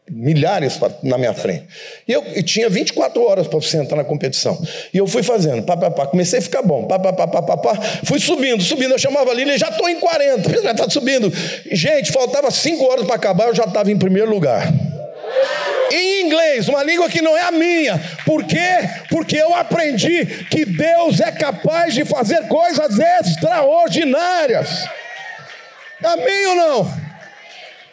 milhares 0.09 0.79
na 1.03 1.19
minha 1.19 1.35
frente. 1.35 1.67
E 2.07 2.13
eu, 2.13 2.23
tinha 2.45 2.69
24 2.69 3.21
horas 3.23 3.49
para 3.49 3.59
você 3.59 3.79
entrar 3.79 3.97
na 3.97 4.05
competição. 4.05 4.61
E 4.95 4.99
eu 4.99 5.07
fui 5.07 5.23
fazendo, 5.23 5.63
pá, 5.63 5.77
pá, 5.77 5.91
pá. 5.91 6.07
comecei 6.07 6.39
a 6.39 6.43
ficar 6.43 6.63
bom, 6.63 6.87
pá, 6.87 6.99
pá, 6.99 7.13
pá, 7.13 7.27
pá, 7.27 7.43
pá, 7.43 7.57
pá. 7.57 7.75
fui 8.05 8.21
subindo, 8.21 8.63
subindo. 8.63 8.93
Eu 8.93 8.99
chamava 8.99 9.31
a 9.31 9.35
Lília, 9.35 9.59
já 9.59 9.69
estou 9.69 9.89
em 9.89 9.99
40, 9.99 10.49
já 10.63 10.71
está 10.71 10.89
subindo. 10.89 11.33
Gente, 11.73 12.13
faltava 12.13 12.51
5 12.51 12.85
horas 12.85 13.05
para 13.05 13.17
acabar, 13.17 13.49
eu 13.49 13.55
já 13.55 13.65
estava 13.65 13.91
em 13.91 13.99
primeiro 13.99 14.31
lugar 14.31 14.73
em 15.91 16.27
inglês, 16.27 16.69
uma 16.69 16.83
língua 16.83 17.09
que 17.09 17.23
não 17.23 17.37
é 17.37 17.43
a 17.43 17.51
minha. 17.51 18.01
Por 18.25 18.45
quê? 18.45 18.89
Porque 19.09 19.37
eu 19.37 19.55
aprendi 19.55 20.27
que 20.51 20.65
Deus 20.65 21.21
é 21.21 21.31
capaz 21.31 21.95
de 21.95 22.05
fazer 22.05 22.49
coisas 22.49 22.99
extraordinárias. 22.99 24.89
Amém 26.03 26.47
ou 26.47 26.55
não? 26.55 27.06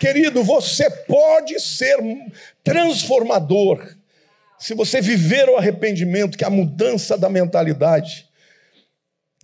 Querido, 0.03 0.43
você 0.43 0.89
pode 0.89 1.57
ser 1.61 1.97
transformador 2.61 3.95
se 4.59 4.73
você 4.73 4.99
viver 4.99 5.47
o 5.47 5.55
arrependimento, 5.55 6.37
que 6.37 6.43
é 6.43 6.47
a 6.47 6.49
mudança 6.49 7.17
da 7.17 7.29
mentalidade. 7.29 8.27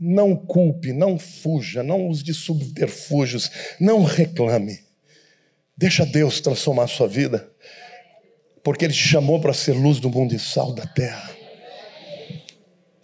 Não 0.02 0.36
culpe, 0.36 0.92
não 0.92 1.18
fuja, 1.18 1.82
não 1.82 2.10
use 2.10 2.22
de 2.26 2.34
subterfúgios, 2.34 3.50
não 3.80 4.04
reclame. 4.04 4.82
Deixa 5.78 6.06
Deus 6.06 6.42
transformar 6.42 6.84
a 6.84 6.88
sua 6.88 7.08
vida 7.08 7.50
porque 8.62 8.84
Ele 8.84 8.94
te 8.94 9.08
chamou 9.08 9.40
para 9.40 9.54
ser 9.54 9.72
luz 9.72 10.02
do 10.02 10.10
mundo 10.10 10.36
e 10.36 10.40
sal 10.40 10.74
da 10.74 10.86
terra. 10.86 11.32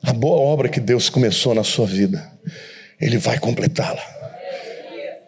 A 0.03 0.11
boa 0.11 0.41
obra 0.41 0.67
que 0.67 0.81
Deus 0.81 1.09
começou 1.09 1.55
na 1.55 1.63
sua 1.63 1.87
vida, 1.87 2.37
Ele 2.99 3.17
vai 3.17 3.39
completá-la. 3.39 4.24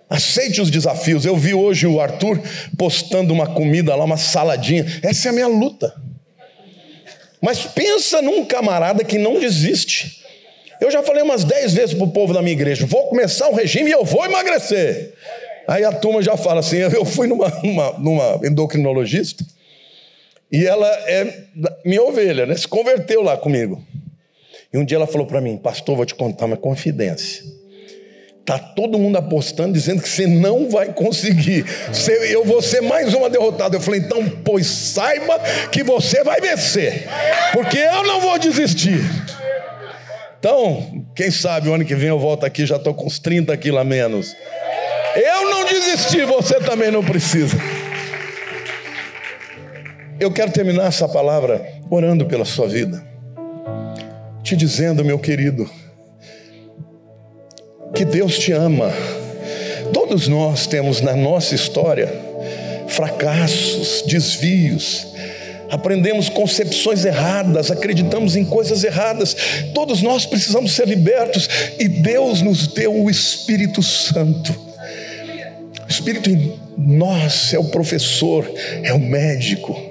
Aceite 0.10 0.62
os 0.62 0.72
desafios. 0.72 1.26
Eu 1.26 1.36
vi 1.36 1.54
hoje 1.54 1.86
o 1.86 2.00
Arthur 2.00 2.42
postando 2.78 3.34
uma 3.34 3.48
comida 3.48 3.96
lá, 3.96 4.06
uma 4.06 4.18
saladinha. 4.18 4.86
Essa 5.04 5.28
é 5.28 5.30
a 5.30 5.34
minha 5.34 5.48
luta. 5.48 5.94
Mas 7.42 7.60
pensa 7.66 8.22
num 8.22 8.46
camarada 8.46 9.04
que 9.04 9.18
não 9.18 9.40
desiste. 9.40 10.24
Eu 10.80 10.90
já 10.92 11.04
falei 11.04 11.24
umas 11.24 11.44
dez 11.44 11.74
vezes 11.74 11.94
para 11.94 12.06
o 12.06 12.12
povo 12.12 12.34
da 12.34 12.42
minha 12.42 12.54
igreja: 12.54 12.86
vou 12.86 13.10
começar 13.10 13.50
um 13.50 13.54
regime 13.54 13.90
e 13.90 13.94
eu 13.94 14.06
vou 14.06 14.26
emagrecer. 14.26 15.14
Aí 15.68 15.84
a 15.84 15.92
turma 15.92 16.22
já 16.22 16.38
fala 16.38 16.62
assim: 16.62 16.78
eu 16.78 17.04
fui 17.04 17.28
numa, 17.28 17.50
numa, 18.00 18.40
endocrinologista 18.44 19.44
e 20.52 20.66
ela 20.66 20.88
é 20.88 21.46
minha 21.84 22.02
ovelha, 22.02 22.46
né? 22.46 22.56
Se 22.56 22.68
converteu 22.68 23.22
lá 23.22 23.36
comigo. 23.36 23.84
E 24.72 24.78
um 24.78 24.86
dia 24.86 24.98
ela 24.98 25.08
falou 25.08 25.28
para 25.28 25.42
mim, 25.42 25.58
pastor, 25.58 25.96
vou 25.96 26.06
te 26.06 26.16
contar 26.16 26.46
uma 26.46 26.58
confidência. 26.58 27.57
Tá 28.48 28.58
todo 28.58 28.98
mundo 28.98 29.18
apostando, 29.18 29.74
dizendo 29.74 30.02
que 30.02 30.08
você 30.08 30.26
não 30.26 30.70
vai 30.70 30.94
conseguir. 30.94 31.66
eu 32.30 32.46
vou 32.46 32.62
ser 32.62 32.80
mais 32.80 33.14
uma 33.14 33.30
derrotada. 33.30 33.76
Eu 33.76 33.82
falei, 33.82 34.00
então, 34.00 34.26
pois 34.30 34.66
saiba 34.66 35.38
que 35.70 35.84
você 35.84 36.24
vai 36.24 36.40
vencer. 36.40 37.10
Porque 37.52 37.78
eu 37.78 38.04
não 38.04 38.22
vou 38.22 38.40
desistir. 38.40 39.02
Então, 40.40 41.06
quem 41.14 41.30
sabe 41.30 41.68
o 41.68 41.74
ano 41.74 41.84
que 41.84 41.94
vem 41.94 42.08
eu 42.08 42.18
volto 42.18 42.46
aqui, 42.46 42.66
já 42.66 42.78
estou 42.78 42.94
com 42.94 43.06
uns 43.06 43.20
30 43.20 43.58
quilos 43.58 43.82
a 43.82 43.84
menos. 43.84 44.34
Eu 45.14 45.50
não 45.50 45.66
desisti, 45.66 46.24
você 46.24 46.58
também 46.62 46.90
não 46.90 47.04
precisa. 47.04 47.58
Eu 50.22 50.32
quero 50.32 50.54
terminar 50.54 50.86
essa 50.86 51.10
palavra 51.10 51.68
orando 51.90 52.26
pela 52.26 52.46
sua 52.46 52.66
vida, 52.66 53.06
te 54.42 54.56
dizendo, 54.56 55.04
meu 55.04 55.20
querido, 55.20 55.70
que 57.94 58.06
Deus 58.06 58.38
te 58.38 58.52
ama. 58.52 58.92
Todos 59.94 60.28
nós 60.28 60.68
temos 60.68 61.02
na 61.02 61.16
nossa 61.16 61.56
história 61.56 62.28
fracassos, 62.88 64.04
desvios, 64.08 65.08
aprendemos 65.70 66.30
concepções 66.30 67.06
erradas, 67.06 67.70
acreditamos 67.70 68.36
em 68.36 68.46
coisas 68.46 68.84
erradas. 68.84 69.36
Todos 69.74 70.02
nós 70.02 70.26
precisamos 70.26 70.74
ser 70.74 70.88
libertos 70.88 71.48
e 71.78 71.88
Deus 71.88 72.42
nos 72.42 72.68
deu 72.68 72.94
o 72.94 73.10
Espírito 73.10 73.84
Santo. 73.84 74.54
O 75.86 75.90
Espírito 75.90 76.30
em 76.30 76.60
nós 76.78 77.54
é 77.54 77.60
o 77.60 77.66
professor, 77.66 78.50
é 78.84 78.94
o 78.94 79.00
médico 79.00 79.88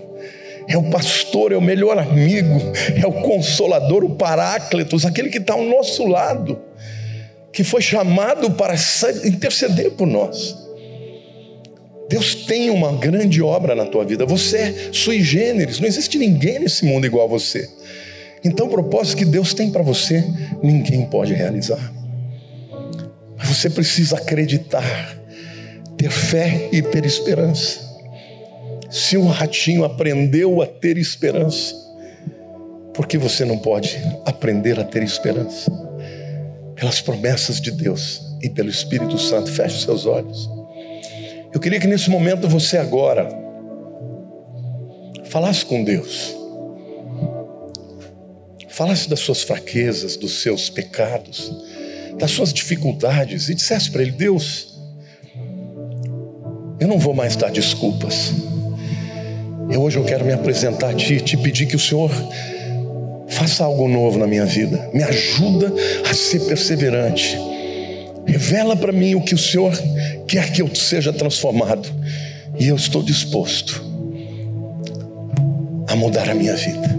é 0.69 0.77
o 0.77 0.91
pastor, 0.91 1.53
é 1.53 1.57
o 1.57 1.63
melhor 1.63 1.97
amigo, 1.97 2.61
é 3.01 3.07
o 3.07 3.13
consolador, 3.23 4.05
o 4.05 4.17
paráclitos, 4.17 5.05
aquele 5.05 5.29
que 5.29 5.39
está 5.39 5.55
ao 5.55 5.63
nosso 5.63 6.05
lado, 6.07 6.59
que 7.57 7.65
foi 7.65 7.81
chamado 7.81 8.51
para 8.51 8.75
interceder 9.25 9.93
por 9.93 10.07
nós. 10.07 10.55
Deus 12.07 12.35
tem 12.35 12.69
uma 12.69 12.93
grande 12.93 13.41
obra 13.41 13.75
na 13.75 13.87
tua 13.87 14.05
vida, 14.05 14.27
você 14.27 14.59
é 14.59 14.91
sui 14.93 15.23
generis, 15.23 15.81
não 15.81 15.89
existe 15.89 16.19
ninguém 16.19 16.59
nesse 16.59 16.85
mundo 16.85 17.07
igual 17.07 17.25
a 17.25 17.31
você. 17.31 17.67
Então, 18.45 18.67
o 18.67 18.71
propósito 18.71 19.17
que 19.17 19.25
Deus 19.25 19.55
tem 19.55 19.71
para 19.71 19.83
você, 19.83 20.23
ninguém 20.63 21.07
pode 21.07 21.33
realizar. 21.33 21.81
Mas 23.39 23.49
você 23.49 23.71
precisa 23.71 24.19
acreditar, 24.19 25.19
ter 25.97 26.11
fé 26.11 26.69
e 26.71 26.83
ter 26.83 27.07
esperança. 27.07 27.81
Se 28.91 29.17
um 29.17 29.29
ratinho 29.29 29.83
aprendeu 29.83 30.61
a 30.61 30.67
ter 30.67 30.99
esperança, 30.99 31.75
por 32.93 33.07
que 33.07 33.17
você 33.17 33.47
não 33.47 33.57
pode 33.57 33.99
aprender 34.27 34.79
a 34.79 34.85
ter 34.85 35.03
esperança? 35.03 35.73
Pelas 36.77 37.01
promessas 37.01 37.61
de 37.61 37.73
Deus 37.73 38.23
e 38.43 38.49
pelo 38.49 38.71
Espírito 38.71 39.19
Santo. 39.19 39.51
Feche 39.51 39.83
seus 39.83 40.07
olhos. 40.07 40.49
Eu 41.53 41.59
queria 41.59 41.81
que 41.81 41.87
nesse 41.87 42.11
momento 42.11 42.49
você 42.49 42.77
agora 42.77 43.29
falasse 45.25 45.65
com 45.65 45.83
Deus. 45.83 46.37
Falasse 48.69 49.09
das 49.09 49.21
suas 49.21 49.43
fraquezas, 49.43 50.17
dos 50.17 50.43
seus 50.43 50.69
pecados, 50.69 51.51
das 52.19 52.31
suas 52.31 52.53
dificuldades 52.53 53.49
e 53.49 53.55
dissesse 53.55 53.91
para 53.91 54.03
Ele: 54.03 54.11
Deus, 54.13 54.79
eu 56.79 56.87
não 56.87 56.99
vou 56.99 57.15
mais 57.15 57.37
dar 57.37 57.51
desculpas. 57.51 58.33
E 59.71 59.77
hoje 59.77 59.99
eu 59.99 60.05
quero 60.05 60.25
me 60.25 60.33
apresentar 60.33 60.91
a 60.91 60.95
Ti 60.95 61.21
te 61.21 61.37
pedir 61.39 61.67
que 61.67 61.77
o 61.77 61.79
Senhor 61.79 62.11
faça 63.29 63.65
algo 63.65 63.89
novo 63.89 64.19
na 64.19 64.27
minha 64.27 64.45
vida. 64.45 64.91
Me 64.93 65.03
ajuda 65.03 65.73
a 66.09 66.15
ser 66.15 66.41
perseverante. 66.41 67.39
Revela 68.27 68.77
para 68.77 68.93
mim 68.93 69.15
o 69.15 69.23
que 69.23 69.35
o 69.35 69.39
Senhor 69.39 69.73
quer 70.27 70.53
que 70.53 70.63
eu 70.63 70.75
seja 70.75 71.13
transformado. 71.13 71.89
E 72.59 72.69
eu 72.69 72.77
estou 72.77 73.03
disposto 73.03 73.85
a 75.89 75.95
mudar 75.95 76.29
a 76.29 76.35
minha 76.35 76.55
vida. 76.55 76.97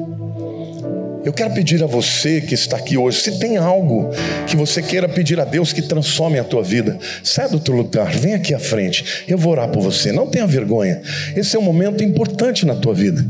Eu 1.26 1.34
quero 1.34 1.54
pedir 1.54 1.84
a 1.84 1.88
você 1.88 2.40
que 2.40 2.54
está 2.54 2.78
aqui 2.78 2.98
hoje, 2.98 3.20
se 3.20 3.38
tem 3.38 3.58
algo 3.58 4.10
que 4.48 4.56
você 4.56 4.82
queira 4.82 5.10
pedir 5.10 5.38
a 5.42 5.44
Deus 5.44 5.74
que 5.74 5.82
transforme 5.82 6.40
a 6.40 6.44
tua 6.44 6.64
vida, 6.64 6.98
sai 7.22 7.50
do 7.50 7.60
teu 7.60 7.76
lugar, 7.76 8.16
vem 8.16 8.34
aqui 8.34 8.54
à 8.54 8.60
frente. 8.60 9.26
Eu 9.28 9.38
vou 9.38 9.52
orar 9.52 9.68
por 9.68 9.82
você. 9.82 10.14
Não 10.14 10.28
tenha 10.28 10.48
vergonha. 10.48 11.02
Esse 11.36 11.58
é 11.58 11.60
um 11.60 11.64
momento 11.64 12.02
importante 12.02 12.66
na 12.66 12.76
tua 12.76 12.94
vida. 12.94 13.26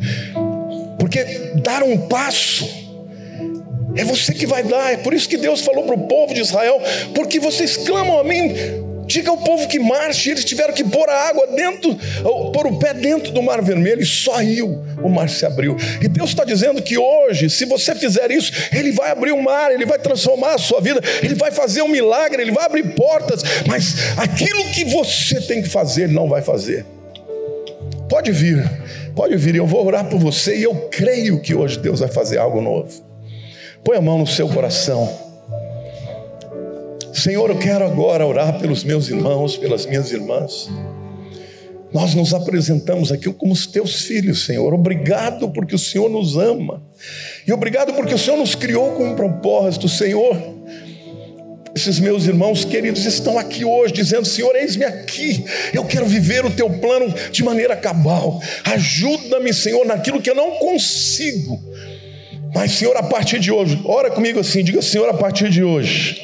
Porque 1.00 1.24
dar 1.64 1.82
um 1.82 1.98
passo 1.98 2.87
é 3.98 4.04
você 4.04 4.34
que 4.34 4.46
vai 4.46 4.64
dar. 4.64 4.94
É 4.94 4.98
por 4.98 5.14
isso 5.14 5.28
que 5.28 5.38
Deus 5.38 5.62
falou 5.62 5.84
para 5.84 5.96
o 5.96 6.08
povo 6.08 6.34
de 6.34 6.42
Israel: 6.42 6.82
porque 7.14 7.40
vocês 7.40 7.78
clamam 7.78 8.20
a 8.20 8.24
mim 8.24 8.54
Diga 9.08 9.32
ao 9.32 9.38
povo 9.38 9.66
que 9.70 9.80
marche, 9.80 10.32
eles 10.32 10.44
tiveram 10.44 10.74
que 10.74 10.84
pôr 10.84 11.10
a 11.10 11.30
água 11.30 11.48
dentro, 11.48 11.98
pôr 12.54 12.68
o 12.68 12.78
pé 12.78 12.94
dentro 12.94 13.32
do 13.32 13.42
mar 13.42 13.62
vermelho, 13.62 14.02
e 14.02 14.06
só 14.06 14.36
riu, 14.36 14.84
o 15.02 15.08
mar 15.08 15.30
se 15.30 15.46
abriu. 15.46 15.78
E 16.02 16.10
Deus 16.10 16.32
está 16.32 16.44
dizendo 16.44 16.82
que 16.82 16.98
hoje, 16.98 17.50
se 17.50 17.64
você 17.64 17.96
fizer 17.96 18.30
isso, 18.32 18.52
Ele 18.70 18.92
vai 18.92 19.12
abrir 19.12 19.32
o 19.32 19.42
mar, 19.42 19.72
Ele 19.72 19.86
vai 19.86 19.98
transformar 19.98 20.56
a 20.56 20.58
sua 20.58 20.82
vida, 20.82 21.00
Ele 21.24 21.36
vai 21.36 21.52
fazer 21.52 21.82
um 21.82 21.88
milagre, 21.88 22.42
Ele 22.42 22.52
vai 22.52 22.66
abrir 22.66 22.84
portas, 22.96 23.42
mas 23.66 24.18
aquilo 24.18 24.66
que 24.74 24.84
você 24.84 25.40
tem 25.40 25.62
que 25.62 25.70
fazer, 25.70 26.04
Ele 26.04 26.14
não 26.14 26.28
vai 26.28 26.42
fazer. 26.42 26.86
Pode 28.10 28.34
vir, 28.34 28.70
pode 29.16 29.38
vir, 29.38 29.56
eu 29.56 29.66
vou 29.66 29.86
orar 29.86 30.10
por 30.10 30.20
você 30.20 30.58
e 30.58 30.64
eu 30.64 30.76
creio 30.92 31.40
que 31.40 31.56
hoje 31.56 31.80
Deus 31.80 32.02
vai 32.02 32.10
fazer 32.10 32.40
algo 32.40 32.62
novo. 32.62 33.07
Põe 33.88 33.96
a 33.96 34.02
mão 34.02 34.18
no 34.18 34.28
seu 34.28 34.50
coração. 34.50 35.10
Senhor, 37.14 37.50
eu 37.50 37.58
quero 37.58 37.86
agora 37.86 38.28
orar 38.28 38.60
pelos 38.60 38.84
meus 38.84 39.08
irmãos, 39.08 39.56
pelas 39.56 39.86
minhas 39.86 40.12
irmãs. 40.12 40.70
Nós 41.94 42.14
nos 42.14 42.34
apresentamos 42.34 43.14
aqui 43.14 43.32
como 43.32 43.54
os 43.54 43.66
teus 43.66 44.02
filhos, 44.02 44.46
Senhor. 44.46 44.74
Obrigado 44.74 45.50
porque 45.52 45.74
o 45.74 45.80
Senhor 45.80 46.10
nos 46.10 46.36
ama. 46.36 46.84
E 47.48 47.54
obrigado 47.54 47.94
porque 47.94 48.14
o 48.14 48.18
Senhor 48.18 48.36
nos 48.36 48.56
criou 48.56 48.92
com 48.92 49.06
um 49.06 49.16
propósito, 49.16 49.88
Senhor. 49.88 50.36
Esses 51.74 51.98
meus 51.98 52.26
irmãos 52.26 52.66
queridos 52.66 53.06
estão 53.06 53.40
aqui 53.40 53.64
hoje 53.64 53.94
dizendo: 53.94 54.26
Senhor, 54.26 54.54
eis-me 54.58 54.84
aqui. 54.84 55.46
Eu 55.74 55.86
quero 55.86 56.06
viver 56.06 56.44
o 56.44 56.52
teu 56.52 56.70
plano 56.70 57.08
de 57.32 57.42
maneira 57.42 57.78
cabal. 57.78 58.42
Ajuda-me, 58.66 59.54
Senhor, 59.54 59.86
naquilo 59.86 60.22
que 60.22 60.30
eu 60.30 60.36
não 60.36 60.58
consigo. 60.58 61.58
Mas, 62.58 62.72
Senhor, 62.72 62.98
a 62.98 63.04
partir 63.04 63.38
de 63.38 63.52
hoje, 63.52 63.80
ora 63.86 64.10
comigo 64.10 64.40
assim, 64.40 64.64
diga: 64.64 64.82
Senhor, 64.82 65.08
a 65.08 65.14
partir 65.14 65.48
de 65.48 65.64
hoje 65.64 66.20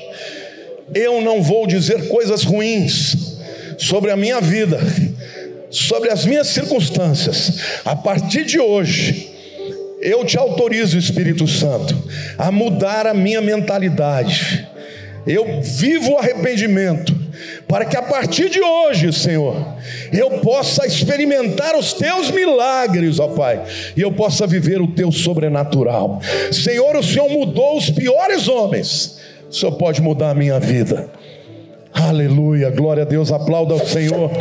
eu 0.96 1.22
não 1.22 1.44
vou 1.44 1.68
dizer 1.68 2.08
coisas 2.08 2.44
ruins 2.44 3.38
sobre 3.78 4.10
a 4.10 4.18
minha 4.18 4.42
vida, 4.42 4.80
sobre 5.70 6.10
as 6.10 6.26
minhas 6.26 6.48
circunstâncias. 6.48 7.60
A 7.86 7.96
partir 7.96 8.46
de 8.46 8.60
hoje, 8.60 9.32
eu 10.02 10.26
te 10.26 10.36
autorizo, 10.36 10.98
Espírito 10.98 11.48
Santo, 11.48 11.96
a 12.36 12.52
mudar 12.52 13.06
a 13.06 13.14
minha 13.14 13.40
mentalidade. 13.40 14.68
Eu 15.28 15.62
vivo 15.62 16.14
o 16.14 16.18
arrependimento, 16.18 17.16
para 17.68 17.86
que 17.86 17.98
a 17.98 18.02
partir 18.02 18.50
de 18.50 18.62
hoje, 18.62 19.12
Senhor, 19.12 19.56
eu 20.12 20.30
possa 20.40 20.86
experimentar 20.86 21.76
os 21.76 21.94
teus 21.94 22.32
milagres, 22.32 23.20
ó 23.20 23.30
Pai, 23.30 23.64
e 23.96 24.02
eu 24.02 24.12
possa 24.12 24.46
viver 24.48 24.82
o 24.82 24.88
teu 24.88 25.12
sobrenatural. 25.12 26.22
Senhor, 26.52 26.96
o 26.96 27.04
Senhor 27.04 27.30
mudou 27.30 27.78
os 27.78 27.90
piores 27.90 28.48
homens 28.48 29.22
o 29.54 29.56
Senhor 29.56 29.74
pode 29.74 30.02
mudar 30.02 30.32
a 30.32 30.34
minha 30.34 30.60
vida. 30.60 31.12
Aleluia, 31.94 32.72
glória 32.72 33.04
a 33.04 33.06
Deus, 33.06 33.32
aplauda 33.32 33.76
ao 33.76 33.86
Senhor. 33.86 34.32